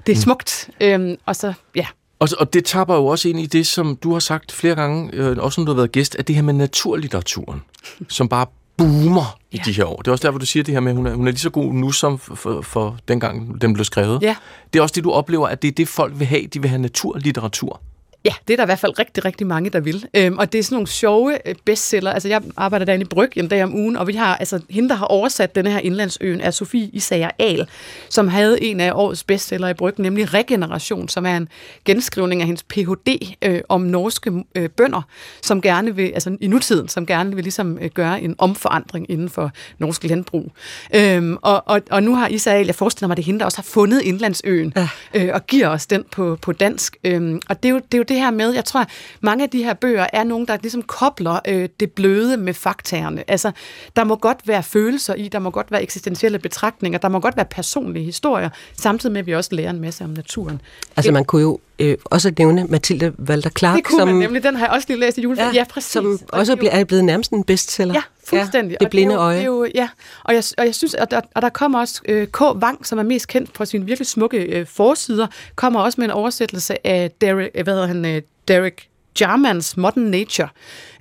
det 0.08 0.12
er 0.12 0.22
smukt. 0.22 0.70
Øhm, 0.82 1.18
og 1.26 1.36
så, 1.36 1.54
ja, 1.76 1.86
Og, 2.20 2.30
og 2.40 2.54
det 2.54 2.66
tapper 2.66 2.96
jo 2.96 3.06
også 3.06 3.30
ind 3.30 3.40
i 3.40 3.46
det, 3.46 3.68
som 3.68 3.96
du 3.96 4.12
har 4.14 4.20
sagt 4.20 4.52
flere 4.52 4.76
gange, 4.76 5.10
øh, 5.14 5.38
også 5.38 5.62
når 5.62 5.66
du 5.66 5.72
har 5.72 5.76
været 5.76 5.92
gæst, 5.92 6.16
at 6.16 6.28
det 6.28 6.36
her 6.36 6.44
med 6.44 6.54
naturlitteraturen, 6.54 7.62
som 8.10 8.30
bare 8.30 8.46
boomer 8.88 9.38
i 9.52 9.58
Ja. 9.58 9.62
de 9.66 9.72
her 9.72 9.86
år. 9.86 9.96
Det 9.98 10.08
er 10.08 10.12
også 10.12 10.28
derfor, 10.28 10.40
du 10.40 10.46
siger 10.46 10.64
det 10.64 10.74
her 10.74 10.80
med, 10.82 10.92
at 10.92 10.96
hun 10.98 11.06
er, 11.08 11.14
hun 11.16 11.28
er 11.28 11.32
lige 11.32 11.40
så 11.40 11.50
god 11.50 11.74
nu, 11.74 11.92
som 11.92 12.20
for, 12.20 12.36
for, 12.36 12.62
for 12.62 12.98
dengang 13.08 13.62
den 13.62 13.74
blev 13.74 13.86
skrevet. 13.86 14.22
Ja. 14.22 14.36
Det 14.74 14.80
er 14.80 14.84
også 14.84 14.94
det, 14.96 15.04
du 15.04 15.12
oplever, 15.12 15.48
at 15.48 15.62
det 15.62 15.68
er 15.68 15.72
det, 15.72 15.88
folk 15.88 16.20
vil 16.20 16.28
have. 16.28 16.48
De 16.48 16.62
vil 16.62 16.70
have 16.70 16.82
naturlitteratur. 16.82 17.82
Ja, 18.26 18.34
det 18.48 18.54
er 18.54 18.58
der 18.58 18.64
i 18.64 18.66
hvert 18.66 18.80
fald 18.80 19.00
rigtig, 19.00 19.26
rigtig 19.26 19.48
mange, 19.48 19.70
der 19.70 19.80
vil. 19.80 20.06
Øhm, 20.14 20.38
og 20.38 20.54
det 20.54 20.60
er 20.60 20.64
sådan 20.64 20.76
nogle 20.76 20.88
sjove 20.88 21.48
øh, 21.50 21.56
bestseller. 21.66 22.12
Altså, 22.12 22.30
jeg 22.30 22.42
arbejder 22.58 22.86
derinde 22.86 23.06
i 23.06 23.08
Bryg 23.08 23.32
en 23.36 23.48
dag 23.48 23.64
om 23.64 23.76
ugen, 23.76 23.98
og 23.98 24.08
vi 24.08 24.14
har, 24.14 24.36
altså, 24.36 24.60
hende, 24.70 24.90
der 24.90 24.96
har 24.96 25.06
oversat 25.06 25.56
denne 25.56 25.72
her 25.72 25.80
Indlandsøen, 25.80 26.42
er 26.42 26.52
Sofie 26.52 26.90
Isager 26.94 27.30
Ahl, 27.40 27.68
som 28.10 28.28
havde 28.28 28.64
en 28.64 28.80
af 28.80 28.92
årets 28.94 29.24
bestseller 29.24 29.68
i 29.68 29.74
Bryg, 29.74 30.00
nemlig 30.00 30.34
Regeneration, 30.34 31.10
som 31.10 31.26
er 31.26 31.38
en 31.38 31.48
genskrivning 31.86 32.42
af 32.42 32.48
hendes 32.48 32.64
Ph.D. 32.64 33.36
Øh, 33.42 33.62
om 33.70 33.82
norske 33.82 34.32
øh, 34.56 34.70
bønder, 34.70 35.02
som 35.42 35.62
gerne 35.62 35.96
vil, 35.96 36.12
altså 36.14 36.38
i 36.42 36.48
nutiden, 36.48 36.88
som 36.88 37.06
gerne 37.06 37.36
vil 37.36 37.44
ligesom 37.44 37.78
øh, 37.82 37.90
gøre 37.94 38.22
en 38.22 38.36
omforandring 38.38 39.12
inden 39.12 39.30
for 39.30 39.52
norsk 39.80 40.04
landbrug. 40.04 40.52
Øhm, 40.96 41.38
og, 41.42 41.64
og, 41.66 41.82
og 41.92 42.04
nu 42.04 42.16
har 42.16 42.28
Isager 42.28 42.58
Ahl, 42.58 42.66
jeg 42.66 42.76
forestiller 42.76 43.08
mig, 43.08 43.18
det 43.18 43.24
er 43.24 43.26
hende, 43.26 43.40
der 43.40 43.46
også 43.46 43.58
har 43.58 43.64
fundet 43.64 44.02
Indlandsøen, 44.02 44.74
øh, 45.14 45.30
og 45.34 45.48
giver 45.48 45.68
os 45.68 45.86
den 45.88 46.04
på, 46.12 46.38
på 46.42 46.52
dansk. 46.52 46.98
Øhm, 47.04 47.42
og 47.50 47.64
det 47.64 47.70
er, 47.70 47.74
jo, 47.74 47.82
det 47.92 47.94
er 47.94 47.98
jo 47.98 48.04
det 48.04 48.13
her 48.16 48.32
med, 48.32 48.54
jeg 48.54 48.66
tror, 48.66 48.82
at 48.82 48.90
mange 49.22 49.44
af 49.44 49.50
de 49.50 49.64
her 49.64 49.74
bøger 49.74 50.08
er 50.14 50.24
nogen, 50.24 50.48
der 50.48 50.58
ligesom 50.62 50.82
kobler 50.82 51.40
øh, 51.48 51.70
det 51.80 51.92
bløde 51.92 52.38
med 52.38 52.54
faktaerne. 52.54 53.24
Altså, 53.28 53.52
der 53.96 54.04
må 54.04 54.16
godt 54.16 54.48
være 54.48 54.64
følelser 54.64 55.14
i, 55.14 55.28
der 55.28 55.40
må 55.40 55.50
godt 55.50 55.72
være 55.72 55.84
eksistentielle 55.84 56.40
betragtninger, 56.40 57.00
der 57.00 57.10
må 57.10 57.20
godt 57.20 57.36
være 57.36 57.46
personlige 57.46 58.06
historier, 58.06 58.50
samtidig 58.78 59.14
med, 59.14 59.20
at 59.20 59.26
vi 59.26 59.36
også 59.36 59.56
lærer 59.56 59.70
en 59.70 59.80
masse 59.80 60.04
om 60.04 60.10
naturen. 60.10 60.62
Altså 60.96 61.12
man 61.12 61.26
kunne 61.26 61.42
jo 61.42 61.60
øh, 61.80 61.98
også 62.06 62.32
nævne 62.38 62.66
Mathilde 62.70 63.14
Walter 63.30 63.50
Clark, 63.50 63.76
Det 63.76 63.84
kunne 63.84 64.00
som, 64.00 64.08
man 64.08 64.18
nemlig, 64.18 64.44
den 64.44 64.56
har 64.56 64.66
jeg 64.66 64.74
også 64.74 64.86
lige 64.90 65.00
læst 65.00 65.18
i 65.18 65.22
juleferien. 65.22 65.54
Ja, 65.54 65.60
ja, 65.60 65.66
præcis. 65.70 65.92
som 65.92 66.20
Og 66.30 66.40
også 66.40 66.56
det 66.56 66.76
er 66.76 66.84
blevet 66.84 67.06
nærmest 67.06 67.32
en 67.32 67.44
bestseller. 67.44 67.94
Ja, 67.94 68.02
fuldstændig. 68.24 68.72
Ja, 68.72 68.78
det 68.78 68.86
Og 68.86 68.92
blinde 68.92 69.14
er 69.14 69.18
jo, 69.18 69.22
øje. 69.22 69.36
Det 69.36 69.42
er 69.42 69.46
jo, 69.46 69.68
ja, 69.76 69.90
og 70.24 70.34
jeg, 70.34 70.44
og 70.58 70.66
jeg 70.66 70.76
synes, 70.76 70.94
at 70.94 71.12
der, 71.12 71.22
og 71.36 71.42
der 71.42 71.50
kommer 71.50 71.80
også 71.80 72.02
øh, 72.06 72.28
K. 72.28 72.42
Wang, 72.42 72.86
som 72.86 73.00
er 73.00 73.04
mest 73.04 73.28
kendt 73.28 73.50
for 73.58 73.66
sine 73.66 73.86
virkelig 73.86 74.08
smukke 74.08 74.38
øh, 74.38 74.66
forsider, 74.68 75.28
kommer 75.56 75.80
også 75.80 76.02
med 76.02 76.06
en 76.06 76.12
oversættelse 76.12 76.88
af 76.88 77.12
Derek, 77.22 77.50
øh, 77.56 77.64
hvad 77.64 77.74
hedder 77.74 77.88
han, 77.88 78.06
øh, 78.06 78.22
Derek 78.48 78.88
Jarmans 79.22 79.78
Modern 79.78 80.04
Nature. 80.04 80.48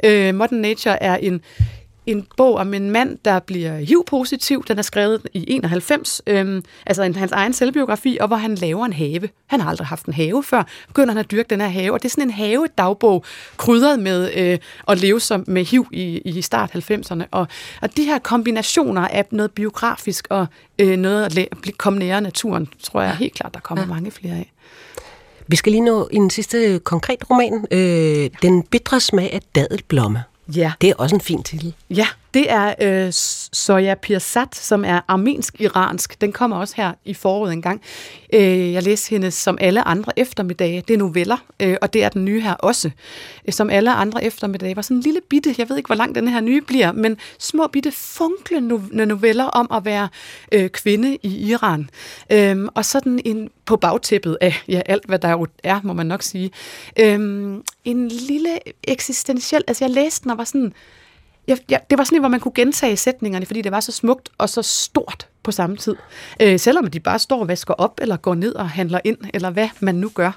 Øh, 0.05 0.35
Modern 0.35 0.59
Nature 0.59 1.03
er 1.03 1.17
en 1.17 1.41
en 2.07 2.27
bog 2.37 2.55
om 2.55 2.75
en 2.75 2.91
mand, 2.91 3.19
der 3.25 3.39
bliver 3.39 3.77
HIV-positiv. 3.77 4.65
Den 4.69 4.79
er 4.79 4.83
skrevet 4.83 5.23
i 5.33 5.45
91, 5.49 6.23
øhm, 6.27 6.65
altså 6.87 7.03
en, 7.03 7.15
hans 7.15 7.33
egen 7.33 7.53
selvbiografi, 7.53 8.19
og 8.21 8.27
hvor 8.27 8.37
han 8.37 8.55
laver 8.55 8.85
en 8.87 8.93
have. 8.93 9.29
Han 9.47 9.61
har 9.61 9.71
aldrig 9.71 9.87
haft 9.87 10.07
en 10.07 10.13
have 10.13 10.43
før. 10.45 10.63
Begynder 10.89 11.15
han 11.15 11.19
at 11.25 11.31
dyrke 11.31 11.51
den 11.51 11.61
her 11.61 11.69
have, 11.69 11.93
og 11.93 12.03
det 12.03 12.09
er 12.09 12.11
sådan 12.11 12.25
en 12.25 12.31
havedagbog, 12.31 13.25
krydret 13.57 13.99
med 14.01 14.31
øh, 14.37 14.59
at 14.89 15.01
leve 15.01 15.21
som 15.21 15.45
med 15.47 15.65
HIV 15.65 15.87
i, 15.93 16.19
i 16.25 16.43
start 16.43 16.71
90'erne. 16.91 17.23
Og, 17.31 17.47
og 17.83 17.97
de 17.97 18.05
her 18.05 18.19
kombinationer 18.19 19.09
af 19.09 19.25
noget 19.31 19.51
biografisk 19.51 20.27
og 20.31 20.47
øh, 20.79 20.97
noget 20.97 21.25
at 21.25 21.35
læ- 21.35 21.47
komme 21.77 21.99
nære 21.99 22.21
naturen, 22.21 22.69
tror 22.83 23.03
jeg 23.03 23.17
helt 23.17 23.35
klart, 23.35 23.55
der 23.55 23.61
kommer 23.61 23.85
ja. 23.85 23.89
mange 23.89 24.11
flere 24.11 24.35
af. 24.35 24.53
Vi 25.47 25.57
skal 25.57 25.73
lige 25.73 25.85
nå 25.85 26.09
en 26.11 26.31
sidste 26.31 26.79
konkret 26.79 27.31
roman. 27.31 27.67
Øh, 27.71 28.31
Den 28.43 28.63
bitre 28.63 29.01
smag 29.01 29.33
af 29.33 29.41
dadelblomme. 29.55 30.23
Ja, 30.55 30.73
Det 30.81 30.91
er 30.91 30.95
også 30.99 31.15
en 31.15 31.21
fin 31.21 31.43
titel. 31.43 31.75
ja. 31.91 32.07
Det 32.35 32.51
er 32.51 32.75
øh, 32.81 33.13
Soja 33.53 33.95
Pirsat, 33.95 34.55
som 34.55 34.85
er 34.85 35.01
armensk-iransk. 35.09 36.21
Den 36.21 36.33
kommer 36.33 36.57
også 36.57 36.75
her 36.77 36.93
i 37.05 37.15
foråret 37.15 37.53
engang. 37.53 37.83
Øh, 38.35 38.73
jeg 38.73 38.83
læste 38.83 39.11
hende 39.11 39.31
som 39.31 39.59
alle 39.61 39.83
andre 39.89 40.13
eftermiddage. 40.19 40.85
Det 40.89 40.95
er 40.95 40.99
noveller, 40.99 41.37
øh, 41.63 41.77
og 41.83 41.93
det 41.93 42.05
er 42.05 42.09
den 42.09 42.25
nye 42.25 42.41
her 42.41 42.55
også. 42.55 42.91
Øh, 43.49 43.53
som 43.53 43.71
alle 43.71 43.93
andre 43.93 44.25
eftermiddage 44.25 44.77
var 44.77 44.83
sådan 44.83 44.97
en 44.97 45.03
lille 45.03 45.21
bitte, 45.29 45.55
jeg 45.59 45.69
ved 45.69 45.77
ikke, 45.77 45.87
hvor 45.87 45.97
lang 45.97 46.15
den 46.15 46.29
her 46.29 46.41
nye 46.41 46.61
bliver, 46.61 46.93
men 46.93 47.17
små 47.39 47.67
bitte 47.67 47.93
funklende 47.93 48.83
øh, 48.93 49.07
noveller 49.07 49.45
om 49.45 49.67
at 49.75 49.85
være 49.85 50.09
øh, 50.53 50.71
kvinde 50.71 51.19
i 51.23 51.51
Iran. 51.51 51.91
Øh, 52.33 52.69
og 52.75 52.85
sådan 52.85 53.21
en 53.25 53.51
på 53.65 53.77
bagtæppet 53.77 54.39
af 54.41 54.63
ja, 54.69 54.83
alt, 54.87 55.07
hvad 55.07 55.19
der 55.19 55.31
jo 55.31 55.47
er, 55.65 55.81
må 55.83 55.93
man 55.93 56.07
nok 56.07 56.23
sige. 56.23 56.51
Øh, 56.99 57.15
en 57.85 58.09
lille 58.09 58.59
eksistentiel, 58.85 59.65
altså 59.67 59.85
jeg 59.85 59.91
læste 59.91 60.23
den 60.23 60.31
og 60.31 60.39
var 60.39 60.45
sådan, 60.45 60.73
jeg, 61.49 61.59
jeg, 61.71 61.81
det 61.91 61.99
var 61.99 62.05
sådan 62.05 62.19
hvor 62.19 62.29
man 62.29 62.41
kunne 62.41 62.53
gentage 62.55 62.97
sætningerne, 62.97 63.47
fordi 63.47 63.63
det 63.63 63.73
var 63.73 63.81
så 63.81 63.93
smukt 63.93 64.29
og 64.39 64.49
så 64.49 64.63
stort 64.63 65.29
på 65.43 65.51
samme 65.53 65.77
tid. 65.77 65.97
Øh, 66.41 66.59
selvom 66.59 66.87
de 66.87 67.01
bare 67.01 67.19
står 67.19 67.41
og 67.41 67.49
vasker 67.49 67.75
op, 67.75 68.01
eller 68.03 68.17
går 68.17 68.35
ned 68.35 68.55
og 68.55 68.71
handler 68.71 69.01
ind, 69.05 69.19
eller 69.35 69.51
hvad 69.51 69.69
man 69.81 69.95
nu 69.95 70.11
gør. 70.15 70.33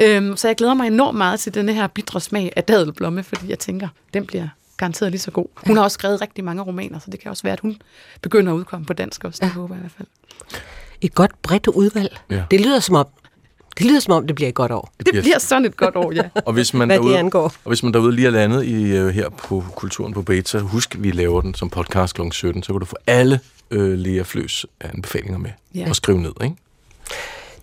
Øh, 0.00 0.36
så 0.36 0.48
jeg 0.48 0.56
glæder 0.56 0.74
mig 0.74 0.86
enormt 0.86 1.18
meget 1.18 1.40
til 1.40 1.54
denne 1.54 1.74
her 1.74 1.86
bitre 1.86 2.20
smag 2.20 2.52
af 2.56 2.64
dadelblomme, 2.64 3.22
fordi 3.22 3.48
jeg 3.48 3.58
tænker, 3.58 3.88
den 4.14 4.26
bliver 4.26 4.48
garanteret 4.76 5.10
lige 5.12 5.20
så 5.20 5.30
god. 5.30 5.46
Hun 5.66 5.76
har 5.76 5.84
også 5.84 5.94
skrevet 5.94 6.20
rigtig 6.20 6.44
mange 6.44 6.62
romaner, 6.62 6.98
så 6.98 7.10
det 7.10 7.20
kan 7.20 7.30
også 7.30 7.42
være, 7.42 7.52
at 7.52 7.60
hun 7.60 7.76
begynder 8.22 8.52
at 8.52 8.56
udkomme 8.56 8.86
på 8.86 8.92
dansk 8.92 9.24
også. 9.24 9.40
Det 9.44 9.46
ja. 9.46 9.52
håber 9.52 9.74
jeg 9.74 9.80
i 9.80 9.82
hvert 9.82 9.92
fald. 9.96 10.08
Et 11.00 11.14
godt 11.14 11.42
bredt 11.42 11.66
udvalg. 11.66 12.18
Ja. 12.30 12.42
Det 12.50 12.60
lyder 12.60 12.80
som 12.80 12.94
om, 12.94 13.06
det 13.78 13.86
lyder 13.86 14.00
som 14.00 14.12
om, 14.12 14.26
det 14.26 14.36
bliver 14.36 14.48
et 14.48 14.54
godt 14.54 14.72
år. 14.72 14.92
Det 14.96 15.04
bliver, 15.04 15.12
det 15.12 15.22
bliver 15.22 15.38
sådan 15.38 15.64
et 15.64 15.76
godt 15.76 15.96
år, 15.96 16.12
ja. 16.12 16.22
og 16.46 16.52
hvis 16.52 16.74
man 16.74 16.88
Hvad 16.88 16.96
derude, 16.96 17.12
det 17.12 17.18
angår. 17.18 17.42
Og 17.42 17.68
hvis 17.68 17.82
man 17.82 17.92
derude 17.92 18.12
lige 18.12 18.26
er 18.26 18.30
landet 18.30 18.64
i, 18.64 19.00
uh, 19.00 19.08
her 19.08 19.28
på 19.28 19.64
Kulturen 19.76 20.14
på 20.14 20.22
Beta, 20.22 20.58
husk, 20.58 20.96
vi 20.98 21.10
laver 21.10 21.40
den 21.40 21.54
som 21.54 21.70
podcast 21.70 22.14
kl. 22.14 22.22
17, 22.32 22.62
så 22.62 22.72
kan 22.72 22.80
du 22.80 22.86
få 22.86 22.96
alle 23.06 23.40
uh, 23.70 23.78
Lea 23.78 24.22
Fløs 24.22 24.66
anbefalinger 24.80 25.38
med 25.38 25.50
ja. 25.74 25.88
og 25.88 25.96
skrive 25.96 26.20
ned, 26.20 26.32
ikke? 26.42 26.56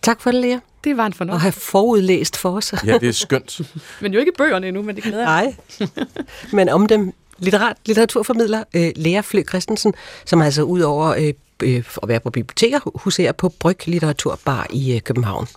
Tak 0.02 0.22
for 0.22 0.32
det, 0.32 0.42
Lea. 0.42 0.58
Det 0.84 0.98
var 0.98 1.06
en 1.06 1.14
fornøjelse. 1.14 1.38
Og 1.38 1.42
have 1.42 1.52
forudlæst 1.52 2.38
for 2.38 2.58
os. 2.58 2.74
ja, 2.86 2.98
det 2.98 3.10
er 3.10 3.14
skønt. 3.14 3.62
men 4.02 4.14
jo 4.14 4.20
ikke 4.20 4.32
bøgerne 4.38 4.68
endnu, 4.68 4.82
men 4.82 4.96
det 4.96 5.04
glæder 5.04 5.32
jeg. 5.32 5.56
Nej, 5.80 5.88
men 6.58 6.70
om 6.70 6.88
dem 6.88 7.14
litterat, 7.38 7.78
litteraturformidler 7.86 8.64
uh, 8.76 8.88
Lea 8.96 9.22
Flø 9.22 9.44
Christensen, 9.50 9.94
som 10.26 10.42
altså 10.42 10.62
ud 10.62 10.80
over 10.80 11.10
uh, 11.10 11.68
uh, 11.70 11.84
at 12.04 12.08
være 12.08 12.20
på 12.20 12.30
biblioteker, 12.30 12.80
huserer 12.96 13.32
på 13.32 13.50
Bryg 13.60 13.88
Litteraturbar 13.88 14.68
i 14.70 14.96
uh, 14.96 15.00
København. 15.00 15.48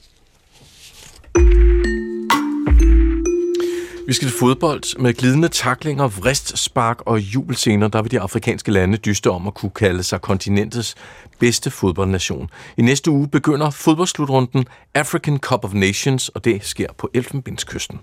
Vi 4.09 4.13
skal 4.13 4.29
til 4.29 4.39
fodbold 4.39 4.99
med 4.99 5.15
glidende 5.15 5.49
taklinger, 5.49 6.09
vristspark 6.09 7.01
og 7.07 7.21
jubelscener. 7.21 7.89
Der 7.89 8.03
vil 8.03 8.11
de 8.11 8.21
afrikanske 8.21 8.71
lande 8.71 8.97
dyste 8.97 9.31
om 9.31 9.47
at 9.47 9.55
kunne 9.55 9.71
kalde 9.71 10.03
sig 10.03 10.21
kontinentets 10.21 10.95
bedste 11.39 11.71
fodboldnation. 11.71 12.51
I 12.77 12.83
næste 12.83 13.11
uge 13.11 13.29
begynder 13.29 13.71
fodboldslutrunden 13.71 14.67
African 14.95 15.39
Cup 15.39 15.65
of 15.65 15.75
Nations, 15.75 16.29
og 16.29 16.45
det 16.45 16.65
sker 16.65 16.93
på 16.99 17.11
Elfenbenskysten. 17.15 18.01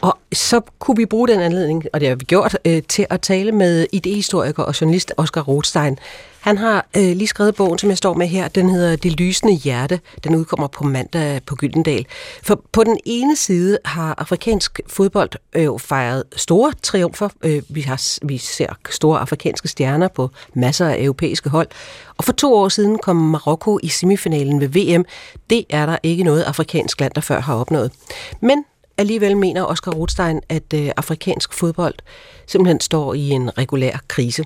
Og 0.00 0.18
så 0.32 0.60
kunne 0.78 0.96
vi 0.96 1.06
bruge 1.06 1.28
den 1.28 1.40
anledning, 1.40 1.84
og 1.92 2.00
det 2.00 2.08
har 2.08 2.16
vi 2.16 2.24
gjort, 2.24 2.58
øh, 2.64 2.82
til 2.82 3.06
at 3.10 3.20
tale 3.20 3.52
med 3.52 3.86
idehistoriker 3.92 4.62
og 4.62 4.80
journalist 4.80 5.12
Oscar 5.16 5.40
Rothstein. 5.40 5.98
Han 6.40 6.58
har 6.58 6.86
øh, 6.96 7.02
lige 7.02 7.26
skrevet 7.26 7.54
bogen, 7.54 7.78
som 7.78 7.88
jeg 7.88 7.98
står 7.98 8.14
med 8.14 8.26
her. 8.26 8.48
Den 8.48 8.70
hedder 8.70 8.96
Det 8.96 9.20
lysende 9.20 9.54
hjerte. 9.54 10.00
Den 10.24 10.34
udkommer 10.34 10.66
på 10.66 10.84
mandag 10.84 11.40
på 11.46 11.56
Gyldendal. 11.56 12.06
For 12.42 12.62
på 12.72 12.84
den 12.84 12.98
ene 13.04 13.36
side 13.36 13.78
har 13.84 14.14
afrikansk 14.18 14.80
fodbold 14.86 15.30
øh, 15.54 15.78
fejret 15.78 16.24
store 16.36 16.72
triumfer. 16.82 17.28
Øh, 17.42 17.62
vi, 17.68 17.80
har, 17.80 18.26
vi 18.26 18.38
ser 18.38 18.78
store 18.90 19.20
afrikanske 19.20 19.68
stjerner 19.68 20.08
på 20.08 20.30
masser 20.54 20.88
af 20.88 21.02
europæiske 21.02 21.50
hold. 21.50 21.68
Og 22.16 22.24
for 22.24 22.32
to 22.32 22.54
år 22.54 22.68
siden 22.68 22.98
kom 22.98 23.16
Marokko 23.16 23.78
i 23.82 23.88
semifinalen 23.88 24.60
ved 24.60 24.68
VM. 24.68 25.04
Det 25.50 25.64
er 25.70 25.86
der 25.86 25.96
ikke 26.02 26.24
noget 26.24 26.42
afrikansk 26.42 27.00
land, 27.00 27.12
der 27.14 27.20
før 27.20 27.40
har 27.40 27.54
opnået. 27.54 27.92
Men 28.40 28.64
alligevel 28.98 29.36
mener 29.36 29.64
Oscar 29.64 29.92
Rothstein, 29.92 30.40
at 30.48 30.74
øh, 30.74 30.90
afrikansk 30.96 31.52
fodbold 31.52 31.94
simpelthen 32.46 32.80
står 32.80 33.14
i 33.14 33.30
en 33.30 33.58
regulær 33.58 33.98
krise. 34.08 34.44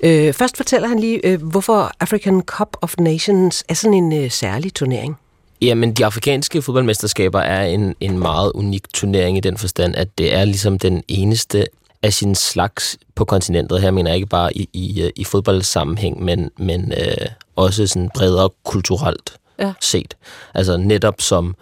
Øh, 0.00 0.32
først 0.32 0.56
fortæller 0.56 0.88
han 0.88 0.98
lige, 0.98 1.26
øh, 1.26 1.42
hvorfor 1.42 1.92
African 2.00 2.40
Cup 2.40 2.76
of 2.80 2.94
Nations 2.98 3.64
er 3.68 3.74
sådan 3.74 3.94
en 3.94 4.24
øh, 4.24 4.30
særlig 4.30 4.74
turnering. 4.74 5.16
Jamen, 5.60 5.92
de 5.92 6.06
afrikanske 6.06 6.62
fodboldmesterskaber 6.62 7.40
er 7.40 7.66
en, 7.66 7.94
en 8.00 8.18
meget 8.18 8.52
unik 8.54 8.92
turnering 8.92 9.36
i 9.36 9.40
den 9.40 9.56
forstand, 9.56 9.94
at 9.96 10.08
det 10.18 10.34
er 10.34 10.44
ligesom 10.44 10.78
den 10.78 11.02
eneste 11.08 11.66
af 12.02 12.12
sin 12.12 12.34
slags 12.34 12.98
på 13.14 13.24
kontinentet. 13.24 13.80
Her 13.80 13.90
mener 13.90 14.10
jeg 14.10 14.16
ikke 14.16 14.26
bare 14.26 14.56
i, 14.56 14.68
i, 14.72 15.10
i 15.16 15.24
fodboldsammenhæng, 15.24 16.22
men, 16.22 16.50
men 16.58 16.92
øh, 16.92 17.26
også 17.56 17.86
sådan 17.86 18.10
bredere 18.14 18.50
kulturelt 18.64 19.38
ja. 19.58 19.72
set. 19.80 20.16
Altså 20.54 20.76
netop 20.76 21.20
som 21.20 21.56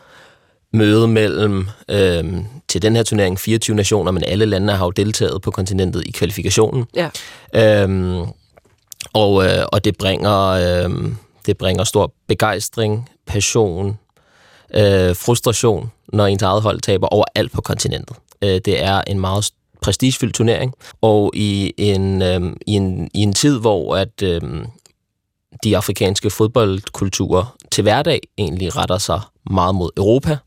møde 0.77 1.09
mellem 1.09 1.69
øh, 1.89 2.25
til 2.69 2.83
den 2.83 2.97
her 2.97 3.03
turnering 3.03 3.41
24 3.41 3.77
nationer, 3.77 4.12
men 4.12 4.25
alle 4.27 4.45
lande 4.45 4.73
har 4.73 4.85
jo 4.85 4.91
deltaget 4.91 5.43
på 5.43 5.51
kontinentet 5.51 6.07
i 6.07 6.11
kvalifikationen. 6.11 6.87
Ja. 6.97 7.11
Øhm, 7.55 8.21
og, 9.12 9.45
øh, 9.45 9.67
og 9.73 9.85
det 9.85 9.97
bringer 9.99 10.49
øh, 10.49 10.91
det 11.47 11.59
bringer 11.59 11.85
stor 11.85 12.12
begejstring, 12.29 13.09
passion, 13.27 13.99
øh, 14.75 15.17
frustration, 15.17 15.91
når 16.12 16.27
ens 16.27 16.43
eget 16.43 16.62
hold 16.62 16.81
taber 16.81 17.07
overalt 17.07 17.53
på 17.53 17.61
kontinentet. 17.61 18.17
Øh, 18.43 18.61
det 18.65 18.83
er 18.83 19.01
en 19.07 19.21
meget 19.21 19.51
prestigefyldt 19.83 20.35
turnering, 20.35 20.75
og 21.01 21.33
i 21.35 21.73
en, 21.77 22.23
øh, 22.23 22.53
i 22.67 22.73
en, 22.73 23.11
i 23.15 23.21
en 23.21 23.33
tid, 23.33 23.61
hvor 23.61 23.97
at 23.97 24.23
øh, 24.23 24.41
de 25.65 25.77
afrikanske 25.77 26.31
fodboldkulturer 26.31 27.57
til 27.73 27.83
hverdag 27.83 28.21
egentlig 28.39 28.77
retter 28.77 28.99
sig 28.99 29.21
meget 29.51 29.75
mod 29.75 29.91
Europa, 29.97 30.39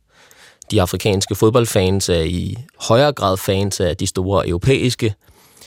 de 0.72 0.82
afrikanske 0.82 1.36
fodboldfans 1.36 2.10
er 2.10 2.22
i 2.22 2.58
højere 2.80 3.12
grad 3.12 3.38
fans 3.38 3.80
af 3.80 3.98
de 3.98 4.08
store 4.08 4.48
europæiske 4.48 5.14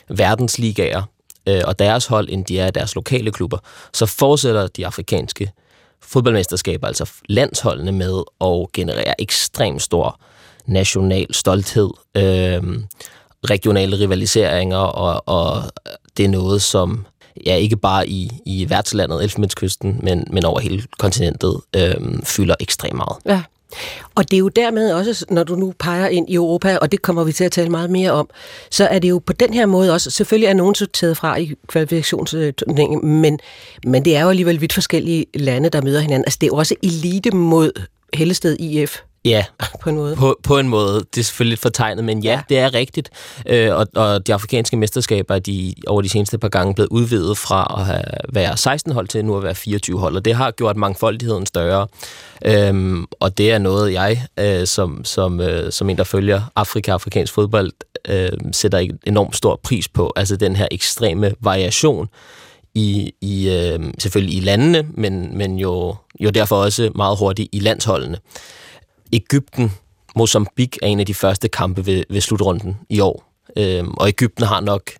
verdensligaer 0.09 1.03
øh, 1.49 1.63
og 1.65 1.79
deres 1.79 2.07
hold, 2.07 2.29
end 2.31 2.45
de 2.45 2.59
er 2.59 2.67
af 2.67 2.73
deres 2.73 2.95
lokale 2.95 3.33
klubber, 3.33 3.59
så 3.93 4.07
fortsætter 4.07 4.67
de 4.67 4.87
afrikanske 4.87 5.53
fodboldmesterskaber, 6.01 6.87
altså 6.87 7.11
landsholdene 7.29 7.93
med 7.93 8.23
at 8.41 8.73
generere 8.73 9.21
ekstremt 9.21 9.83
stor 9.83 10.21
national 10.67 11.35
stolthed, 11.35 11.91
øh, 12.17 12.63
regionale 13.51 13.99
rivaliseringer, 13.99 14.77
og, 14.77 15.23
og 15.27 15.63
det 16.17 16.25
er 16.25 16.29
noget, 16.29 16.63
som 16.63 17.07
ja, 17.47 17.55
ikke 17.55 17.77
bare 17.77 18.09
i, 18.09 18.31
i 18.47 18.71
værtslandet, 18.71 19.23
Elfenbenskysten, 19.23 20.01
men, 20.03 20.25
men 20.31 20.45
over 20.45 20.61
hele 20.61 20.83
kontinentet, 20.99 21.61
øh, 21.77 22.23
fylder 22.25 22.55
ekstremt 22.61 22.97
meget. 22.97 23.17
Ja. 23.27 23.43
Og 24.15 24.31
det 24.31 24.37
er 24.37 24.39
jo 24.39 24.49
dermed 24.49 24.93
også, 24.93 25.25
når 25.31 25.45
du 25.45 25.57
nu 25.57 25.75
peger 25.79 26.09
ind 26.09 26.31
i 26.31 26.35
Europa, 26.35 26.77
og 26.77 26.93
det 26.93 27.03
kommer 27.03 27.25
vi 27.25 27.33
til 27.33 27.45
at 27.45 27.53
tale 27.53 27.69
meget 27.69 27.91
mere 27.91 28.11
om, 28.11 28.29
så 28.71 28.87
er 28.87 28.99
det 28.99 29.11
jo 29.11 29.19
på 29.19 29.33
den 29.33 29.55
her 29.55 29.67
måde 29.67 29.93
også, 29.93 30.11
selvfølgelig 30.11 30.47
er 30.47 30.55
nogen 30.55 30.75
sorteret 30.75 31.17
fra 31.17 31.37
i 31.37 31.55
kvalifikationsturneringen, 31.69 33.21
men, 33.21 33.39
men 33.87 34.05
det 34.05 34.17
er 34.17 34.23
jo 34.23 34.29
alligevel 34.29 34.61
vidt 34.61 34.73
forskellige 34.73 35.27
lande, 35.35 35.69
der 35.69 35.83
møder 35.83 36.01
hinanden. 36.01 36.25
Altså 36.25 36.39
det 36.41 36.47
er 36.47 36.51
jo 36.53 36.57
også 36.57 36.75
elite 36.83 37.31
mod 37.31 37.73
Hellested 38.15 38.57
IF. 38.61 38.99
Ja, 39.25 39.45
på 39.83 39.91
en 39.91 39.97
måde. 39.97 40.17
På, 40.17 40.37
på 40.43 40.59
en 40.59 40.69
måde. 40.69 40.95
Det 40.95 41.21
er 41.21 41.25
selvfølgelig 41.25 41.53
lidt 41.53 41.61
fortegnet, 41.61 42.05
men 42.05 42.23
ja, 42.23 42.31
ja. 42.31 42.41
det 42.49 42.59
er 42.59 42.75
rigtigt. 42.75 43.11
Øh, 43.47 43.75
og, 43.75 43.87
og 43.95 44.27
de 44.27 44.35
afrikanske 44.35 44.77
mesterskaber 44.77 45.35
er 45.35 45.39
de, 45.39 45.75
over 45.87 46.03
de 46.03 46.09
seneste 46.09 46.39
par 46.39 46.49
gange 46.49 46.75
blevet 46.75 46.89
udvidet 46.89 47.39
fra 47.39 47.77
at 47.79 47.87
have, 47.87 48.03
være 48.29 48.57
16 48.57 48.93
hold 48.93 49.09
til 49.09 49.25
nu 49.25 49.37
at 49.37 49.43
være 49.43 49.55
24 49.55 49.99
hold, 49.99 50.17
og 50.17 50.25
det 50.25 50.35
har 50.35 50.51
gjort 50.51 50.77
mangfoldigheden 50.77 51.47
større. 51.47 51.87
Øhm, 52.45 53.07
og 53.21 53.39
det 53.39 53.53
er 53.53 53.59
noget, 53.59 53.93
jeg 53.93 54.27
øh, 54.39 54.67
som, 54.67 55.05
som, 55.05 55.41
øh, 55.41 55.73
som 55.73 55.91
en, 55.91 55.99
der 55.99 56.05
følger 56.05 56.43
Afrika 56.57 56.93
afrikansk 56.93 57.33
fodbold, 57.33 57.73
øh, 58.09 58.33
sætter 58.53 58.89
enormt 59.07 59.37
stor 59.37 59.61
pris 59.63 59.89
på. 59.89 60.13
Altså 60.17 60.37
den 60.37 60.57
her 60.57 60.69
ekstreme 60.71 61.33
variation 61.41 62.09
i, 62.75 63.13
i 63.21 63.49
øh, 63.51 63.81
selvfølgelig 63.99 64.37
i 64.37 64.41
landene, 64.41 64.87
men, 64.95 65.39
men 65.39 65.59
jo, 65.59 65.95
jo 66.21 66.31
derfor 66.31 66.57
også 66.57 66.91
meget 66.95 67.19
hurtigt 67.19 67.49
i 67.53 67.59
landsholdene. 67.59 68.19
Ægypten, 69.13 69.73
Mozambique 70.17 70.79
er 70.83 70.87
en 70.87 71.01
af 71.01 71.07
de 71.07 71.15
første 71.15 71.49
kampe 71.49 71.87
ved, 71.87 72.05
ved 72.11 72.21
slutrunden 72.21 72.77
i 72.89 73.01
år. 73.01 73.33
Øhm, 73.57 73.95
og 73.95 74.09
Ægypten 74.09 74.45
har 74.45 74.61
nok 74.61 74.91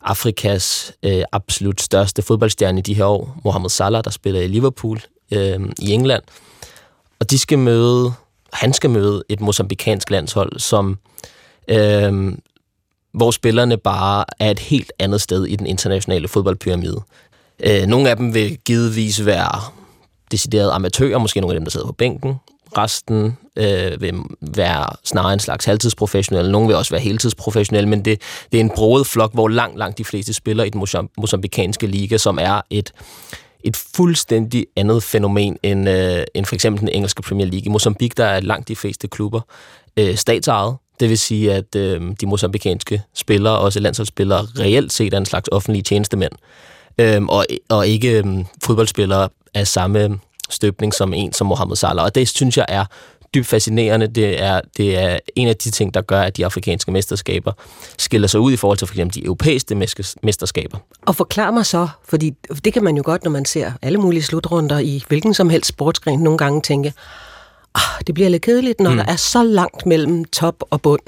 Afrikas 0.00 0.92
øh, 1.02 1.22
absolut 1.32 1.80
største 1.80 2.22
fodboldstjerne 2.22 2.78
i 2.78 2.82
de 2.82 2.94
her 2.94 3.04
år, 3.04 3.36
Mohamed 3.44 3.70
Salah, 3.70 4.04
der 4.04 4.10
spiller 4.10 4.40
i 4.40 4.46
Liverpool 4.46 5.00
øh, 5.32 5.60
i 5.78 5.92
England. 5.92 6.22
Og 7.20 7.30
de 7.30 7.38
skal 7.38 7.58
møde, 7.58 8.12
han 8.52 8.72
skal 8.72 8.90
møde 8.90 9.24
et 9.28 9.40
mozambikansk 9.40 10.10
landshold, 10.10 10.58
som 10.58 10.98
øh, 11.68 12.32
hvor 13.12 13.30
spillerne 13.30 13.76
bare 13.76 14.24
er 14.38 14.50
et 14.50 14.58
helt 14.58 14.92
andet 14.98 15.20
sted 15.20 15.44
i 15.44 15.56
den 15.56 15.66
internationale 15.66 16.28
fodboldpyramide. 16.28 17.02
Øh, 17.60 17.86
nogle 17.86 18.10
af 18.10 18.16
dem 18.16 18.34
vil 18.34 18.58
givetvis 18.64 19.26
være 19.26 19.60
deciderede 20.30 20.72
amatører, 20.72 21.18
måske 21.18 21.40
nogle 21.40 21.54
af 21.54 21.60
dem, 21.60 21.64
der 21.64 21.70
sidder 21.70 21.86
på 21.86 21.92
bænken 21.92 22.34
Resten 22.76 23.38
øh, 23.56 24.00
vil 24.00 24.14
være 24.40 24.86
snarere 25.04 25.32
en 25.32 25.40
slags 25.40 25.64
halvtidsprofessionel. 25.64 26.50
Nogle 26.50 26.66
vil 26.66 26.76
også 26.76 26.90
være 26.90 27.00
heltidsprofessionelle, 27.00 27.88
men 27.88 28.04
det, 28.04 28.20
det 28.52 28.58
er 28.58 28.64
en 28.64 28.70
broet 28.70 29.06
flok, 29.06 29.34
hvor 29.34 29.48
langt, 29.48 29.78
langt 29.78 29.98
de 29.98 30.04
fleste 30.04 30.32
spiller 30.32 30.64
i 30.64 30.70
den 30.70 30.86
mosambikanske 31.18 31.86
liga, 31.86 32.16
som 32.16 32.38
er 32.40 32.60
et, 32.70 32.92
et 33.64 33.76
fuldstændig 33.96 34.66
andet 34.76 35.02
fænomen 35.02 35.56
end, 35.62 35.88
øh, 35.88 36.24
end 36.34 36.46
for 36.46 36.54
eksempel 36.54 36.80
den 36.80 36.88
engelske 36.88 37.22
Premier 37.22 37.46
League. 37.46 37.66
I 37.66 37.68
Mozambique 37.68 38.14
der 38.16 38.24
er 38.24 38.40
langt 38.40 38.68
de 38.68 38.76
fleste 38.76 39.08
klubber 39.08 39.40
øh, 39.96 40.16
statsejet. 40.16 40.76
Det 41.00 41.08
vil 41.08 41.18
sige, 41.18 41.52
at 41.52 41.76
øh, 41.76 42.00
de 42.20 42.26
mosambikanske 42.26 43.02
spillere, 43.14 43.58
også 43.58 43.80
landsholdsspillere, 43.80 44.46
reelt 44.58 44.92
set 44.92 45.14
er 45.14 45.18
en 45.18 45.26
slags 45.26 45.48
offentlige 45.52 45.82
tjenestemænd. 45.82 46.32
Øh, 46.98 47.22
og, 47.22 47.46
og 47.68 47.88
ikke 47.88 48.18
øh, 48.18 48.44
fodboldspillere 48.64 49.28
af 49.54 49.66
samme 49.66 50.18
støbning 50.48 50.94
som 50.94 51.14
en 51.14 51.32
som 51.32 51.46
Mohamed 51.46 51.76
Salah. 51.76 52.04
Og 52.04 52.14
det 52.14 52.28
synes 52.28 52.56
jeg 52.56 52.66
er 52.68 52.84
dybt 53.34 53.46
fascinerende. 53.46 54.06
Det 54.06 54.42
er, 54.42 54.60
det 54.76 54.98
er 54.98 55.18
en 55.36 55.48
af 55.48 55.56
de 55.56 55.70
ting, 55.70 55.94
der 55.94 56.00
gør, 56.00 56.20
at 56.20 56.36
de 56.36 56.44
afrikanske 56.44 56.92
mesterskaber 56.92 57.52
skiller 57.98 58.28
sig 58.28 58.40
ud 58.40 58.52
i 58.52 58.56
forhold 58.56 58.78
til 58.78 58.86
for 58.86 58.94
eksempel 58.94 59.14
de 59.14 59.24
europæiske 59.24 59.74
mesterskaber. 60.22 60.78
Og 61.06 61.16
forklar 61.16 61.50
mig 61.50 61.66
så, 61.66 61.88
fordi 62.08 62.30
det 62.64 62.72
kan 62.72 62.84
man 62.84 62.96
jo 62.96 63.02
godt, 63.06 63.24
når 63.24 63.30
man 63.30 63.44
ser 63.44 63.72
alle 63.82 63.98
mulige 63.98 64.22
slutrunder 64.22 64.78
i 64.78 65.04
hvilken 65.08 65.34
som 65.34 65.50
helst 65.50 65.68
sportsgren, 65.68 66.20
nogle 66.20 66.38
gange 66.38 66.60
tænke, 66.60 66.92
oh, 67.74 68.00
det 68.06 68.14
bliver 68.14 68.28
lidt 68.28 68.42
kedeligt, 68.42 68.80
når 68.80 68.90
mm. 68.90 68.96
der 68.96 69.04
er 69.04 69.16
så 69.16 69.42
langt 69.42 69.86
mellem 69.86 70.24
top 70.24 70.64
og 70.70 70.82
bund. 70.82 71.00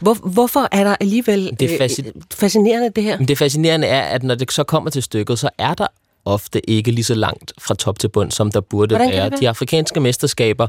Hvor, 0.00 0.14
hvorfor 0.14 0.68
er 0.72 0.84
der 0.84 0.96
alligevel 1.00 1.56
det 1.60 1.80
er 1.80 1.82
øh, 1.82 2.12
fascinerende 2.34 2.90
det 2.96 3.04
her? 3.04 3.16
Det 3.16 3.38
fascinerende 3.38 3.86
er, 3.86 4.02
at 4.02 4.22
når 4.22 4.34
det 4.34 4.52
så 4.52 4.64
kommer 4.64 4.90
til 4.90 5.02
stykket, 5.02 5.38
så 5.38 5.50
er 5.58 5.74
der 5.74 5.86
ofte 6.24 6.70
ikke 6.70 6.90
lige 6.90 7.04
så 7.04 7.14
langt 7.14 7.52
fra 7.58 7.74
top 7.74 7.98
til 7.98 8.08
bund, 8.08 8.30
som 8.30 8.50
der 8.50 8.60
burde 8.60 8.94
være. 8.94 9.30
De 9.40 9.48
afrikanske 9.48 10.00
mesterskaber, 10.00 10.66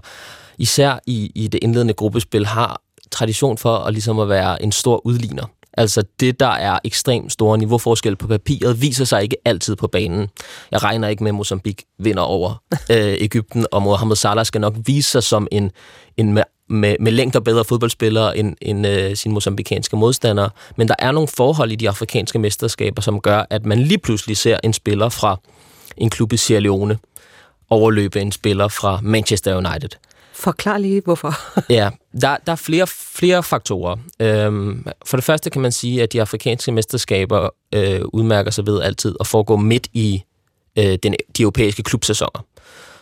især 0.57 0.99
i, 1.07 1.31
i 1.35 1.47
det 1.47 1.59
indledende 1.63 1.93
gruppespil, 1.93 2.45
har 2.45 2.81
tradition 3.11 3.57
for 3.57 3.77
at, 3.77 3.93
ligesom 3.93 4.19
at 4.19 4.29
være 4.29 4.63
en 4.63 4.71
stor 4.71 5.05
udligner. 5.05 5.45
Altså 5.77 6.03
det, 6.19 6.39
der 6.39 6.47
er 6.47 6.79
ekstremt 6.83 7.31
store 7.31 7.57
niveauforskel 7.57 8.15
på 8.15 8.27
papiret, 8.27 8.81
viser 8.81 9.05
sig 9.05 9.23
ikke 9.23 9.35
altid 9.45 9.75
på 9.75 9.87
banen. 9.87 10.29
Jeg 10.71 10.83
regner 10.83 11.07
ikke 11.07 11.23
med, 11.23 11.31
at 11.31 11.35
Mozambique 11.35 11.85
vinder 11.99 12.23
over 12.23 12.61
øh, 12.91 13.15
Ægypten, 13.19 13.65
og 13.71 13.81
Mohamed 13.81 14.15
Salah 14.15 14.45
skal 14.45 14.61
nok 14.61 14.73
vise 14.85 15.11
sig 15.11 15.23
som 15.23 15.47
en, 15.51 15.71
en 16.17 16.33
med, 16.33 16.43
med, 16.73 16.95
med 16.99 17.11
længder 17.11 17.39
bedre 17.39 17.65
fodboldspillere 17.65 18.37
end, 18.37 18.55
end 18.61 18.87
øh, 18.87 19.15
sine 19.15 19.33
mozambikanske 19.33 19.95
modstandere. 19.95 20.49
Men 20.75 20.87
der 20.87 20.95
er 20.99 21.11
nogle 21.11 21.27
forhold 21.27 21.71
i 21.71 21.75
de 21.75 21.89
afrikanske 21.89 22.39
mesterskaber, 22.39 23.01
som 23.01 23.21
gør, 23.21 23.45
at 23.49 23.65
man 23.65 23.79
lige 23.79 23.97
pludselig 23.97 24.37
ser 24.37 24.57
en 24.63 24.73
spiller 24.73 25.09
fra 25.09 25.39
en 25.97 26.09
klub 26.09 26.33
i 26.33 26.37
Sierra 26.37 26.61
Leone 26.61 26.97
overløbe 27.69 28.21
en 28.21 28.31
spiller 28.31 28.67
fra 28.67 28.99
Manchester 29.01 29.55
United. 29.57 29.89
Forklar 30.33 30.77
lige, 30.77 31.01
hvorfor. 31.05 31.33
ja, 31.69 31.89
der, 32.21 32.37
der 32.45 32.51
er 32.51 32.55
flere, 32.55 32.87
flere 32.87 33.43
faktorer. 33.43 33.95
Øhm, 34.19 34.85
for 35.05 35.17
det 35.17 35.23
første 35.23 35.49
kan 35.49 35.61
man 35.61 35.71
sige, 35.71 36.03
at 36.03 36.13
de 36.13 36.21
afrikanske 36.21 36.71
mesterskaber 36.71 37.49
øh, 37.73 38.01
udmærker 38.13 38.51
sig 38.51 38.65
ved 38.65 38.81
altid 38.81 39.15
at 39.19 39.27
foregå 39.27 39.55
midt 39.55 39.87
i 39.93 40.23
øh, 40.77 40.97
den, 41.03 41.15
de 41.37 41.41
europæiske 41.41 41.83
klubsæsoner. 41.83 42.45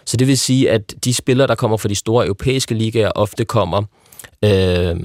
Så 0.05 0.17
det 0.17 0.27
vil 0.27 0.37
sige, 0.37 0.71
at 0.71 0.93
de 1.03 1.13
spillere, 1.13 1.47
der 1.47 1.55
kommer 1.55 1.77
fra 1.77 1.89
de 1.89 1.95
store 1.95 2.25
europæiske 2.25 2.73
ligaer, 2.73 3.11
ofte 3.15 3.45
kommer 3.45 3.83
øh, 4.43 4.95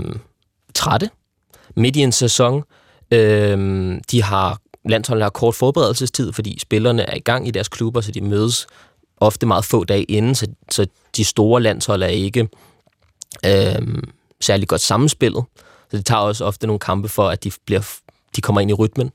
trætte 0.75 1.11
midt 1.77 1.97
i 1.97 2.01
en 2.01 2.13
sæson. 2.13 2.63
Øh, 3.11 3.59
de 4.11 4.23
har 4.23 4.61
landsholdet 4.85 5.23
har 5.23 5.31
kort 5.31 5.55
forberedelsestid, 5.55 6.33
fordi 6.33 6.59
spillerne 6.59 7.03
er 7.03 7.15
i 7.15 7.21
gang 7.21 7.49
i 7.49 7.51
deres 7.51 7.69
klubber, 7.69 8.01
så 8.01 8.13
de 8.13 8.21
mødes 8.21 8.67
ofte 9.17 9.47
meget 9.47 9.65
få 9.65 9.85
dage 9.85 10.05
inden, 10.05 10.35
så, 10.35 10.47
så 10.71 10.87
de 11.17 11.25
store 11.25 11.63
landshold 11.63 12.03
er 12.03 12.07
ikke 12.07 12.49
øh, 13.47 14.03
særlig 14.41 14.69
godt 14.69 14.81
sammenspillet. 14.81 15.45
Så 15.91 15.97
det 15.97 16.07
tager 16.07 16.21
også 16.21 16.45
ofte 16.45 16.67
nogle 16.67 16.81
kampe 16.81 17.09
for, 17.09 17.29
at 17.29 17.45
de, 17.45 17.51
bliver, 17.67 17.99
de 18.37 18.41
kommer 18.41 18.61
ind 18.61 18.71
i 18.71 18.75
rytmen. 18.75 19.11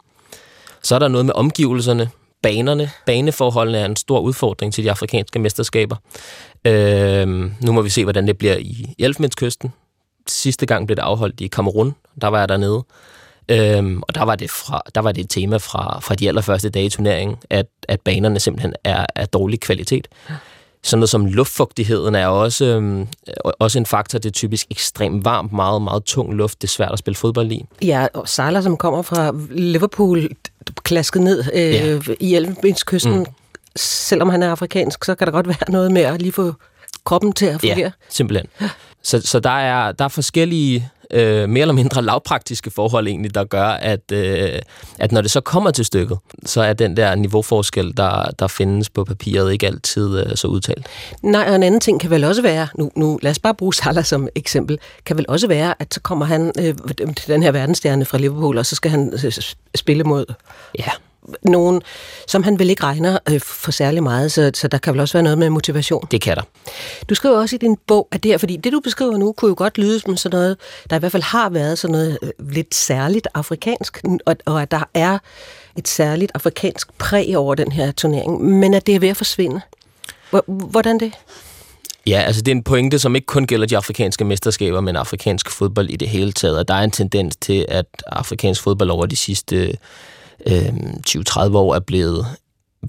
Så 0.84 0.96
er 0.96 1.00
der 1.00 1.08
noget 1.08 1.26
med 1.26 1.34
omgivelserne, 1.34 2.10
banerne. 2.44 2.89
Baneforholdene 3.06 3.78
er 3.78 3.86
en 3.86 3.96
stor 3.96 4.20
udfordring 4.20 4.74
til 4.74 4.84
de 4.84 4.92
afrikanske 4.92 5.39
mesterskaber. 5.39 5.96
Øh, 6.66 7.28
nu 7.62 7.72
må 7.72 7.82
vi 7.82 7.89
se, 7.89 8.04
hvordan 8.04 8.28
det 8.28 8.38
bliver 8.38 8.58
i 8.58 8.96
Elfenbenskysten. 9.00 9.74
Sidste 10.28 10.66
gang 10.66 10.88
blev 10.88 10.96
det 10.96 11.02
afholdt 11.02 11.42
i 11.42 11.48
Kamerun. 11.48 11.96
Der 12.22 12.28
var 12.28 12.39
jeg 12.39 12.50
dernede. 12.50 12.84
Øhm, 13.50 14.02
og 14.08 14.16
der 14.16 14.24
var, 14.24 14.36
det 14.36 14.50
fra, 14.50 14.82
der 14.96 15.02
var 15.02 15.12
det 15.12 15.24
et 15.24 15.30
tema 15.30 15.58
fra, 15.58 16.00
fra 16.00 16.16
de 16.16 16.28
allerførste 16.28 16.70
dage 16.70 16.86
i 16.86 16.89
turneringen, 16.89 17.38
at, 17.50 17.66
at 17.88 18.02
banerne 18.02 18.39
simpelthen 18.39 18.74
er 18.84 19.06
af 19.16 19.28
dårlig 19.28 19.60
kvalitet. 19.60 20.08
Sådan 20.84 21.00
noget 21.00 21.10
som 21.10 21.26
luftfugtigheden 21.26 22.16
er 22.16 22.28
også, 22.28 22.66
øhm, 22.66 23.08
også 23.60 23.80
en 23.80 23.86
faktor. 23.86 24.20
Det 24.20 24.30
er 24.30 24.34
typisk 24.34 24.68
ekstremt 24.72 25.26
varmt, 25.26 25.54
meget, 25.54 25.82
meget 25.82 26.04
tung 26.04 26.34
luft. 26.34 26.62
Det 26.62 26.68
er 26.68 26.72
svært 26.72 26.92
at 26.92 27.00
spille 27.00 27.16
fodbold 27.16 27.52
i. 27.52 27.66
Ja, 27.82 28.08
og 28.14 28.30
Sejler, 28.30 28.62
som 28.62 28.78
kommer 28.78 29.02
fra 29.02 29.34
Liverpool, 29.52 30.30
klasket 30.84 31.22
ned 31.22 31.44
øh, 31.54 31.74
ja. 31.74 32.00
i 32.20 32.36
Elfenbenskysten. 32.36 33.20
Mm. 33.20 33.26
Selvom 33.76 34.30
han 34.30 34.44
er 34.44 34.52
afrikansk, 34.52 35.06
så 35.06 35.16
kan 35.16 35.28
der 35.28 35.32
godt 35.32 35.48
være 35.48 35.72
noget 35.72 35.92
med 35.92 36.02
at 36.02 36.22
lige 36.22 36.32
få 36.32 36.54
kroppen 37.06 37.34
til 37.34 37.46
at 37.46 37.62
fungere. 37.62 37.80
Ja, 37.80 37.92
simpelthen. 38.10 38.48
Så, 39.04 39.22
så 39.22 39.40
der, 39.40 39.50
er, 39.50 39.92
der 39.92 40.06
er 40.06 40.10
forskellige 40.10 40.90
øh, 41.14 41.49
mere 41.49 41.62
eller 41.62 41.74
mindre 41.74 42.01
lavpraktiske 42.01 42.72
forhold 42.72 43.07
egentlig, 43.07 43.36
der 43.36 43.43
gør, 43.43 43.66
at, 43.68 44.12
øh, 44.12 44.59
at 44.99 45.12
når 45.12 45.22
det 45.22 45.32
så 45.32 45.41
kommer 45.41 45.72
til 45.72 45.86
stykket, 45.86 46.18
så 46.45 46.62
er 46.62 46.74
den 46.74 46.97
der 46.97 47.16
niveauforskel, 47.16 47.97
der, 47.97 48.32
der 48.39 48.47
findes 48.47 48.89
på 48.89 49.03
papiret, 49.03 49.53
ikke 49.53 49.68
altid 49.68 50.20
øh, 50.20 50.36
så 50.36 50.47
udtalt. 50.47 50.88
Nej, 51.24 51.45
og 51.49 51.55
en 51.55 51.64
anden 51.64 51.80
ting 51.80 51.99
kan 51.99 52.09
vel 52.09 52.24
også 52.24 52.41
være, 52.41 52.68
nu, 52.78 52.91
nu 52.95 53.20
lad 53.22 53.32
os 53.32 53.39
bare 53.39 53.55
bruge 53.55 53.74
Salah 53.74 54.05
som 54.05 54.28
eksempel, 54.36 54.80
kan 55.05 55.18
vel 55.18 55.26
også 55.28 55.47
være, 55.47 55.74
at 55.80 55.93
så 55.93 55.99
kommer 56.01 56.26
han 56.26 56.51
øh, 56.59 56.76
til 57.18 57.28
den 57.28 57.43
her 57.43 57.51
verdensstjerne 57.51 58.05
fra 58.05 58.18
Liverpool, 58.18 58.57
og 58.57 58.66
så 58.66 58.76
skal 58.76 58.91
han 58.91 59.14
øh, 59.26 59.32
spille 59.76 60.03
mod 60.03 60.26
ja 60.80 60.91
nogen, 61.44 61.82
som 62.28 62.44
han 62.44 62.60
vel 62.60 62.70
ikke 62.70 62.84
regner 62.84 63.18
øh, 63.30 63.40
for 63.40 63.72
særlig 63.72 64.04
meget, 64.04 64.32
så, 64.32 64.52
så 64.54 64.68
der 64.68 64.78
kan 64.78 64.94
vel 64.94 65.02
også 65.02 65.14
være 65.14 65.24
noget 65.24 65.38
med 65.38 65.50
motivation. 65.50 66.08
Det 66.12 66.22
kan 66.22 66.36
der. 66.36 66.42
Du 67.10 67.16
skriver 67.16 67.38
også 67.38 67.56
i 67.56 67.60
din 67.60 67.78
bog, 67.88 68.08
at 68.12 68.24
det 68.24 68.32
her, 68.32 68.38
fordi 68.38 68.58
det 68.58 68.74
du 68.74 68.80
beskriver 68.80 69.18
nu, 69.18 69.32
kunne 69.32 69.50
jo 69.50 69.56
godt 69.58 69.78
lyde 69.78 70.00
som 70.00 70.18
sådan 70.18 70.38
noget, 70.38 70.58
der 70.90 70.96
i 70.96 71.00
hvert 71.00 71.12
fald 71.12 71.24
har 71.24 71.50
været 71.50 71.80
sådan 71.80 71.92
noget 71.92 72.18
øh, 72.22 72.30
lidt 72.50 72.76
særligt 72.76 73.28
afrikansk, 73.34 74.02
og, 74.26 74.36
og 74.46 74.62
at 74.62 74.72
der 74.72 74.84
er 74.94 75.18
et 75.78 75.88
særligt 75.88 76.32
afrikansk 76.36 76.98
præg 76.98 77.38
over 77.38 77.56
den 77.56 77.72
her 77.72 77.92
turnering, 77.92 78.44
men 78.44 78.74
at 78.74 78.88
det 78.88 78.96
er 78.96 79.00
ved 79.00 79.10
at 79.10 79.18
forsvinde. 79.18 79.62
Hvordan 80.48 81.00
det? 81.00 81.14
Ja, 82.08 82.22
altså 82.22 82.42
det 82.42 82.52
er 82.52 82.56
en 82.56 82.64
pointe, 82.64 83.00
som 83.00 83.16
ikke 83.16 83.26
kun 83.26 83.48
gælder 83.48 83.68
de 83.68 83.78
afrikanske 83.78 84.26
mesterskaber, 84.26 84.82
men 84.82 84.96
afrikansk 84.96 85.50
fodbold 85.50 85.90
i 85.90 85.96
det 85.96 86.10
hele 86.10 86.32
taget. 86.32 86.58
Og 86.58 86.68
der 86.68 86.74
er 86.74 86.84
en 86.84 86.92
tendens 86.92 87.36
til, 87.36 87.66
at 87.70 87.86
afrikansk 88.08 88.62
fodbold 88.62 88.90
over 88.90 89.06
de 89.06 89.16
sidste 89.16 89.78
øh, 90.48 90.74
20-30 91.08 91.58
år 91.58 91.76
er 91.76 91.80
blevet 91.80 92.26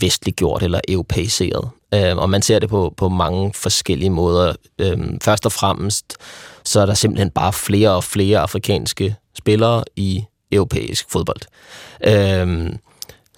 vestliggjort 0.00 0.62
eller 0.62 0.80
europæiseret. 0.88 1.70
Øh, 1.94 2.16
og 2.16 2.30
man 2.30 2.42
ser 2.42 2.58
det 2.58 2.68
på, 2.68 2.94
på 2.96 3.08
mange 3.08 3.52
forskellige 3.54 4.10
måder. 4.10 4.54
Øh, 4.78 4.98
først 5.22 5.46
og 5.46 5.52
fremmest, 5.52 6.16
så 6.64 6.80
er 6.80 6.86
der 6.86 6.94
simpelthen 6.94 7.30
bare 7.30 7.52
flere 7.52 7.90
og 7.90 8.04
flere 8.04 8.38
afrikanske 8.38 9.16
spillere 9.38 9.84
i 9.96 10.24
europæisk 10.52 11.10
fodbold. 11.10 11.40
Øh, 12.04 12.72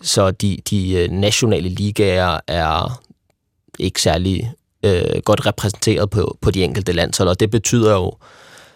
så 0.02 0.30
de, 0.30 0.58
de 0.70 0.92
øh, 0.92 1.10
nationale 1.10 1.68
ligaer 1.68 2.40
er 2.48 3.00
ikke 3.78 4.02
særlig 4.02 4.52
øh, 4.82 5.20
godt 5.24 5.46
repræsenteret 5.46 6.10
på, 6.10 6.38
på 6.40 6.50
de 6.50 6.64
enkelte 6.64 6.92
landshold, 6.92 7.28
og 7.28 7.40
det 7.40 7.50
betyder 7.50 7.92
jo 7.92 8.12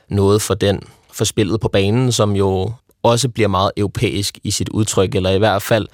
noget 0.08 0.42
for 0.42 0.54
den 0.54 0.80
for 1.12 1.24
spillet 1.24 1.60
på 1.60 1.68
banen, 1.68 2.12
som 2.12 2.36
jo 2.36 2.72
også 3.08 3.28
bliver 3.28 3.48
meget 3.48 3.72
europæisk 3.76 4.38
i 4.42 4.50
sit 4.50 4.68
udtryk, 4.68 5.14
eller 5.14 5.30
i 5.30 5.38
hvert 5.38 5.62
fald 5.62 5.86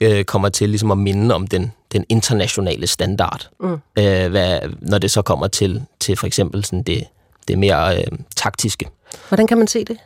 øh, 0.00 0.24
kommer 0.24 0.48
til 0.48 0.68
ligesom 0.68 0.90
at 0.90 0.98
minde 0.98 1.34
om 1.34 1.46
den, 1.46 1.72
den 1.92 2.04
internationale 2.08 2.86
standard, 2.86 3.48
mm. 3.60 3.72
øh, 3.72 4.30
hvad, 4.30 4.60
når 4.80 4.98
det 4.98 5.10
så 5.10 5.22
kommer 5.22 5.46
til, 5.46 5.82
til 6.00 6.16
for 6.16 6.26
eksempel 6.26 6.64
sådan 6.64 6.82
det, 6.82 7.04
det 7.48 7.58
mere 7.58 7.98
øh, 7.98 8.18
taktiske. 8.36 8.88
Hvordan 9.28 9.46
kan 9.46 9.58
man 9.58 9.66
se 9.66 9.84
det? 9.84 9.98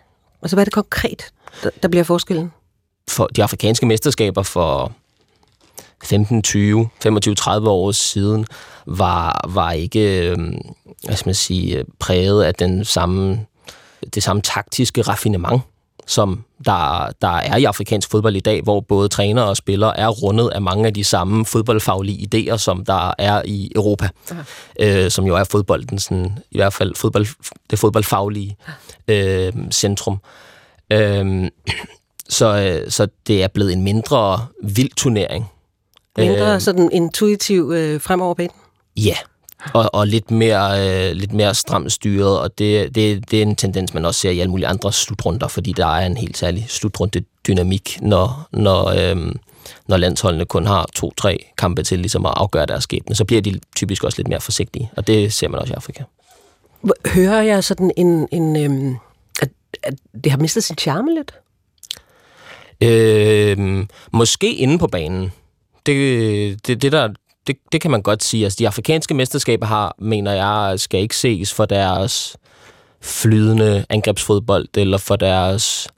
Altså, 0.42 0.56
hvad 0.56 0.62
er 0.62 0.64
det 0.64 0.74
konkret, 0.74 1.22
der, 1.62 1.70
der 1.82 1.88
bliver 1.88 2.04
forskellen? 2.04 2.52
For 3.08 3.26
de 3.26 3.42
afrikanske 3.42 3.86
mesterskaber 3.86 4.42
for 4.42 4.92
15, 6.04 6.42
20, 6.42 6.88
25, 7.02 7.34
30 7.34 7.70
år 7.70 7.92
siden 7.92 8.46
var, 8.86 9.48
var 9.48 9.72
ikke 9.72 10.30
øh, 10.30 10.38
hvad 11.04 11.16
skal 11.16 11.28
man 11.28 11.34
sige, 11.34 11.84
præget 11.98 12.44
af 12.44 12.54
den 12.54 12.84
samme, 12.84 13.40
det 14.14 14.22
samme 14.22 14.42
taktiske 14.42 15.02
raffinement, 15.02 15.62
som 16.06 16.44
der, 16.64 17.10
der 17.22 17.28
er 17.28 17.56
i 17.56 17.64
afrikansk 17.64 18.10
fodbold 18.10 18.36
i 18.36 18.40
dag, 18.40 18.62
hvor 18.62 18.80
både 18.80 19.08
træner 19.08 19.42
og 19.42 19.56
spillere 19.56 19.98
er 19.98 20.08
rundet 20.08 20.50
af 20.54 20.62
mange 20.62 20.86
af 20.86 20.94
de 20.94 21.04
samme 21.04 21.46
fodboldfaglige 21.46 22.28
idéer, 22.28 22.56
som 22.56 22.84
der 22.84 23.12
er 23.18 23.42
i 23.44 23.72
Europa, 23.74 24.08
øh, 24.80 25.10
som 25.10 25.24
jo 25.24 25.36
er 25.36 25.44
fodbolden, 25.44 25.98
sådan, 25.98 26.38
i 26.50 26.58
hvert 26.58 26.72
fald 26.72 26.94
fodbold, 26.94 27.26
det 27.70 27.78
fodboldfaglige 27.78 28.56
øh, 29.08 29.52
centrum. 29.70 30.18
Øh, 30.92 31.50
så, 32.28 32.80
øh, 32.82 32.90
så 32.90 33.08
det 33.26 33.42
er 33.42 33.48
blevet 33.48 33.72
en 33.72 33.82
mindre 33.82 34.46
vild 34.62 34.94
turnering. 34.96 35.50
Mindre 36.18 36.54
øh, 36.54 36.60
sådan 36.60 36.90
intuitiv 36.92 37.72
øh, 37.74 38.00
fremover 38.00 38.34
på 38.34 38.42
Ja, 38.96 39.16
og, 39.74 39.94
og 39.94 40.06
lidt 40.06 40.30
mere, 40.30 40.88
øh, 41.08 41.12
lidt 41.12 41.32
mere 41.32 41.54
stramt 41.54 41.92
styret, 41.92 42.40
og 42.40 42.58
det, 42.58 42.94
det, 42.94 43.30
det 43.30 43.38
er 43.38 43.42
en 43.42 43.56
tendens, 43.56 43.94
man 43.94 44.04
også 44.04 44.20
ser 44.20 44.30
i 44.30 44.40
alle 44.40 44.50
mulige 44.50 44.66
andre 44.66 44.92
slutrunder, 44.92 45.48
fordi 45.48 45.72
der 45.72 45.86
er 45.86 46.06
en 46.06 46.16
helt 46.16 46.38
særlig 46.38 46.66
slutrunde 46.68 47.24
dynamik, 47.46 47.98
når, 48.02 48.48
når, 48.52 48.86
øh, 48.86 49.34
når 49.86 49.96
landsholdene 49.96 50.44
kun 50.44 50.66
har 50.66 50.88
to-tre 50.94 51.46
kampe 51.58 51.82
til 51.82 51.98
ligesom 51.98 52.26
at 52.26 52.32
afgøre 52.36 52.66
deres 52.66 52.84
skæbne, 52.84 53.14
så 53.14 53.24
bliver 53.24 53.42
de 53.42 53.60
typisk 53.76 54.04
også 54.04 54.18
lidt 54.18 54.28
mere 54.28 54.40
forsigtige, 54.40 54.90
og 54.96 55.06
det 55.06 55.32
ser 55.32 55.48
man 55.48 55.60
også 55.60 55.72
i 55.72 55.76
Afrika. 55.76 56.02
Hører 57.06 57.42
jeg 57.42 57.64
sådan 57.64 57.90
en, 57.96 58.28
en 58.32 58.56
øhm, 58.56 58.96
at, 59.42 59.48
at 59.82 59.94
det 60.24 60.32
har 60.32 60.38
mistet 60.38 60.64
sin 60.64 60.76
charme 60.78 61.14
lidt? 61.14 61.34
Øh, 62.80 63.86
måske 64.12 64.54
inde 64.54 64.78
på 64.78 64.86
banen. 64.86 65.32
Det, 65.86 66.66
det, 66.66 66.82
det, 66.82 66.92
der, 66.92 67.08
det, 67.46 67.56
det 67.72 67.80
kan 67.80 67.90
man 67.90 68.02
godt 68.02 68.24
sige. 68.24 68.44
Altså, 68.44 68.56
de 68.58 68.66
afrikanske 68.66 69.14
mesterskaber 69.14 69.66
har, 69.66 69.94
mener 69.98 70.32
jeg, 70.32 70.80
skal 70.80 71.00
ikke 71.00 71.16
ses 71.16 71.54
for 71.54 71.64
deres 71.64 72.36
flydende 73.00 73.84
angrebsfodbold, 73.88 74.68
eller 74.76 74.98
for 74.98 75.16
deres 75.16 75.88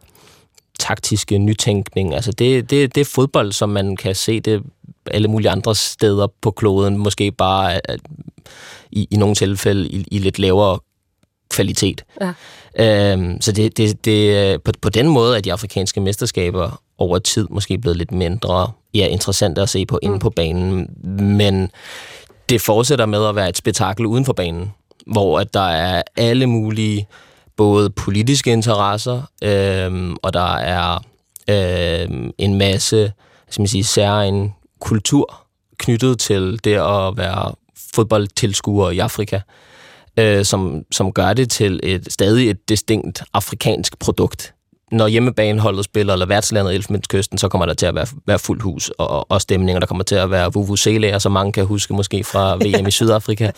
taktiske 0.78 1.38
nytænkning. 1.38 2.14
Altså, 2.14 2.32
det, 2.32 2.70
det, 2.70 2.94
det 2.94 3.00
er 3.00 3.04
fodbold, 3.04 3.52
som 3.52 3.68
man 3.68 3.96
kan 3.96 4.14
se 4.14 4.40
det 4.40 4.62
alle 5.06 5.28
mulige 5.28 5.50
andre 5.50 5.74
steder 5.74 6.26
på 6.40 6.50
kloden, 6.50 6.98
måske 6.98 7.32
bare 7.32 7.80
i, 8.90 9.08
i 9.10 9.16
nogle 9.16 9.34
tilfælde 9.34 9.88
i, 9.88 10.04
i 10.10 10.18
lidt 10.18 10.38
lavere 10.38 10.78
kvalitet. 11.50 12.04
Ja. 12.20 13.12
Øhm, 13.12 13.40
så 13.40 13.52
det, 13.52 13.76
det, 13.76 14.04
det, 14.04 14.62
på, 14.62 14.72
på 14.80 14.88
den 14.88 15.08
måde 15.08 15.36
er 15.36 15.40
de 15.40 15.52
afrikanske 15.52 16.00
mesterskaber 16.00 16.82
over 16.98 17.18
tid 17.18 17.46
måske 17.50 17.78
blevet 17.78 17.96
lidt 17.96 18.12
mindre 18.12 18.70
ja, 18.94 19.06
interessante 19.06 19.62
at 19.62 19.68
se 19.68 19.86
på 19.86 19.98
inde 20.02 20.14
mm. 20.14 20.18
på 20.18 20.30
banen, 20.30 20.90
men 21.36 21.70
det 22.48 22.60
fortsætter 22.60 23.06
med 23.06 23.26
at 23.26 23.36
være 23.36 23.48
et 23.48 23.56
spektakel 23.56 24.06
uden 24.06 24.24
for 24.24 24.32
banen, 24.32 24.72
hvor 25.06 25.40
at 25.40 25.54
der 25.54 25.68
er 25.68 26.02
alle 26.16 26.46
mulige 26.46 27.08
både 27.56 27.90
politiske 27.90 28.52
interesser, 28.52 29.22
øhm, 29.42 30.16
og 30.22 30.32
der 30.32 30.54
er 30.56 30.98
øhm, 31.48 32.30
en 32.38 32.54
masse 32.54 33.12
skal 33.50 33.62
man 33.62 33.68
sige, 33.68 33.84
særlig 33.84 34.54
kultur 34.80 35.46
knyttet 35.78 36.18
til 36.18 36.60
det 36.64 36.74
at 36.74 37.16
være 37.16 37.54
fodboldtilskuer 37.94 38.90
i 38.90 38.98
Afrika, 38.98 39.40
øh, 40.16 40.44
som, 40.44 40.84
som 40.92 41.12
gør 41.12 41.32
det 41.32 41.50
til 41.50 41.80
et 41.82 42.12
stadig 42.12 42.50
et 42.50 42.68
distinkt 42.68 43.22
afrikansk 43.32 43.98
produkt. 43.98 44.54
Når 44.92 45.08
hjemmebaneholdet 45.08 45.84
spiller, 45.84 46.12
eller 46.12 46.26
værtslandet 46.26 46.74
Elfenbenskysten, 46.74 47.38
så 47.38 47.48
kommer 47.48 47.66
der 47.66 47.74
til 47.74 47.86
at 47.86 47.94
være, 47.94 48.06
være 48.26 48.38
fuld 48.38 48.62
hus 48.62 48.90
og, 48.98 49.30
og 49.30 49.40
stemning, 49.40 49.76
og 49.76 49.80
der 49.80 49.86
kommer 49.86 50.04
til 50.04 50.14
at 50.14 50.30
være 50.30 50.52
vuvuzelaer, 50.52 51.18
som 51.18 51.32
mange 51.32 51.52
kan 51.52 51.66
huske 51.66 51.94
måske 51.94 52.24
fra 52.24 52.56
VM 52.64 52.86
i 52.86 52.90
Sydafrika 52.90 53.50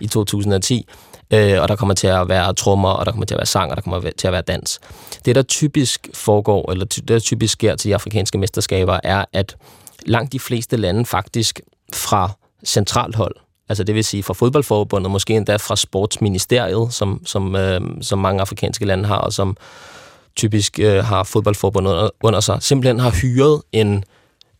i 0.00 0.06
2010. 0.06 0.86
Øh, 1.30 1.62
og 1.62 1.68
der 1.68 1.76
kommer 1.76 1.94
til 1.94 2.06
at 2.06 2.28
være 2.28 2.54
trommer, 2.54 2.88
og 2.88 3.06
der 3.06 3.12
kommer 3.12 3.26
til 3.26 3.34
at 3.34 3.38
være 3.38 3.46
sang, 3.46 3.70
og 3.70 3.76
der 3.76 3.82
kommer 3.82 4.10
til 4.18 4.26
at 4.26 4.32
være 4.32 4.42
dans. 4.42 4.80
Det, 5.24 5.34
der 5.34 5.42
typisk 5.42 6.08
foregår, 6.14 6.72
eller 6.72 6.84
det, 6.84 7.08
der 7.08 7.18
typisk 7.18 7.52
sker 7.52 7.76
til 7.76 7.88
de 7.88 7.94
afrikanske 7.94 8.38
mesterskaber, 8.38 9.00
er, 9.02 9.24
at 9.32 9.56
langt 10.06 10.32
de 10.32 10.38
fleste 10.40 10.76
lande 10.76 11.06
faktisk 11.06 11.60
fra 11.94 12.30
centralt 12.64 13.16
hold, 13.16 13.34
altså 13.68 13.84
det 13.84 13.94
vil 13.94 14.04
sige 14.04 14.22
fra 14.22 14.34
fodboldforbundet, 14.34 15.10
måske 15.10 15.34
endda 15.34 15.56
fra 15.56 15.76
sportsministeriet, 15.76 16.94
som, 16.94 17.22
som, 17.26 17.56
øh, 17.56 17.80
som 18.00 18.18
mange 18.18 18.40
afrikanske 18.40 18.84
lande 18.84 19.04
har, 19.04 19.18
og 19.18 19.32
som 19.32 19.56
typisk 20.38 20.78
øh, 20.78 21.04
har 21.04 21.22
fodboldforbundet 21.22 21.90
under, 21.90 22.10
under 22.22 22.40
sig, 22.40 22.62
simpelthen 22.62 22.98
har 22.98 23.10
hyret 23.10 23.62
en, 23.72 24.04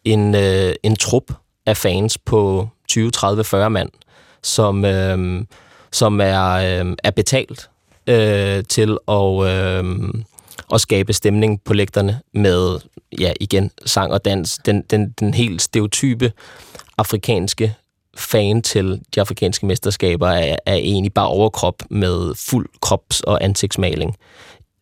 en, 0.04 0.34
øh, 0.34 0.74
en 0.82 0.96
trup 0.96 1.32
af 1.66 1.76
fans 1.76 2.18
på 2.18 2.68
20, 2.88 3.10
30, 3.10 3.44
40 3.44 3.70
mand, 3.70 3.90
som, 4.42 4.84
øh, 4.84 5.44
som 5.92 6.20
er, 6.20 6.50
øh, 6.50 6.96
er 7.04 7.10
betalt 7.10 7.70
øh, 8.06 8.64
til 8.68 8.98
at, 9.08 9.46
øh, 9.46 9.84
at 10.74 10.80
skabe 10.80 11.12
stemning 11.12 11.60
på 11.64 11.74
lægterne 11.74 12.20
med, 12.34 12.78
ja, 13.18 13.32
igen, 13.40 13.70
sang 13.86 14.12
og 14.12 14.24
dans. 14.24 14.58
Den, 14.66 14.82
den, 14.90 15.14
den 15.20 15.34
helt 15.34 15.62
stereotype 15.62 16.32
afrikanske 16.98 17.74
fan 18.16 18.62
til 18.62 19.00
de 19.14 19.20
afrikanske 19.20 19.66
mesterskaber 19.66 20.28
er, 20.28 20.56
er 20.66 20.74
egentlig 20.74 21.12
bare 21.12 21.28
overkrop 21.28 21.82
med 21.90 22.34
fuld 22.34 22.68
krops- 22.86 23.20
og 23.20 23.44
ansigtsmaling, 23.44 24.16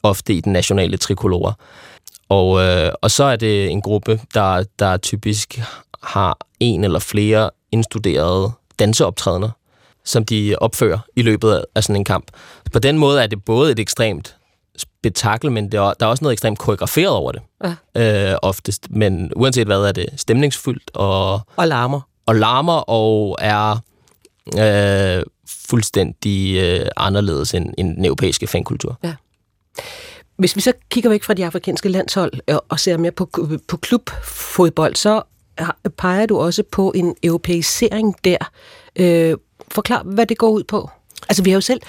ofte 0.07 0.35
i 0.35 0.41
den 0.41 0.53
nationale 0.53 0.97
trikolore. 0.97 1.55
Og, 2.29 2.63
øh, 2.63 2.93
og 3.03 3.11
så 3.11 3.25
er 3.25 3.37
det 3.37 3.71
en 3.71 3.83
gruppe, 3.83 4.21
der, 4.35 4.65
der 4.79 4.97
typisk 4.97 5.61
har 6.03 6.39
en 6.61 6.85
eller 6.85 6.99
flere 6.99 7.51
indstuderede 7.73 8.53
danseoptrædener, 8.79 9.51
som 10.05 10.25
de 10.25 10.57
opfører 10.59 10.99
i 11.17 11.23
løbet 11.23 11.65
af 11.75 11.85
sådan 11.85 11.97
en 11.97 12.05
kamp. 12.05 12.27
På 12.73 12.79
den 12.79 12.99
måde 12.99 13.23
er 13.23 13.27
det 13.27 13.45
både 13.45 13.73
et 13.73 13.79
ekstremt 13.79 14.37
spektakel, 14.77 15.53
men 15.53 15.73
det 15.73 15.79
er, 15.79 15.93
der 16.01 16.07
er 16.07 16.11
også 16.11 16.25
noget 16.25 16.33
ekstremt 16.33 16.59
koreograferet 16.59 17.11
over 17.11 17.33
det. 17.33 17.43
Ja. 17.97 18.33
Øh, 18.33 18.39
oftest. 18.43 18.91
Men 18.91 19.33
uanset 19.37 19.67
hvad, 19.67 19.83
er 19.83 19.93
det 19.93 20.07
stemningsfyldt 20.17 20.91
og... 20.95 21.41
Og 21.57 21.69
larmer. 21.69 22.01
Og 22.27 22.35
larmer 22.35 22.91
og 22.91 23.37
er 23.41 23.77
øh, 24.59 25.23
fuldstændig 25.69 26.57
øh, 26.57 26.89
anderledes 26.97 27.55
end, 27.55 27.75
end 27.79 27.97
den 27.97 28.05
europæiske 28.05 28.47
fankultur. 28.47 28.99
Ja. 29.05 29.15
Hvis 30.37 30.57
vi 30.57 30.61
så 30.61 30.73
kigger 30.91 31.11
væk 31.11 31.23
fra 31.23 31.35
de 31.35 31.47
afrikanske 31.47 31.89
landshold 31.89 32.33
øh, 32.49 32.57
og 32.69 32.81
ser 32.81 32.97
mere 32.97 33.13
på, 33.13 33.31
på 33.69 33.77
klubfodbold, 33.77 34.95
så 34.95 35.23
peger 35.99 36.27
du 36.27 36.39
også 36.39 36.63
på 36.73 36.93
en 36.95 37.15
europæisering 37.23 38.15
der. 38.25 38.51
Øh, 38.97 39.37
forklar, 39.71 40.03
hvad 40.03 40.27
det 40.27 40.39
går 40.39 40.51
ud 40.51 40.65
på. 40.65 40.91
Altså, 41.29 41.43
vi 41.43 41.51
har 41.51 41.57
jo 41.57 41.61
selv 41.61 41.81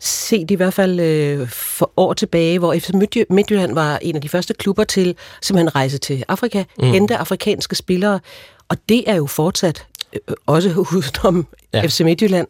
set 0.00 0.50
i 0.50 0.54
hvert 0.54 0.74
fald 0.74 1.00
øh, 1.00 1.48
for 1.48 1.92
år 1.96 2.12
tilbage, 2.12 2.58
hvor 2.58 2.74
FC 2.74 2.90
Midtjylland 3.30 3.74
var 3.74 3.98
en 4.02 4.16
af 4.16 4.22
de 4.22 4.28
første 4.28 4.54
klubber 4.54 4.84
til 4.84 5.16
simpelthen 5.42 5.74
rejse 5.74 5.98
til 5.98 6.24
Afrika, 6.28 6.64
mm. 6.78 6.84
hente 6.84 7.16
afrikanske 7.16 7.74
spillere, 7.74 8.20
og 8.68 8.76
det 8.88 9.10
er 9.10 9.14
jo 9.14 9.26
fortsat 9.26 9.86
også 10.46 10.70
udenom 10.94 11.46
ja. 11.74 11.86
FC 11.86 12.00
Midtjylland. 12.00 12.46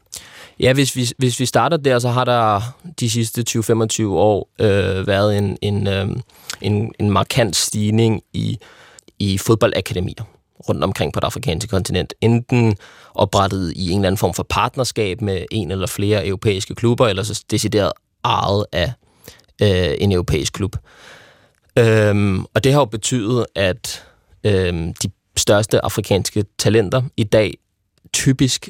Ja, 0.61 0.73
hvis 0.73 0.97
vi, 0.97 1.09
hvis 1.19 1.41
vi 1.41 1.47
starter 1.47 1.77
der, 1.77 1.99
så 1.99 2.09
har 2.09 2.25
der 2.25 2.61
de 3.01 3.11
sidste 3.11 3.45
20-25 3.51 4.05
år 4.07 4.49
øh, 4.61 5.07
været 5.07 5.39
en, 5.39 5.59
en, 5.62 5.87
øh, 5.87 6.09
en, 6.61 6.93
en 6.99 7.11
markant 7.11 7.57
stigning 7.57 8.23
i, 8.33 8.59
i 9.19 9.39
fodboldakademier 9.39 10.25
rundt 10.69 10.85
omkring 10.85 11.12
på 11.12 11.21
det 11.21 11.27
afrikanske 11.27 11.69
kontinent. 11.69 12.14
Enten 12.21 12.77
oprettet 13.14 13.73
i 13.77 13.91
en 13.91 13.99
eller 13.99 14.09
anden 14.09 14.19
form 14.19 14.35
for 14.35 14.47
partnerskab 14.51 15.21
med 15.21 15.45
en 15.51 15.71
eller 15.71 15.87
flere 15.87 16.27
europæiske 16.27 16.75
klubber, 16.75 17.07
eller 17.07 17.23
så 17.23 17.45
decideret 17.51 17.93
ejet 18.25 18.67
af 18.73 18.93
øh, 19.62 19.95
en 19.99 20.12
europæisk 20.12 20.53
klub. 20.53 20.77
Øhm, 21.79 22.45
og 22.55 22.64
det 22.64 22.73
har 22.73 22.81
jo 22.81 22.85
betydet, 22.85 23.47
at 23.55 24.05
øhm, 24.45 24.95
de 24.95 25.09
største 25.37 25.84
afrikanske 25.84 26.45
talenter 26.59 27.03
i 27.16 27.24
dag 27.24 27.59
typisk 28.12 28.68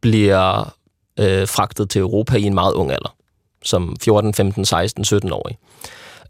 bliver 0.00 0.74
øh, 1.18 1.48
fragtet 1.48 1.90
til 1.90 2.00
Europa 2.00 2.36
i 2.36 2.42
en 2.42 2.54
meget 2.54 2.72
ung 2.72 2.92
alder, 2.92 3.14
som 3.64 3.96
14, 4.00 4.34
15, 4.34 4.64
16, 4.64 5.04
17 5.04 5.32
årige. 5.32 5.58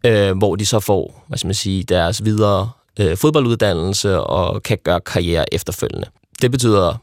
Øh, 0.06 0.38
hvor 0.38 0.56
de 0.56 0.66
så 0.66 0.80
får, 0.80 1.24
hvad 1.28 1.38
skal 1.38 1.48
man 1.48 1.54
sige, 1.54 1.82
deres 1.82 2.24
videre 2.24 2.70
øh, 3.00 3.16
fodbolduddannelse 3.16 4.20
og 4.20 4.62
kan 4.62 4.78
gøre 4.84 5.00
karriere 5.00 5.54
efterfølgende. 5.54 6.06
Det 6.42 6.50
betyder 6.50 6.96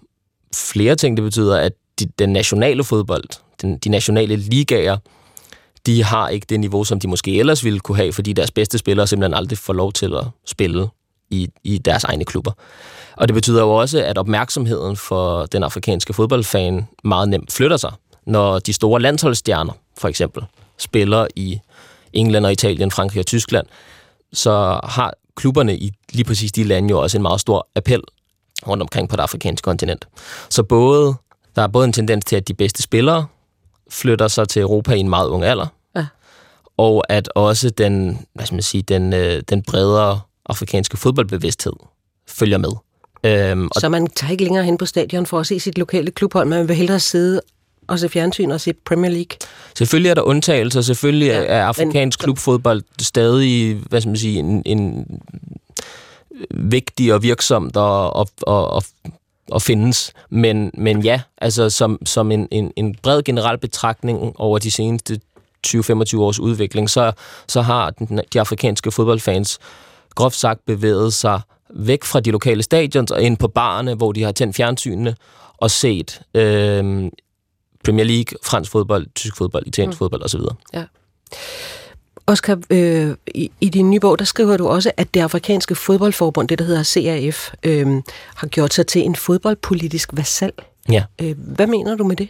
flere 0.55 0.95
ting. 0.95 1.17
Det 1.17 1.23
betyder, 1.23 1.57
at 1.57 1.71
de, 1.99 2.05
den 2.19 2.29
nationale 2.29 2.83
fodbold, 2.83 3.23
den, 3.61 3.77
de 3.77 3.89
nationale 3.89 4.35
ligaer, 4.35 4.97
de 5.85 6.03
har 6.03 6.29
ikke 6.29 6.45
det 6.49 6.59
niveau, 6.59 6.83
som 6.83 6.99
de 6.99 7.07
måske 7.07 7.39
ellers 7.39 7.63
ville 7.63 7.79
kunne 7.79 7.97
have, 7.97 8.13
fordi 8.13 8.33
deres 8.33 8.51
bedste 8.51 8.77
spillere 8.77 9.07
simpelthen 9.07 9.33
aldrig 9.33 9.57
får 9.57 9.73
lov 9.73 9.93
til 9.93 10.13
at 10.15 10.23
spille 10.45 10.87
i, 11.29 11.49
i 11.63 11.77
deres 11.77 12.03
egne 12.03 12.25
klubber. 12.25 12.51
Og 13.17 13.27
det 13.27 13.33
betyder 13.33 13.61
jo 13.61 13.71
også, 13.71 14.03
at 14.03 14.17
opmærksomheden 14.17 14.97
for 14.97 15.45
den 15.45 15.63
afrikanske 15.63 16.13
fodboldfan 16.13 16.87
meget 17.03 17.29
nemt 17.29 17.53
flytter 17.53 17.77
sig, 17.77 17.91
når 18.25 18.59
de 18.59 18.73
store 18.73 19.01
landsholdsstjerner, 19.01 19.73
for 19.97 20.07
eksempel, 20.07 20.43
spiller 20.77 21.27
i 21.35 21.59
England 22.13 22.45
og 22.45 22.51
Italien, 22.51 22.91
Frankrig 22.91 23.19
og 23.19 23.25
Tyskland, 23.25 23.65
så 24.33 24.79
har 24.83 25.13
klubberne 25.35 25.77
i 25.77 25.91
lige 26.11 26.25
præcis 26.25 26.51
de 26.51 26.63
lande 26.63 26.89
jo 26.89 27.01
også 27.01 27.17
en 27.17 27.21
meget 27.21 27.41
stor 27.41 27.67
appel 27.75 28.01
rundt 28.67 28.81
omkring 28.81 29.09
på 29.09 29.15
det 29.15 29.21
afrikanske 29.21 29.65
kontinent. 29.65 30.07
Så 30.49 30.63
både, 30.63 31.15
der 31.55 31.61
er 31.61 31.67
både 31.67 31.85
en 31.85 31.93
tendens 31.93 32.25
til, 32.25 32.35
at 32.35 32.47
de 32.47 32.53
bedste 32.53 32.83
spillere 32.83 33.25
flytter 33.89 34.27
sig 34.27 34.49
til 34.49 34.61
Europa 34.61 34.93
i 34.93 34.99
en 34.99 35.09
meget 35.09 35.27
ung 35.27 35.43
alder, 35.43 35.67
ja. 35.95 36.05
og 36.77 37.03
at 37.09 37.29
også 37.35 37.69
den, 37.69 38.25
hvad 38.33 38.45
skal 38.45 38.55
man 38.55 38.63
sige, 38.63 38.81
den, 38.81 39.13
øh, 39.13 39.43
den 39.49 39.63
bredere 39.63 40.19
afrikanske 40.45 40.97
fodboldbevidsthed 40.97 41.73
følger 42.27 42.57
med. 42.57 42.71
Øhm, 43.23 43.67
og 43.75 43.81
så 43.81 43.89
man 43.89 44.07
tager 44.07 44.31
ikke 44.31 44.43
længere 44.43 44.63
hen 44.63 44.77
på 44.77 44.85
stadion 44.85 45.25
for 45.25 45.39
at 45.39 45.47
se 45.47 45.59
sit 45.59 45.77
lokale 45.77 46.11
klubhold, 46.11 46.47
man 46.47 46.67
vil 46.67 46.75
hellere 46.75 46.99
sidde 46.99 47.41
og 47.87 47.99
se 47.99 48.09
fjernsyn 48.09 48.51
og 48.51 48.61
se 48.61 48.73
Premier 48.73 49.11
League. 49.11 49.37
Selvfølgelig 49.77 50.09
er 50.09 50.13
der 50.13 50.21
undtagelser. 50.21 50.81
Selvfølgelig 50.81 51.27
ja, 51.27 51.43
er 51.43 51.65
afrikansk 51.65 52.19
men, 52.19 52.23
klubfodbold 52.23 52.83
stadig 53.01 53.81
hvad 53.89 54.01
skal 54.01 54.09
man 54.09 54.17
sige, 54.17 54.39
en, 54.39 54.63
en 54.65 55.07
vigtig 56.51 57.13
og 57.13 57.23
virksomt 57.23 57.77
og, 57.77 58.15
og, 58.15 58.27
og, 58.41 58.65
og 58.65 58.83
at 59.55 59.61
findes. 59.61 60.13
Men, 60.29 60.71
men 60.73 61.03
ja, 61.03 61.21
altså 61.37 61.69
som, 61.69 62.05
som 62.05 62.31
en, 62.31 62.47
en, 62.51 62.71
en 62.75 62.95
bred 63.03 63.23
generel 63.23 63.57
betragtning 63.57 64.39
over 64.39 64.59
de 64.59 64.71
seneste 64.71 65.19
20-25 65.67 66.17
års 66.17 66.39
udvikling, 66.39 66.89
så, 66.89 67.11
så 67.47 67.61
har 67.61 67.89
den, 67.89 68.21
de 68.33 68.39
afrikanske 68.39 68.91
fodboldfans 68.91 69.59
groft 70.15 70.35
sagt 70.35 70.65
bevæget 70.65 71.13
sig 71.13 71.41
væk 71.69 72.03
fra 72.03 72.19
de 72.19 72.31
lokale 72.31 72.63
stadions 72.63 73.11
og 73.11 73.21
ind 73.21 73.37
på 73.37 73.47
barne, 73.47 73.95
hvor 73.95 74.11
de 74.11 74.23
har 74.23 74.31
tændt 74.31 74.55
fjernsynene 74.55 75.15
og 75.57 75.71
set 75.71 76.21
øh, 76.33 77.11
Premier 77.85 78.05
League, 78.05 78.37
fransk 78.43 78.71
fodbold, 78.71 79.07
tysk 79.15 79.37
fodbold, 79.37 79.67
italiensk 79.67 79.95
mm. 79.95 79.97
fodbold 79.97 80.23
osv. 80.23 80.41
Ja. 80.73 80.83
Oscar, 82.27 82.57
øh, 82.69 83.15
i, 83.27 83.51
i 83.61 83.69
din 83.69 83.89
nye 83.89 83.99
bog, 83.99 84.19
der 84.19 84.25
skriver 84.25 84.57
du 84.57 84.67
også, 84.67 84.91
at 84.97 85.13
det 85.13 85.21
afrikanske 85.21 85.75
fodboldforbund, 85.75 86.47
det 86.47 86.59
der 86.59 86.65
hedder 86.65 86.83
CAF, 86.83 87.53
øh, 87.63 88.01
har 88.35 88.47
gjort 88.47 88.73
sig 88.73 88.87
til 88.87 89.01
en 89.01 89.15
fodboldpolitisk 89.15 90.09
vasal. 90.13 90.51
Ja. 90.89 91.03
Øh, 91.21 91.35
hvad 91.37 91.67
mener 91.67 91.95
du 91.95 92.03
med 92.03 92.15
det? 92.15 92.29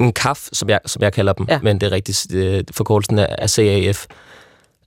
En 0.00 0.12
KAF, 0.12 0.48
som 0.52 0.68
jeg, 0.68 0.80
som 0.86 1.02
jeg 1.02 1.12
kalder 1.12 1.32
dem, 1.32 1.46
ja. 1.48 1.60
men 1.62 1.80
det 1.80 1.86
er 1.86 1.92
rigtigt 1.92 2.32
øh, 2.34 2.64
forkortelsen 2.70 3.18
af 3.18 3.50
CAF, 3.50 4.06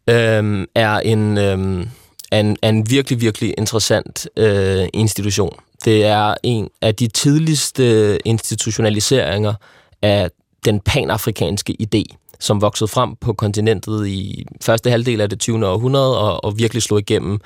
øh, 0.10 0.68
er 0.76 1.00
en, 1.00 1.38
øh, 1.38 1.86
en, 2.32 2.58
en 2.64 2.90
virkelig, 2.90 3.22
virkelig 3.22 3.54
interessant 3.58 4.30
øh, 4.38 4.88
institution. 4.94 5.56
Det 5.86 6.06
er 6.06 6.34
en 6.44 6.70
af 6.82 6.96
de 6.96 7.08
tidligste 7.08 8.18
institutionaliseringer 8.28 9.54
af 10.02 10.30
den 10.66 10.80
panafrikanske 10.80 11.76
idé, 11.82 12.04
som 12.40 12.62
voksede 12.62 12.88
frem 12.88 13.16
på 13.16 13.34
kontinentet 13.34 14.08
i 14.08 14.46
første 14.62 14.90
halvdel 14.90 15.22
af 15.22 15.30
det 15.30 15.40
20. 15.40 15.68
århundrede 15.68 16.20
og, 16.20 16.44
og 16.44 16.58
virkelig 16.58 16.84
slog 16.84 17.00
igennem 17.00 17.40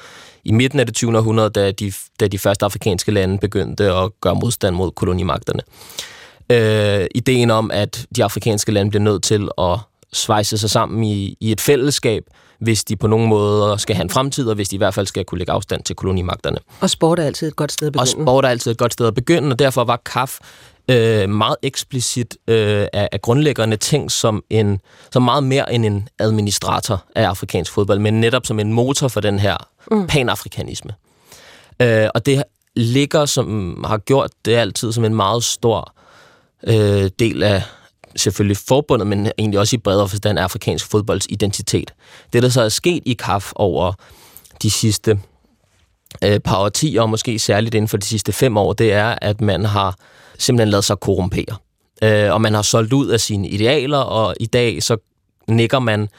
i 0.44 0.52
midten 0.52 0.80
af 0.80 0.86
det 0.86 0.96
20. 0.96 1.18
århundrede, 1.18 1.50
da 1.50 1.72
de, 1.72 1.94
da 2.20 2.28
de 2.28 2.40
første 2.40 2.66
afrikanske 2.66 3.12
lande 3.12 3.38
begyndte 3.38 3.92
at 3.92 4.10
gøre 4.22 4.36
modstand 4.36 4.76
mod 4.76 4.92
kolonimagterne. 4.92 5.62
Øh, 6.50 7.08
ideen 7.16 7.52
om, 7.52 7.72
at 7.74 8.06
de 8.16 8.24
afrikanske 8.24 8.72
lande 8.72 8.90
bliver 8.90 9.04
nødt 9.04 9.24
til 9.24 9.50
at 9.58 9.80
svejse 10.14 10.58
sig 10.58 10.70
sammen 10.70 11.04
i, 11.04 11.38
i 11.40 11.52
et 11.52 11.62
fællesskab, 11.62 12.24
hvis 12.64 12.84
de 12.84 12.96
på 12.96 13.08
nogen 13.08 13.30
måde 13.30 13.80
skal 13.80 13.96
have 13.96 14.04
en 14.04 14.10
fremtid, 14.10 14.50
og 14.50 14.56
hvis 14.56 14.70
de 14.70 14.76
i 14.76 14.78
hvert 14.78 14.94
fald 14.94 15.08
skal 15.08 15.26
kunne 15.26 15.38
lægge 15.38 15.54
afstand 15.54 15.84
til 15.84 15.96
kolonimagterne. 15.96 16.58
Og 16.80 16.90
sport 16.90 17.20
er 17.20 17.24
altid 17.24 17.48
et 17.48 17.56
godt 17.56 17.72
sted 17.72 17.88
at 17.88 17.94
begynde. 17.94 18.02
Og 18.02 18.08
sport 18.08 18.46
er 18.46 18.50
altid 18.50 18.72
et 18.72 18.78
godt 18.78 18.94
sted 18.94 19.08
at 19.08 19.16
begynde, 19.16 19.52
og 19.54 19.60
derfor 19.60 19.84
var 19.84 20.02
KAF 20.06 20.40
øh, 20.90 21.30
meget 21.30 21.56
eksplicit 21.62 22.38
øh, 22.48 22.88
af, 22.94 23.10
af 23.12 23.22
grundlæggende 23.22 23.78
ting 23.78 24.12
som, 24.12 24.44
en, 24.50 24.80
som 25.12 25.24
meget 25.24 25.44
mere 25.44 25.74
end 25.74 25.86
en 25.86 26.08
administrator 26.20 27.04
af 27.16 27.24
afrikansk 27.24 27.72
fodbold, 27.72 28.00
men 28.00 28.22
netop 28.22 28.46
som 28.46 28.60
en 28.60 28.74
motor 28.74 29.08
for 29.08 29.22
den 29.22 29.40
her 29.40 29.58
mm. 29.92 30.08
panafrikanisme. 30.08 30.92
Øh, 31.82 32.08
og 32.16 32.26
det 32.26 32.44
ligger, 32.76 33.26
som 33.26 33.78
har 33.88 33.98
gjort 33.98 34.32
det 34.46 34.56
altid, 34.56 34.92
som 34.92 35.06
en 35.06 35.16
meget 35.16 35.44
stor 35.44 35.94
øh, 36.68 37.10
del 37.20 37.44
af 37.44 37.64
selvfølgelig 38.16 38.58
forbundet, 38.58 39.08
men 39.08 39.32
egentlig 39.38 39.60
også 39.60 39.76
i 39.76 39.80
bredere 39.80 40.10
forstand 40.10 40.40
afrikansk 40.40 40.92
fodbolds 40.92 41.26
identitet. 41.30 41.94
Det, 42.34 42.44
der 42.44 42.50
så 42.50 42.62
er 42.62 42.70
sket 42.70 43.04
i 43.06 43.14
KAF 43.14 43.52
over 43.56 43.94
de 44.62 44.72
sidste 44.72 45.20
øh, 46.24 46.40
par 46.40 46.58
årtier, 46.58 47.02
og 47.02 47.10
måske 47.10 47.40
særligt 47.40 47.76
inden 47.76 47.88
for 47.88 47.98
de 47.98 48.06
sidste 48.06 48.32
fem 48.32 48.58
år, 48.58 48.74
det 48.74 48.94
er, 48.94 49.16
at 49.22 49.42
man 49.42 49.66
har 49.66 49.96
simpelthen 50.38 50.70
lavet 50.70 50.86
sig 50.86 51.00
korrumpere. 51.00 51.58
Øh, 52.04 52.34
og 52.34 52.42
man 52.42 52.54
har 52.54 52.62
solgt 52.62 52.94
ud 52.94 53.08
af 53.08 53.20
sine 53.20 53.50
idealer, 53.50 53.98
og 53.98 54.36
i 54.40 54.46
dag 54.46 54.84
så 54.84 54.98
nikker 55.48 55.80
man, 55.80 56.10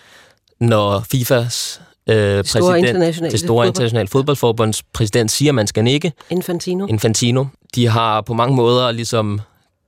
når 0.61 1.01
FIFAs 1.11 1.81
øh, 2.09 2.45
præsident, 2.45 3.23
det 3.33 3.41
store 3.41 3.67
internationale 3.67 4.09
fodboldforbunds 4.09 4.83
præsident 4.83 5.31
siger, 5.31 5.51
at 5.51 5.55
man 5.55 5.67
skal 5.67 5.85
nikke. 5.85 6.13
Infantino. 6.31 6.87
Infantino. 6.87 7.45
De 7.75 7.89
har 7.89 8.21
på 8.21 8.35
mange 8.35 8.57
måder 8.57 8.93
ligesom 8.93 9.41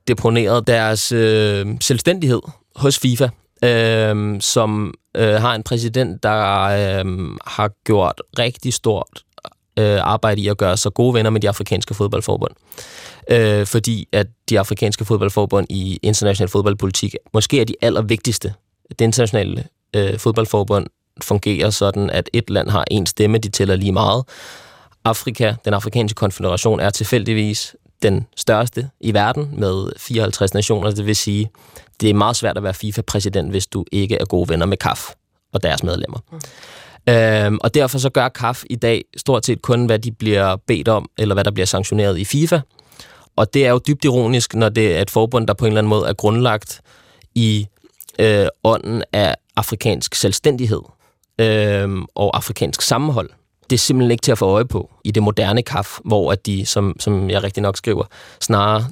deponeret 0.07 0.67
deres 0.67 1.11
øh, 1.11 1.65
selvstændighed 1.81 2.41
hos 2.75 2.99
FIFA, 2.99 3.27
øh, 3.63 4.41
som 4.41 4.93
øh, 5.15 5.33
har 5.33 5.55
en 5.55 5.63
præsident, 5.63 6.23
der 6.23 6.63
øh, 6.63 7.05
har 7.45 7.71
gjort 7.85 8.21
rigtig 8.39 8.73
stort 8.73 9.23
øh, 9.79 9.99
arbejde 10.01 10.41
i 10.41 10.47
at 10.47 10.57
gøre 10.57 10.77
sig 10.77 10.93
gode 10.93 11.13
venner 11.13 11.29
med 11.29 11.41
de 11.41 11.49
afrikanske 11.49 11.93
fodboldforbund. 11.93 12.51
Øh, 13.31 13.65
fordi 13.65 14.07
at 14.11 14.27
de 14.49 14.59
afrikanske 14.59 15.05
fodboldforbund 15.05 15.67
i 15.69 15.99
international 16.03 16.49
fodboldpolitik 16.49 17.15
måske 17.33 17.61
er 17.61 17.65
de 17.65 17.75
allervigtigste. 17.81 18.53
Det 18.89 19.01
internationale 19.01 19.63
øh, 19.95 20.19
fodboldforbund 20.19 20.87
fungerer 21.21 21.69
sådan, 21.69 22.09
at 22.09 22.29
et 22.33 22.49
land 22.49 22.69
har 22.69 22.85
en 22.91 23.05
stemme, 23.05 23.37
de 23.37 23.49
tæller 23.49 23.75
lige 23.75 23.91
meget. 23.91 24.23
Afrika, 25.05 25.53
den 25.65 25.73
afrikanske 25.73 26.15
konfederation, 26.15 26.79
er 26.79 26.89
tilfældigvis 26.89 27.75
den 28.03 28.27
største 28.35 28.89
i 28.99 29.13
verden 29.13 29.49
med 29.53 29.91
54 29.97 30.53
nationer. 30.53 30.91
Det 30.91 31.05
vil 31.05 31.15
sige, 31.15 31.49
det 32.01 32.09
er 32.09 32.13
meget 32.13 32.35
svært 32.35 32.57
at 32.57 32.63
være 32.63 32.73
FIFA-præsident, 32.73 33.49
hvis 33.49 33.67
du 33.67 33.85
ikke 33.91 34.17
er 34.17 34.25
gode 34.25 34.49
venner 34.49 34.65
med 34.65 34.77
KAF 34.77 35.09
og 35.53 35.63
deres 35.63 35.83
medlemmer. 35.83 36.19
Mm. 36.31 36.39
Øhm, 37.09 37.57
og 37.61 37.73
derfor 37.73 37.97
så 37.97 38.09
gør 38.09 38.29
KAF 38.29 38.63
i 38.69 38.75
dag 38.75 39.05
stort 39.17 39.45
set 39.45 39.61
kun, 39.61 39.85
hvad 39.85 39.99
de 39.99 40.11
bliver 40.11 40.55
bedt 40.55 40.87
om, 40.87 41.09
eller 41.17 41.35
hvad 41.35 41.43
der 41.43 41.51
bliver 41.51 41.65
sanktioneret 41.65 42.17
i 42.17 42.25
FIFA. 42.25 42.59
Og 43.35 43.53
det 43.53 43.65
er 43.65 43.69
jo 43.69 43.79
dybt 43.87 44.05
ironisk, 44.05 44.55
når 44.55 44.69
det 44.69 44.97
er 44.97 45.01
et 45.01 45.09
forbund, 45.09 45.47
der 45.47 45.53
på 45.53 45.65
en 45.65 45.71
eller 45.71 45.79
anden 45.79 45.89
måde 45.89 46.09
er 46.09 46.13
grundlagt 46.13 46.81
i 47.35 47.67
øh, 48.19 48.47
ånden 48.63 49.03
af 49.13 49.35
afrikansk 49.55 50.15
selvstændighed 50.15 50.81
øh, 51.39 51.89
og 52.15 52.37
afrikansk 52.37 52.81
sammenhold 52.81 53.29
det 53.69 53.75
er 53.75 53.79
simpelthen 53.79 54.11
ikke 54.11 54.21
til 54.21 54.31
at 54.31 54.37
få 54.37 54.45
øje 54.45 54.65
på 54.65 54.91
i 55.03 55.11
det 55.11 55.23
moderne 55.23 55.61
kaf, 55.61 55.99
hvor 56.05 56.31
at 56.31 56.45
de, 56.45 56.65
som, 56.65 56.95
som 56.99 57.29
jeg 57.29 57.43
rigtig 57.43 57.63
nok 57.63 57.77
skriver, 57.77 58.03
snarere 58.41 58.85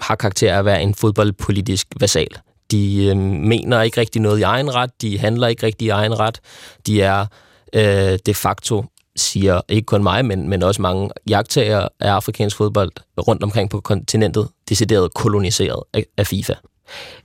har 0.00 0.14
karakter 0.14 0.54
af 0.54 0.58
at 0.58 0.64
være 0.64 0.82
en 0.82 0.94
fodboldpolitisk 0.94 1.86
vasal. 2.00 2.28
De 2.70 3.06
øh, 3.06 3.16
mener 3.16 3.82
ikke 3.82 4.00
rigtig 4.00 4.22
noget 4.22 4.38
i 4.38 4.42
egen 4.42 4.74
ret, 4.74 5.02
de 5.02 5.18
handler 5.18 5.46
ikke 5.46 5.66
rigtig 5.66 5.86
i 5.86 5.88
egen 5.88 6.20
ret, 6.20 6.40
de 6.86 7.02
er 7.02 7.26
øh, 7.72 8.18
de 8.26 8.34
facto 8.34 8.84
siger 9.16 9.60
ikke 9.68 9.86
kun 9.86 10.02
mig, 10.02 10.24
men, 10.24 10.48
men 10.48 10.62
også 10.62 10.82
mange 10.82 11.10
jagttager 11.28 11.88
af 12.00 12.10
afrikansk 12.10 12.56
fodbold 12.56 12.92
rundt 13.28 13.42
omkring 13.42 13.70
på 13.70 13.80
kontinentet, 13.80 14.48
decideret 14.68 15.14
koloniseret 15.14 15.82
af, 15.94 16.04
af 16.16 16.26
FIFA. 16.26 16.54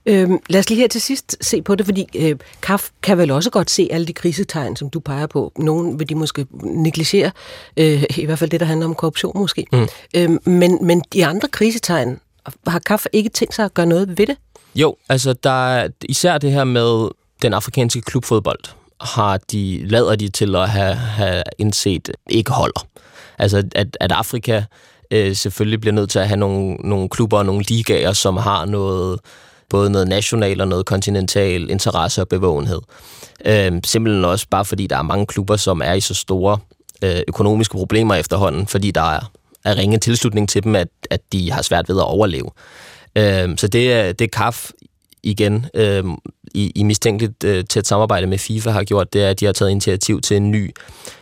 Øhm, 0.06 0.38
lad 0.48 0.60
os 0.60 0.68
lige 0.68 0.80
her 0.80 0.88
til 0.88 1.00
sidst 1.00 1.36
se 1.40 1.62
på 1.62 1.74
det, 1.74 1.86
fordi 1.86 2.06
øh, 2.14 2.36
KAF 2.62 2.88
kan 3.02 3.18
vel 3.18 3.30
også 3.30 3.50
godt 3.50 3.70
se 3.70 3.88
alle 3.90 4.06
de 4.06 4.12
krisetegn, 4.12 4.76
som 4.76 4.90
du 4.90 5.00
peger 5.00 5.26
på. 5.26 5.52
Nogle 5.58 5.98
vil 5.98 6.08
de 6.08 6.14
måske 6.14 6.46
negligere, 6.62 7.30
øh, 7.76 8.04
i 8.16 8.24
hvert 8.24 8.38
fald 8.38 8.50
det, 8.50 8.60
der 8.60 8.66
handler 8.66 8.86
om 8.86 8.94
korruption 8.94 9.38
måske. 9.38 9.66
Mm. 9.72 9.88
Øhm, 10.16 10.38
men, 10.44 10.86
men 10.86 11.02
de 11.12 11.26
andre 11.26 11.48
krisetegn, 11.48 12.20
har 12.66 12.78
KAF 12.78 13.06
ikke 13.12 13.30
tænkt 13.30 13.54
sig 13.54 13.64
at 13.64 13.74
gøre 13.74 13.86
noget 13.86 14.08
ved 14.18 14.26
det? 14.26 14.36
Jo, 14.74 14.96
altså 15.08 15.32
der 15.32 15.74
er 15.74 15.88
især 16.02 16.38
det 16.38 16.52
her 16.52 16.64
med 16.64 17.08
den 17.42 17.54
afrikanske 17.54 18.00
klubfodbold, 18.00 18.64
har 19.00 19.36
de, 19.36 19.86
lader 19.86 20.16
de 20.16 20.28
til 20.28 20.56
at 20.56 20.68
have, 20.70 20.94
have 20.94 21.42
indset 21.58 22.10
ikke 22.30 22.50
holder. 22.50 22.86
Altså 23.38 23.62
at, 23.74 23.96
at 24.00 24.12
Afrika 24.12 24.62
øh, 25.10 25.36
selvfølgelig 25.36 25.80
bliver 25.80 25.94
nødt 25.94 26.10
til 26.10 26.18
at 26.18 26.28
have 26.28 26.36
nogle, 26.36 26.74
nogle 26.74 27.08
klubber 27.08 27.38
og 27.38 27.46
nogle 27.46 27.64
ligaer, 27.68 28.12
som 28.12 28.36
har 28.36 28.64
noget 28.64 29.20
både 29.72 29.90
noget 29.90 30.08
national 30.08 30.60
og 30.60 30.68
noget 30.68 30.86
kontinental 30.86 31.70
interesse 31.70 32.20
og 32.20 32.28
bevågenhed. 32.28 32.80
Øh, 33.44 33.72
simpelthen 33.84 34.24
også 34.24 34.46
bare 34.50 34.64
fordi 34.64 34.86
der 34.86 34.96
er 34.96 35.02
mange 35.02 35.26
klubber, 35.26 35.56
som 35.56 35.80
er 35.84 35.92
i 35.92 36.00
så 36.00 36.14
store 36.14 36.58
øh, 37.04 37.20
økonomiske 37.28 37.76
problemer 37.76 38.14
efterhånden, 38.14 38.66
fordi 38.66 38.90
der 38.90 39.10
er, 39.10 39.30
er 39.64 39.76
ringe 39.76 39.98
tilslutning 39.98 40.48
til 40.48 40.64
dem, 40.64 40.76
at, 40.76 40.88
at 41.10 41.20
de 41.32 41.52
har 41.52 41.62
svært 41.62 41.88
ved 41.88 41.96
at 41.96 42.04
overleve. 42.04 42.50
Øh, 43.16 43.56
så 43.56 43.68
det 43.68 43.92
er, 43.92 44.12
det 44.12 44.24
er 44.24 44.38
KAF 44.38 44.70
igen 45.22 45.66
øh, 45.74 46.04
i, 46.54 46.72
i 46.74 46.82
mistænkeligt 46.82 47.44
øh, 47.44 47.64
tæt 47.64 47.86
samarbejde 47.86 48.26
med 48.26 48.38
FIFA 48.38 48.70
har 48.70 48.84
gjort, 48.84 49.12
det 49.12 49.22
er, 49.22 49.30
at 49.30 49.40
de 49.40 49.44
har 49.44 49.52
taget 49.52 49.70
initiativ 49.70 50.20
til 50.20 50.36
en 50.36 50.50
ny 50.50 50.70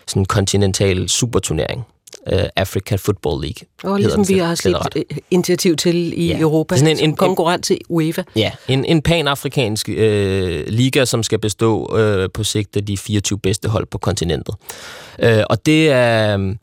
sådan 0.07 0.25
kontinental 0.25 1.09
superturnering, 1.09 1.87
uh, 2.33 2.41
Africa 2.57 2.97
Football 2.97 3.41
League. 3.41 3.69
Og 3.83 3.99
ligesom 3.99 4.29
vi 4.29 4.39
har 4.39 4.55
set 4.55 4.77
ret. 4.77 5.05
initiativ 5.31 5.77
til 5.77 6.21
i 6.21 6.27
ja. 6.27 6.39
Europa, 6.39 6.77
sådan 6.77 6.91
en, 6.91 6.97
som 6.97 7.09
en, 7.09 7.17
konkurrent 7.17 7.65
til 7.65 7.79
UEFA. 7.89 8.23
Ja, 8.37 8.51
en, 8.69 8.85
en 8.85 9.03
pan-afrikansk 9.03 9.89
øh, 9.89 10.65
liga, 10.67 11.05
som 11.05 11.23
skal 11.23 11.39
bestå 11.39 11.97
øh, 11.99 12.29
på 12.35 12.45
sigt 12.45 12.77
af 12.77 12.87
de 12.87 12.97
24 12.97 13.39
bedste 13.39 13.69
hold 13.69 13.87
på 13.87 13.99
kontinentet. 13.99 14.55
Øh, 15.19 15.43
og 15.51 15.67
det 15.67 15.91
er 15.91 16.55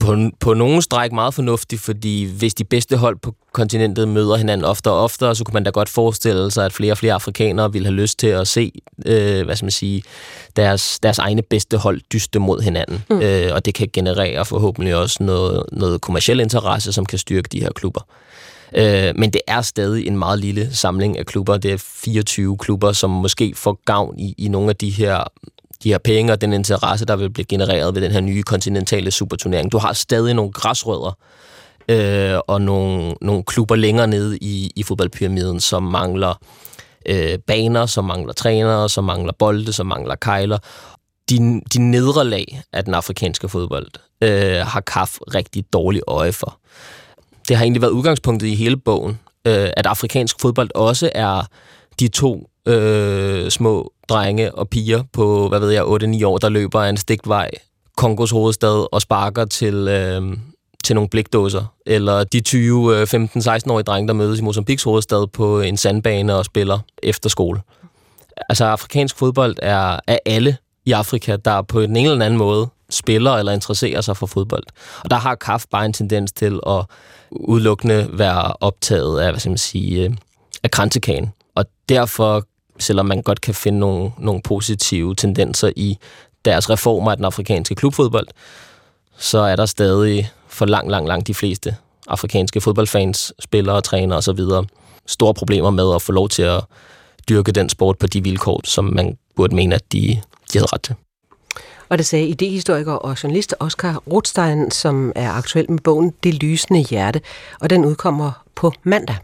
på, 0.00 0.16
på 0.40 0.54
nogle 0.54 0.82
stræk 0.82 1.12
meget 1.12 1.34
fornuftigt, 1.34 1.82
fordi 1.82 2.24
hvis 2.24 2.54
de 2.54 2.64
bedste 2.64 2.96
hold 2.96 3.16
på 3.16 3.34
kontinentet 3.52 4.08
møder 4.08 4.36
hinanden 4.36 4.64
oftere 4.64 4.94
og 4.94 5.02
oftere, 5.02 5.34
så 5.34 5.44
kunne 5.44 5.54
man 5.54 5.64
da 5.64 5.70
godt 5.70 5.88
forestille 5.88 6.50
sig, 6.50 6.64
at 6.64 6.72
flere 6.72 6.92
og 6.92 6.98
flere 6.98 7.14
afrikanere 7.14 7.72
ville 7.72 7.86
have 7.86 7.94
lyst 7.94 8.18
til 8.18 8.26
at 8.26 8.48
se, 8.48 8.72
øh, 9.06 9.44
hvad 9.44 9.56
skal 9.56 9.64
man 9.64 9.70
sige, 9.70 10.02
deres, 10.56 10.98
deres 10.98 11.18
egne 11.18 11.42
bedste 11.42 11.76
hold 11.76 12.00
dyste 12.12 12.38
mod 12.38 12.60
hinanden. 12.60 13.04
Mm. 13.10 13.20
Øh, 13.20 13.54
og 13.54 13.64
det 13.64 13.74
kan 13.74 13.88
generere 13.92 14.44
forhåbentlig 14.44 14.96
også 14.96 15.22
noget, 15.22 15.64
noget 15.72 16.00
kommersiel 16.00 16.40
interesse, 16.40 16.92
som 16.92 17.06
kan 17.06 17.18
styrke 17.18 17.48
de 17.52 17.60
her 17.60 17.72
klubber. 17.72 18.00
Øh, 18.76 19.12
men 19.16 19.30
det 19.30 19.40
er 19.46 19.62
stadig 19.62 20.06
en 20.06 20.18
meget 20.18 20.38
lille 20.38 20.74
samling 20.74 21.18
af 21.18 21.26
klubber. 21.26 21.56
Det 21.56 21.72
er 21.72 21.76
24 21.78 22.58
klubber, 22.58 22.92
som 22.92 23.10
måske 23.10 23.52
får 23.56 23.80
gavn 23.84 24.18
i, 24.18 24.34
i 24.38 24.48
nogle 24.48 24.68
af 24.68 24.76
de 24.76 24.90
her 24.90 25.24
de 25.82 25.88
her 25.88 25.98
penge 25.98 26.32
og 26.32 26.40
den 26.40 26.52
interesse, 26.52 27.04
der 27.04 27.16
vil 27.16 27.30
blive 27.30 27.44
genereret 27.44 27.94
ved 27.94 28.02
den 28.02 28.12
her 28.12 28.20
nye 28.20 28.42
kontinentale 28.42 29.10
superturnering. 29.10 29.72
Du 29.72 29.78
har 29.78 29.92
stadig 29.92 30.34
nogle 30.34 30.52
græsrødder 30.52 31.18
øh, 31.88 32.38
og 32.46 32.62
nogle, 32.62 33.14
nogle 33.20 33.44
klubber 33.44 33.76
længere 33.76 34.06
nede 34.06 34.38
i, 34.38 34.72
i 34.76 34.82
fodboldpyramiden, 34.82 35.60
som 35.60 35.82
mangler 35.82 36.34
øh, 37.06 37.38
baner, 37.46 37.86
som 37.86 38.04
mangler 38.04 38.32
trænere, 38.32 38.88
som 38.88 39.04
mangler 39.04 39.32
bolde, 39.38 39.72
som 39.72 39.86
mangler 39.86 40.14
kejler. 40.14 40.58
De, 41.30 41.60
de 41.72 41.90
nedre 41.90 42.24
lag 42.24 42.62
af 42.72 42.84
den 42.84 42.94
afrikanske 42.94 43.48
fodbold 43.48 43.88
øh, 44.22 44.66
har 44.66 44.80
KAF 44.80 45.18
rigtig 45.34 45.64
dårligt 45.72 46.04
øje 46.06 46.32
for. 46.32 46.58
Det 47.48 47.56
har 47.56 47.64
egentlig 47.64 47.82
været 47.82 47.92
udgangspunktet 47.92 48.46
i 48.46 48.54
hele 48.54 48.76
bogen, 48.76 49.18
øh, 49.46 49.70
at 49.76 49.86
afrikansk 49.86 50.40
fodbold 50.40 50.70
også 50.74 51.10
er 51.14 51.42
de 52.00 52.08
to 52.08 52.49
øh, 52.66 53.50
små 53.50 53.92
drenge 54.08 54.54
og 54.54 54.68
piger 54.68 55.02
på, 55.12 55.48
hvad 55.48 55.60
ved 55.60 55.70
jeg, 55.70 55.82
8-9 55.82 56.26
år, 56.26 56.38
der 56.38 56.48
løber 56.48 56.82
en 56.82 56.96
stigtvej 56.96 57.50
Kongos 57.96 58.30
hovedstad 58.30 58.94
og 58.94 59.02
sparker 59.02 59.44
til, 59.44 59.74
øh, 59.74 60.36
til 60.84 60.94
nogle 60.94 61.08
blikdåser. 61.08 61.74
Eller 61.86 62.24
de 62.24 62.40
20, 62.40 63.06
15, 63.06 63.40
16-årige 63.40 63.84
drenge, 63.84 64.08
der 64.08 64.14
mødes 64.14 64.40
i 64.40 64.42
Mozambiks 64.42 64.82
hovedstad 64.82 65.26
på 65.26 65.60
en 65.60 65.76
sandbane 65.76 66.34
og 66.34 66.44
spiller 66.44 66.78
efter 67.02 67.28
skole. 67.28 67.60
Altså, 68.48 68.64
afrikansk 68.64 69.16
fodbold 69.16 69.56
er 69.62 70.00
af 70.06 70.20
alle 70.26 70.56
i 70.86 70.92
Afrika, 70.92 71.36
der 71.36 71.62
på 71.62 71.80
en 71.80 71.96
eller 71.96 72.26
anden 72.26 72.38
måde 72.38 72.68
spiller 72.90 73.32
eller 73.32 73.52
interesserer 73.52 74.00
sig 74.00 74.16
for 74.16 74.26
fodbold. 74.26 74.64
Og 75.04 75.10
der 75.10 75.16
har 75.16 75.34
KAF 75.34 75.64
bare 75.70 75.86
en 75.86 75.92
tendens 75.92 76.32
til 76.32 76.60
at 76.66 76.84
udelukkende 77.30 78.08
være 78.12 78.52
optaget 78.60 79.20
af, 79.20 79.30
hvad 79.30 79.40
skal 79.40 79.50
man 79.50 79.58
sige, 79.58 80.04
øh, 80.04 80.10
af 80.62 80.70
kransekagen. 80.70 81.32
Og 81.54 81.64
derfor, 81.88 82.44
selvom 82.80 83.06
man 83.06 83.22
godt 83.22 83.40
kan 83.40 83.54
finde 83.54 83.78
nogle, 83.78 84.10
nogle 84.18 84.42
positive 84.42 85.14
tendenser 85.14 85.72
i 85.76 85.98
deres 86.44 86.70
reformer 86.70 87.10
af 87.10 87.16
den 87.16 87.24
afrikanske 87.24 87.74
klubfodbold, 87.74 88.26
så 89.18 89.38
er 89.38 89.56
der 89.56 89.66
stadig 89.66 90.30
for 90.48 90.66
langt, 90.66 90.90
langt, 90.90 91.08
langt 91.08 91.26
de 91.26 91.34
fleste 91.34 91.76
afrikanske 92.08 92.60
fodboldfans, 92.60 93.32
spillere, 93.40 93.80
trænere 93.80 94.18
osv. 94.18 94.40
store 95.06 95.34
problemer 95.34 95.70
med 95.70 95.94
at 95.94 96.02
få 96.02 96.12
lov 96.12 96.28
til 96.28 96.42
at 96.42 96.64
dyrke 97.28 97.52
den 97.52 97.68
sport 97.68 97.98
på 97.98 98.06
de 98.06 98.22
vilkår, 98.22 98.60
som 98.64 98.84
man 98.84 99.16
burde 99.36 99.54
mene, 99.54 99.74
at 99.74 99.92
de, 99.92 100.20
de 100.52 100.58
havde 100.58 100.66
ret 100.72 100.82
til. 100.82 100.94
Og 101.88 101.98
det 101.98 102.06
sagde 102.06 102.26
idehistoriker 102.26 102.92
og 102.92 103.22
journalist 103.22 103.54
Oscar 103.60 104.02
Rothstein, 104.12 104.70
som 104.70 105.12
er 105.14 105.30
aktuel 105.30 105.70
med 105.70 105.78
bogen 105.78 106.14
Det 106.24 106.34
lysende 106.34 106.80
hjerte, 106.80 107.20
og 107.60 107.70
den 107.70 107.84
udkommer 107.84 108.44
på 108.54 108.72
mandag. 108.82 109.16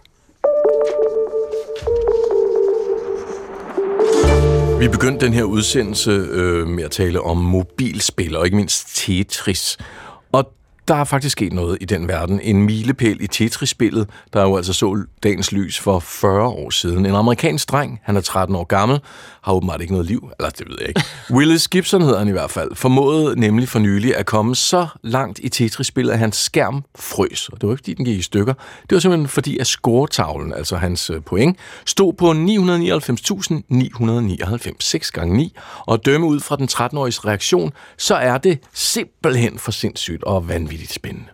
Vi 4.80 4.88
begyndte 4.88 5.26
den 5.26 5.32
her 5.32 5.44
udsendelse 5.44 6.10
øh, 6.10 6.66
med 6.66 6.84
at 6.84 6.90
tale 6.90 7.20
om 7.20 7.36
mobilspil, 7.36 8.36
og 8.36 8.44
ikke 8.44 8.56
mindst 8.56 8.96
Tetris. 8.96 9.78
Og 10.32 10.52
der 10.88 10.94
er 10.94 11.04
faktisk 11.04 11.32
sket 11.32 11.52
noget 11.52 11.78
i 11.80 11.84
den 11.84 12.08
verden. 12.08 12.40
En 12.40 12.62
milepæl 12.62 13.22
i 13.22 13.26
Tetris-spillet, 13.26 14.08
der 14.32 14.42
jo 14.42 14.56
altså 14.56 14.72
så 14.72 15.04
dagens 15.22 15.52
lys 15.52 15.80
for 15.80 15.98
40 15.98 16.48
år 16.48 16.70
siden. 16.70 17.06
En 17.06 17.14
amerikansk 17.14 17.70
dreng, 17.70 18.00
han 18.02 18.16
er 18.16 18.20
13 18.20 18.56
år 18.56 18.64
gammel, 18.64 19.00
har 19.42 19.52
åbenbart 19.52 19.80
ikke 19.80 19.92
noget 19.92 20.06
liv, 20.06 20.30
eller 20.38 20.50
det 20.50 20.68
ved 20.68 20.76
jeg 20.80 20.88
ikke. 20.88 21.02
Willis 21.36 21.68
Gibson 21.68 22.02
hedder 22.02 22.18
han 22.18 22.28
i 22.28 22.32
hvert 22.32 22.50
fald, 22.50 22.74
formåede 22.74 23.40
nemlig 23.40 23.68
for 23.68 23.78
nylig 23.78 24.16
at 24.16 24.26
komme 24.26 24.54
så 24.54 24.86
langt 25.02 25.40
i 25.42 25.48
Tetris-spillet, 25.48 26.12
at 26.12 26.18
hans 26.18 26.36
skærm 26.36 26.84
frøs. 26.98 27.48
Og 27.48 27.60
det 27.60 27.66
var 27.66 27.72
ikke 27.74 27.80
fordi, 27.80 27.94
den 27.94 28.04
gik 28.04 28.18
i 28.18 28.22
stykker. 28.22 28.54
Det 28.82 28.96
var 28.96 28.98
simpelthen 28.98 29.28
fordi, 29.28 29.58
at 29.58 29.66
scoretavlen, 29.66 30.52
altså 30.52 30.76
hans 30.76 31.10
øh, 31.10 31.20
point, 31.20 31.58
stod 31.86 32.12
på 32.12 32.30
999.999, 34.70 34.76
6 34.80 35.10
gange 35.10 35.36
9. 35.36 35.56
Og 35.86 36.04
dømme 36.04 36.26
ud 36.26 36.40
fra 36.40 36.56
den 36.56 36.68
13-åriges 36.70 37.26
reaktion, 37.26 37.72
så 37.98 38.14
er 38.14 38.38
det 38.38 38.58
simpelthen 38.74 39.58
for 39.58 39.70
sindssygt 39.70 40.24
og 40.24 40.48
vanvittigt 40.48 40.75
spændende. 40.84 41.28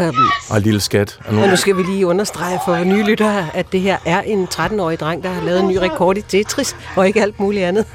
Um, 0.00 0.16
og 0.50 0.60
lille 0.60 0.80
skat. 0.80 1.20
Og 1.26 1.34
nu 1.34 1.56
skal 1.56 1.76
vi 1.76 1.82
lige 1.82 2.06
understrege 2.06 2.58
for 2.64 2.84
nye 2.84 3.02
lyttere, 3.02 3.56
at 3.56 3.72
det 3.72 3.80
her 3.80 3.98
er 4.06 4.20
en 4.20 4.48
13-årig 4.54 5.00
dreng, 5.00 5.22
der 5.22 5.28
har 5.28 5.42
lavet 5.42 5.60
en 5.60 5.68
ny 5.68 5.76
rekord 5.76 6.16
i 6.16 6.20
Tetris, 6.22 6.76
og 6.96 7.06
ikke 7.06 7.22
alt 7.22 7.40
muligt 7.40 7.64
andet. 7.64 7.86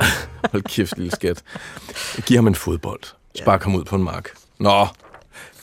Hold 0.51 0.64
kæft, 0.64 0.97
lille 0.97 1.12
skat. 1.12 1.43
Giv 2.26 2.38
ham 2.38 2.47
en 2.47 2.55
fodbold. 2.55 2.99
Spark 3.36 3.64
ham 3.64 3.76
ud 3.76 3.84
på 3.84 3.95
en 3.95 4.03
mark. 4.03 4.30
Nå, 4.60 4.88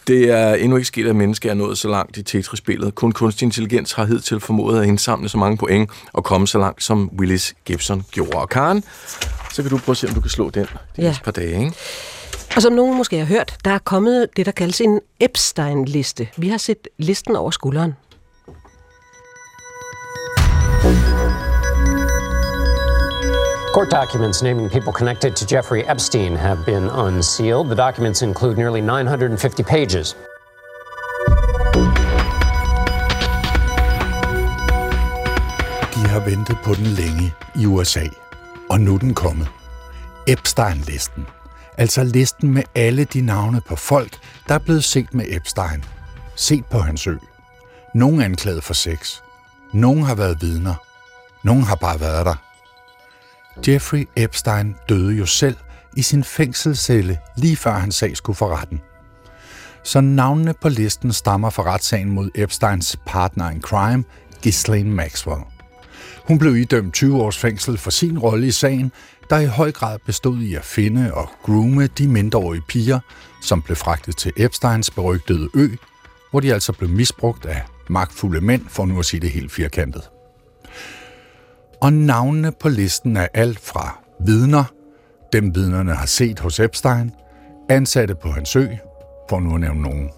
det 0.07 0.31
er 0.31 0.55
endnu 0.55 0.77
ikke 0.77 0.87
sket, 0.87 1.07
at 1.07 1.17
mennesker 1.17 1.51
er 1.51 1.55
nået 1.55 1.79
så 1.79 1.89
langt 1.89 2.17
i 2.17 2.23
Tetris-spillet. 2.23 2.95
Kun 2.95 3.13
kunstig 3.13 3.47
intelligens 3.47 3.93
har 3.93 4.05
hidtil 4.05 4.41
formået 4.41 4.81
at 4.81 4.89
indsamle 4.89 5.29
så 5.29 5.39
mange 5.39 5.57
point 5.57 5.91
og 6.13 6.25
komme 6.25 6.47
så 6.47 6.59
langt, 6.59 6.83
som 6.83 7.11
Willis 7.19 7.55
Gibson 7.65 8.05
gjorde. 8.11 8.37
Og 8.37 8.49
Karen, 8.49 8.85
så 9.53 9.63
kan 9.63 9.71
du 9.71 9.79
prøve 9.79 9.93
at 9.93 9.97
se, 9.97 10.09
om 10.09 10.15
du 10.15 10.21
kan 10.21 10.31
slå 10.31 10.51
den 10.51 10.67
de 10.97 11.03
ja. 11.03 11.17
par 11.25 11.31
dage, 11.31 11.59
ikke? 11.59 11.73
Og 12.57 12.63
som 12.63 12.73
nogen 12.73 12.97
måske 12.97 13.19
har 13.19 13.27
hørt, 13.27 13.57
der 13.65 13.71
er 13.71 13.79
kommet 13.79 14.29
det, 14.37 14.47
der 14.47 14.53
kaldes 14.53 14.81
en 14.81 15.01
Epstein-liste. 15.21 16.29
Vi 16.37 16.49
har 16.49 16.59
set 16.59 16.89
listen 16.99 17.37
over 17.37 17.51
skulderen. 17.51 17.95
Court 23.75 23.91
documents 23.91 24.41
naming 24.41 24.71
people 24.71 24.93
connected 24.93 25.35
to 25.35 25.45
Jeffrey 25.47 25.83
Epstein 25.83 26.37
have 26.37 26.65
been 26.65 26.89
unsealed. 26.91 27.69
The 27.69 27.75
documents 27.75 28.23
include 28.23 28.57
nearly 28.57 28.81
950 28.81 29.65
pages. 29.65 30.17
De 35.95 36.09
har 36.09 36.25
ventet 36.25 36.59
på 36.65 36.75
den 36.75 36.87
længe 36.87 37.35
i 37.57 37.67
USA, 37.67 38.05
og 38.71 38.81
nu 38.81 38.95
er 38.95 38.99
den 38.99 39.15
kommet. 39.15 39.49
Epstein-listen. 40.27 41.27
Altså 41.79 42.05
listen 42.05 42.55
med 42.55 42.63
alle 42.75 43.05
de 43.05 43.21
navne 43.21 43.61
på 43.69 43.77
folk, 43.77 44.19
der 44.49 44.55
er 44.55 44.59
blevet 44.59 44.85
set 44.85 45.15
med 45.15 45.25
Epstein. 45.29 45.85
Set 46.35 46.65
på 46.67 46.79
hans 46.79 47.07
ø. 47.07 47.17
Nogle 47.95 48.25
anklaget 48.25 48.65
for 48.65 48.75
sex. 48.75 49.21
Nogle 49.73 50.05
har 50.05 50.15
været 50.15 50.43
vidner. 50.43 50.75
Nogle 51.43 51.65
har 51.65 51.77
bare 51.77 52.01
været 52.01 52.27
der. 52.27 52.54
Jeffrey 53.69 54.09
Epstein 54.17 54.77
døde 54.89 55.15
jo 55.15 55.27
selv 55.27 55.57
i 55.97 56.03
sin 56.03 56.25
fængselscelle, 56.25 57.19
lige 57.37 57.57
før 57.57 57.73
hans 57.73 57.95
sag 57.95 58.17
skulle 58.17 58.37
for 58.37 58.57
retten. 58.57 58.81
Så 59.85 60.01
navnene 60.01 60.55
på 60.61 60.69
listen 60.69 61.13
stammer 61.13 61.51
fra 61.51 61.63
retssagen 61.63 62.11
mod 62.11 62.31
Epsteins 62.35 62.97
partner 63.07 63.51
in 63.51 63.63
crime, 63.63 64.05
Ghislaine 64.43 64.91
Maxwell. 64.91 65.43
Hun 66.29 66.39
blev 66.39 66.57
idømt 66.57 66.95
20 66.95 67.23
års 67.23 67.39
fængsel 67.39 67.79
for 67.79 67.91
sin 67.91 68.19
rolle 68.19 68.47
i 68.47 68.51
sagen, 68.51 68.93
der 69.31 69.39
i 69.39 69.47
høj 69.47 69.73
grad 69.73 69.99
bestod 70.07 70.39
i 70.39 70.55
at 70.55 70.65
finde 70.65 71.15
og 71.15 71.31
groome 71.43 71.87
de 71.87 72.09
mindreårige 72.09 72.63
piger, 72.69 73.01
som 73.43 73.63
blev 73.63 73.77
fragtet 73.77 74.17
til 74.17 74.33
Epsteins 74.37 74.91
berygtede 74.91 75.49
ø, 75.55 75.69
hvor 76.31 76.41
de 76.41 76.55
altså 76.55 76.73
blev 76.73 76.91
misbrugt 76.91 77.47
af 77.47 77.63
magtfulde 77.89 78.41
mænd, 78.41 78.63
for 78.69 78.87
nu 78.87 78.99
at 78.99 79.05
sige 79.05 79.21
det 79.21 79.31
helt 79.31 79.53
firkantet. 79.53 80.03
Og 81.81 81.93
navnene 81.93 82.53
på 82.53 82.69
listen 82.69 83.17
er 83.17 83.27
alt 83.35 83.61
fra 83.61 83.99
vidner, 84.19 84.65
dem 85.33 85.55
vidnerne 85.55 85.95
har 85.95 86.07
set 86.07 86.39
hos 86.41 86.61
Epstein, 86.61 87.13
ansatte 87.71 88.15
på 88.15 88.29
hans 88.29 88.57
ø, 88.57 88.67
for 89.31 89.41
nu 89.41 89.55
at 89.55 89.61
nævne 89.61 89.83
nogen. 89.83 90.11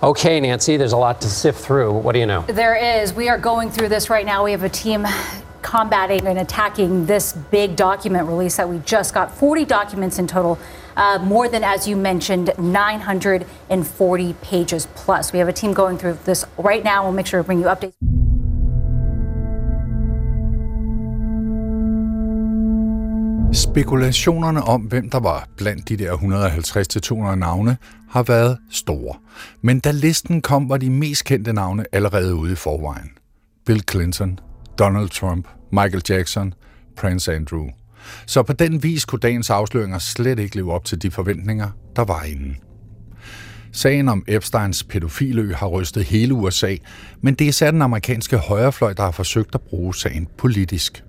Okay, 0.00 0.40
Nancy, 0.40 0.70
there's 0.70 0.92
a 0.92 0.98
lot 0.98 1.20
to 1.20 1.28
sift 1.28 1.58
through. 1.58 1.92
What 1.92 2.14
do 2.14 2.20
you 2.20 2.26
know? 2.26 2.42
There 2.48 3.02
is. 3.02 3.14
We 3.16 3.28
are 3.28 3.38
going 3.38 3.70
through 3.70 3.88
this 3.94 4.10
right 4.10 4.26
now. 4.26 4.44
We 4.44 4.50
have 4.50 4.64
a 4.64 4.68
team 4.68 5.06
combating 5.62 6.26
and 6.26 6.38
attacking 6.38 7.06
this 7.06 7.36
big 7.50 7.76
document 7.76 8.28
release 8.28 8.56
that 8.56 8.68
we 8.68 8.78
just 8.84 9.14
got 9.14 9.30
40 9.30 9.64
documents 9.64 10.18
in 10.18 10.26
total, 10.26 10.58
uh, 10.96 11.18
more 11.24 11.48
than, 11.48 11.62
as 11.62 11.86
you 11.86 11.96
mentioned, 11.96 12.50
940 12.58 14.34
pages 14.42 14.88
plus. 14.96 15.32
We 15.32 15.38
have 15.38 15.48
a 15.48 15.52
team 15.52 15.72
going 15.72 15.98
through 15.98 16.18
this 16.24 16.44
right 16.58 16.82
now. 16.84 17.04
We'll 17.04 17.12
make 17.12 17.26
sure 17.26 17.40
to 17.40 17.44
bring 17.44 17.60
you 17.60 17.66
updates. 17.66 18.21
Spekulationerne 23.54 24.62
om, 24.62 24.80
hvem 24.80 25.10
der 25.10 25.20
var 25.20 25.48
blandt 25.56 25.88
de 25.88 25.96
der 25.96 26.12
150-200 27.32 27.34
navne, 27.34 27.76
har 28.10 28.22
været 28.22 28.58
store. 28.70 29.16
Men 29.62 29.80
da 29.80 29.90
listen 29.90 30.42
kom, 30.42 30.68
var 30.68 30.76
de 30.76 30.90
mest 30.90 31.24
kendte 31.24 31.52
navne 31.52 31.84
allerede 31.92 32.34
ude 32.34 32.52
i 32.52 32.54
forvejen. 32.54 33.10
Bill 33.66 33.82
Clinton, 33.90 34.38
Donald 34.78 35.08
Trump, 35.08 35.48
Michael 35.72 36.02
Jackson, 36.08 36.54
Prince 36.96 37.34
Andrew. 37.34 37.66
Så 38.26 38.42
på 38.42 38.52
den 38.52 38.82
vis 38.82 39.04
kunne 39.04 39.20
dagens 39.20 39.50
afsløringer 39.50 39.98
slet 39.98 40.38
ikke 40.38 40.56
leve 40.56 40.72
op 40.72 40.84
til 40.84 41.02
de 41.02 41.10
forventninger, 41.10 41.68
der 41.96 42.04
var 42.04 42.22
inden. 42.22 42.56
Sagen 43.72 44.08
om 44.08 44.24
Epsteins 44.28 44.84
pædofilø 44.84 45.54
har 45.54 45.66
rystet 45.66 46.04
hele 46.04 46.34
USA, 46.34 46.76
men 47.20 47.34
det 47.34 47.44
er 47.44 47.48
især 47.48 47.70
den 47.70 47.82
amerikanske 47.82 48.36
højrefløj, 48.36 48.92
der 48.92 49.02
har 49.02 49.10
forsøgt 49.10 49.54
at 49.54 49.60
bruge 49.60 49.94
sagen 49.94 50.28
politisk. 50.38 51.04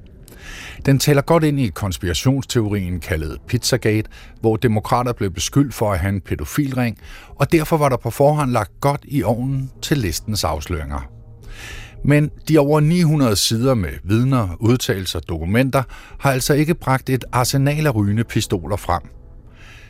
Den 0.86 1.00
taler 1.00 1.22
godt 1.22 1.44
ind 1.44 1.60
i 1.60 1.68
konspirationsteorien 1.68 3.00
kaldet 3.00 3.38
Pizzagate, 3.48 4.10
hvor 4.42 4.56
demokrater 4.56 5.14
blev 5.14 5.32
beskyldt 5.32 5.74
for 5.74 5.92
at 5.92 6.00
have 6.00 6.14
en 6.14 6.22
pædofilring, 6.22 6.98
og 7.36 7.52
derfor 7.52 7.78
var 7.78 7.90
der 7.90 7.98
på 7.98 8.10
forhånd 8.10 8.52
lagt 8.52 8.72
godt 8.82 9.02
i 9.04 9.24
ovnen 9.24 9.72
til 9.82 9.98
listens 9.98 10.44
afsløringer. 10.44 11.10
Men 12.06 12.32
de 12.48 12.58
over 12.58 12.80
900 12.80 13.36
sider 13.36 13.74
med 13.74 13.94
vidner, 14.04 14.56
udtalelser 14.60 15.20
og 15.20 15.30
dokumenter 15.30 15.84
har 16.20 16.32
altså 16.32 16.54
ikke 16.54 16.74
bragt 16.74 17.10
et 17.10 17.26
arsenal 17.32 17.88
af 17.88 17.96
rygende 17.96 18.24
pistoler 18.24 18.76
frem. 18.76 19.02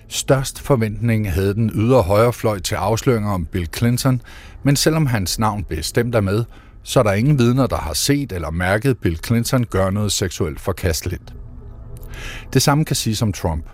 Størst 0.07 0.61
forventning 0.61 1.31
havde 1.31 1.53
den 1.53 1.71
ydre 1.75 2.01
højrefløj 2.01 2.59
til 2.59 2.75
afsløringer 2.75 3.31
om 3.31 3.45
Bill 3.45 3.67
Clinton, 3.77 4.21
men 4.63 4.75
selvom 4.75 5.05
hans 5.05 5.39
navn 5.39 5.63
bestemt 5.63 6.15
er 6.15 6.21
med, 6.21 6.43
så 6.83 6.99
er 6.99 7.03
der 7.03 7.13
ingen 7.13 7.39
vidner, 7.39 7.67
der 7.67 7.77
har 7.77 7.93
set 7.93 8.31
eller 8.31 8.51
mærket 8.51 8.97
Bill 8.97 9.19
Clinton 9.25 9.63
gøre 9.63 9.91
noget 9.91 10.11
seksuelt 10.11 10.59
forkasteligt. 10.59 11.33
Det 12.53 12.61
samme 12.61 12.85
kan 12.85 12.95
siges 12.95 13.21
om 13.21 13.33
Trump. 13.33 13.65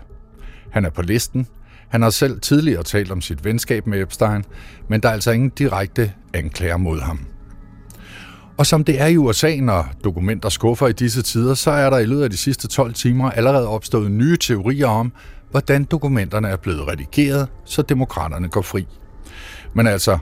Han 0.70 0.84
er 0.84 0.90
på 0.90 1.02
listen. 1.02 1.46
Han 1.88 2.02
har 2.02 2.10
selv 2.10 2.40
tidligere 2.40 2.82
talt 2.82 3.10
om 3.10 3.20
sit 3.20 3.44
venskab 3.44 3.86
med 3.86 4.02
Epstein, 4.02 4.44
men 4.88 5.00
der 5.00 5.08
er 5.08 5.12
altså 5.12 5.30
ingen 5.30 5.50
direkte 5.50 6.12
anklager 6.34 6.76
mod 6.76 7.00
ham. 7.00 7.26
Og 8.56 8.66
som 8.66 8.84
det 8.84 9.00
er 9.00 9.06
i 9.06 9.16
USA, 9.16 9.56
når 9.56 9.92
dokumenter 10.04 10.48
skuffer 10.48 10.86
i 10.86 10.92
disse 10.92 11.22
tider, 11.22 11.54
så 11.54 11.70
er 11.70 11.90
der 11.90 11.98
i 11.98 12.06
løbet 12.06 12.22
af 12.22 12.30
de 12.30 12.36
sidste 12.36 12.68
12 12.68 12.94
timer 12.94 13.30
allerede 13.30 13.68
opstået 13.68 14.10
nye 14.10 14.36
teorier 14.36 14.86
om, 14.86 15.12
hvordan 15.50 15.84
dokumenterne 15.84 16.48
er 16.48 16.56
blevet 16.56 16.88
redigeret, 16.88 17.48
så 17.64 17.82
demokraterne 17.82 18.48
går 18.48 18.62
fri. 18.62 18.86
Men 19.74 19.86
altså, 19.86 20.18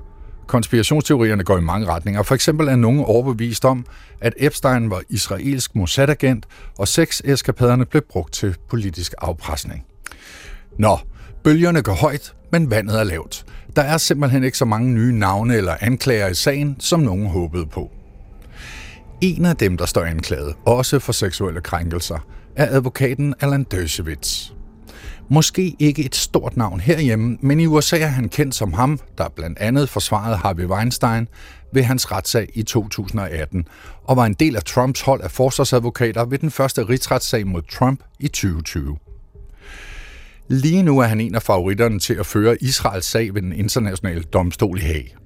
konspirationsteorierne 0.48 1.44
går 1.44 1.58
i 1.58 1.60
mange 1.60 1.86
retninger. 1.86 2.22
For 2.22 2.34
eksempel 2.34 2.68
er 2.68 2.76
nogen 2.76 3.04
overbevist 3.04 3.64
om, 3.64 3.86
at 4.20 4.34
Epstein 4.36 4.90
var 4.90 5.02
israelsk 5.08 5.74
Mossad-agent, 5.74 6.46
og 6.78 6.88
seks 6.88 7.22
eskapaderne 7.24 7.84
blev 7.84 8.02
brugt 8.10 8.32
til 8.32 8.56
politisk 8.68 9.14
afpresning. 9.18 9.84
Nå, 10.78 10.98
bølgerne 11.44 11.82
går 11.82 11.92
højt, 11.92 12.34
men 12.52 12.70
vandet 12.70 13.00
er 13.00 13.04
lavt. 13.04 13.46
Der 13.76 13.82
er 13.82 13.96
simpelthen 13.98 14.44
ikke 14.44 14.58
så 14.58 14.64
mange 14.64 14.92
nye 14.92 15.12
navne 15.12 15.54
eller 15.54 15.74
anklager 15.80 16.28
i 16.28 16.34
sagen, 16.34 16.76
som 16.78 17.00
nogen 17.00 17.26
håbede 17.26 17.66
på. 17.66 17.90
En 19.20 19.44
af 19.44 19.56
dem, 19.56 19.76
der 19.76 19.86
står 19.86 20.02
anklaget, 20.02 20.54
også 20.66 20.98
for 20.98 21.12
seksuelle 21.12 21.60
krænkelser, 21.60 22.26
er 22.56 22.66
advokaten 22.76 23.34
Alan 23.40 23.66
Dershowitz. 23.70 24.57
Måske 25.30 25.76
ikke 25.78 26.04
et 26.04 26.14
stort 26.14 26.56
navn 26.56 26.80
herhjemme, 26.80 27.38
men 27.40 27.60
i 27.60 27.66
USA 27.66 27.98
er 27.98 28.06
han 28.06 28.28
kendt 28.28 28.54
som 28.54 28.72
ham, 28.72 29.00
der 29.18 29.28
blandt 29.28 29.58
andet 29.58 29.88
forsvarede 29.88 30.36
Harvey 30.36 30.64
Weinstein 30.64 31.28
ved 31.72 31.82
hans 31.82 32.12
retssag 32.12 32.48
i 32.54 32.62
2018, 32.62 33.64
og 34.04 34.16
var 34.16 34.26
en 34.26 34.34
del 34.34 34.56
af 34.56 34.62
Trumps 34.62 35.00
hold 35.00 35.22
af 35.22 35.30
forsvarsadvokater 35.30 36.24
ved 36.24 36.38
den 36.38 36.50
første 36.50 36.88
rigsretssag 36.88 37.46
mod 37.46 37.62
Trump 37.62 38.00
i 38.20 38.28
2020. 38.28 38.96
Lige 40.48 40.82
nu 40.82 40.98
er 40.98 41.06
han 41.06 41.20
en 41.20 41.34
af 41.34 41.42
favoritterne 41.42 41.98
til 41.98 42.14
at 42.14 42.26
føre 42.26 42.56
Israels 42.62 43.06
sag 43.06 43.34
ved 43.34 43.42
den 43.42 43.52
internationale 43.52 44.22
domstol 44.22 44.78
i 44.78 44.82
Haag. 44.82 45.16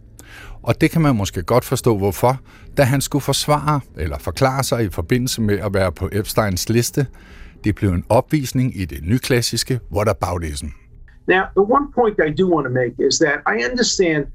Og 0.62 0.80
det 0.80 0.90
kan 0.90 1.02
man 1.02 1.16
måske 1.16 1.42
godt 1.42 1.64
forstå, 1.64 1.98
hvorfor, 1.98 2.40
da 2.76 2.82
han 2.82 3.00
skulle 3.00 3.22
forsvare 3.22 3.80
eller 3.96 4.18
forklare 4.18 4.64
sig 4.64 4.84
i 4.84 4.88
forbindelse 4.90 5.40
med 5.40 5.58
at 5.58 5.74
være 5.74 5.92
på 5.92 6.08
Epsteins 6.12 6.68
liste. 6.68 7.06
Det 7.64 7.74
blev 7.74 7.90
en 7.90 8.04
opvisning 8.08 8.76
i 8.76 8.84
det 8.84 9.00
nyklassiske 9.02 9.80
whataboutism. 9.92 10.66
Now, 11.28 11.42
the 11.56 11.66
one 11.76 11.86
point 11.94 12.16
I 12.28 12.30
do 12.40 12.44
want 12.54 12.64
to 12.66 12.72
make 12.82 12.94
is 13.08 13.18
that 13.18 13.38
I 13.46 13.54
understand 13.70 14.26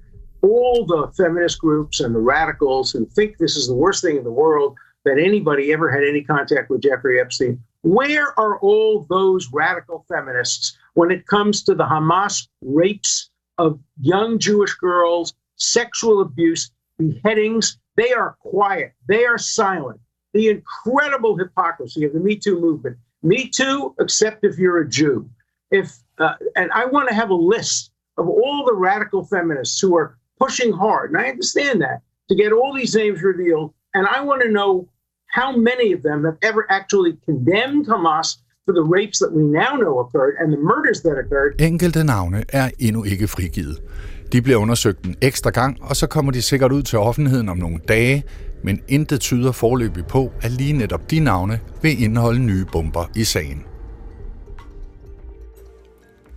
all 0.41 0.77
the 0.93 1.03
feminist 1.21 1.59
groups 1.59 1.99
and 1.99 2.15
the 2.15 2.25
radicals 2.35 2.91
who 2.93 3.05
think 3.15 3.29
this 3.37 3.55
is 3.61 3.65
the 3.67 3.79
worst 3.83 3.99
thing 4.03 4.17
in 4.17 4.23
the 4.23 4.37
world 4.43 4.71
that 5.05 5.17
anybody 5.29 5.73
ever 5.73 5.89
had 5.95 6.03
any 6.13 6.23
contact 6.23 6.69
with 6.69 6.81
Jeffrey 6.81 7.19
Epstein. 7.21 7.59
Where 7.81 8.27
are 8.39 8.59
all 8.59 9.05
those 9.09 9.43
radical 9.53 10.05
feminists 10.07 10.77
when 10.93 11.11
it 11.11 11.27
comes 11.27 11.63
to 11.63 11.75
the 11.75 11.87
Hamas 11.93 12.47
rapes 12.61 13.29
of 13.57 13.79
young 14.01 14.39
Jewish 14.39 14.75
girls 14.75 15.33
sexual 15.57 16.21
abuse, 16.21 16.71
beheadings. 16.97 17.77
They 17.95 18.13
are 18.13 18.37
quiet. 18.39 18.93
They 19.07 19.25
are 19.25 19.37
silent. 19.37 19.99
The 20.33 20.49
incredible 20.49 21.37
hypocrisy 21.37 22.05
of 22.05 22.13
the 22.13 22.19
Me 22.19 22.35
Too 22.35 22.59
movement. 22.59 22.97
Me 23.27 23.49
Too, 23.59 23.93
except 23.99 24.45
if 24.49 24.57
you're 24.57 24.81
a 24.81 24.89
Jew. 24.89 25.29
If 25.79 25.87
uh, 26.17 26.35
and 26.55 26.69
I 26.81 26.83
want 26.85 27.09
to 27.09 27.15
have 27.21 27.29
a 27.29 27.41
list 27.55 27.91
of 28.17 28.25
all 28.27 28.59
the 28.65 28.77
radical 28.89 29.21
feminists 29.25 29.79
who 29.81 29.95
are 29.99 30.17
pushing 30.43 30.71
hard, 30.71 31.11
and 31.11 31.19
I 31.23 31.25
understand 31.33 31.81
that 31.81 31.99
to 32.29 32.35
get 32.35 32.51
all 32.51 32.73
these 32.73 32.95
names 32.95 33.21
revealed. 33.21 33.69
And 33.95 34.07
I 34.07 34.19
want 34.21 34.41
to 34.45 34.49
know 34.49 34.71
how 35.39 35.49
many 35.69 35.87
of 35.93 36.01
them 36.07 36.19
have 36.23 36.37
ever 36.49 36.63
actually 36.69 37.13
condemned 37.25 37.85
Hamas 37.87 38.29
for 38.65 38.73
the 38.73 38.85
rapes 38.95 39.17
that 39.19 39.31
we 39.37 39.43
now 39.43 39.73
know 39.81 39.95
occurred 39.99 40.35
and 40.39 40.47
the 40.53 40.61
murders 40.71 41.01
that 41.01 41.17
occurred. 41.23 41.51
Enkelte 41.61 42.03
navne 42.03 42.43
er 42.53 42.69
endnu 42.79 43.03
ikke 43.03 43.27
frigivet. 43.27 43.77
De 44.31 44.41
bliver 44.41 44.57
undersøgt 44.57 45.05
en 45.05 45.15
ekstra 45.21 45.49
gang, 45.49 45.77
og 45.81 45.95
så 45.95 46.07
kommer 46.07 46.31
de 46.31 46.41
sikkert 46.41 46.71
ud 46.71 46.83
til 46.83 46.99
offentligheden 46.99 47.49
om 47.49 47.57
nogle 47.57 47.79
dage, 47.87 48.23
men 48.63 48.79
intet 48.87 49.19
tyder 49.19 49.51
forløbig 49.51 50.05
på, 50.05 50.31
at 50.41 50.51
lige 50.51 50.73
netop 50.73 51.11
de 51.11 51.19
navne 51.19 51.59
vil 51.81 52.03
indeholde 52.03 52.39
nye 52.39 52.65
bomber 52.71 53.05
i 53.15 53.23
sagen. 53.23 53.63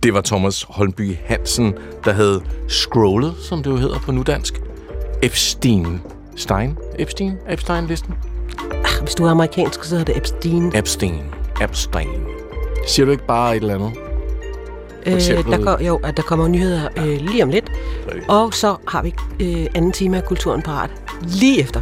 Det 0.03 0.13
var 0.13 0.21
Thomas 0.21 0.65
Holmby 0.69 1.15
Hansen, 1.25 1.73
der 2.05 2.11
havde 2.11 2.41
scrollet, 2.67 3.33
som 3.37 3.63
det 3.63 3.71
jo 3.71 3.75
hedder 3.77 3.99
på 3.99 4.11
nudansk, 4.11 4.61
Epstein. 5.23 6.01
Stein? 6.35 6.77
Epstein? 6.99 7.33
Epstein-listen? 7.49 8.13
Ah, 8.71 9.03
hvis 9.03 9.15
du 9.15 9.25
er 9.25 9.29
amerikansk, 9.29 9.83
så 9.83 9.97
er 9.97 10.03
det 10.03 10.17
Epstein. 10.17 10.75
Epstein. 10.75 11.21
Epstein. 11.61 12.09
Siger 12.87 13.05
du 13.05 13.11
ikke 13.11 13.27
bare 13.27 13.55
et 13.57 13.61
eller 13.61 13.75
andet? 13.75 13.91
Øh, 15.05 15.13
der, 15.51 15.63
går, 15.63 15.83
jo, 15.83 15.95
at 15.95 16.17
der 16.17 16.23
kommer 16.23 16.47
nyheder 16.47 16.89
øh, 16.97 17.21
lige 17.21 17.43
om 17.43 17.49
lidt. 17.49 17.71
Og 18.27 18.53
så 18.53 18.75
har 18.87 19.03
vi 19.03 19.13
øh, 19.39 19.67
anden 19.75 19.91
time 19.91 20.17
af 20.17 20.25
Kulturen 20.25 20.61
parat 20.61 20.89
lige 21.23 21.61
efter. 21.61 21.81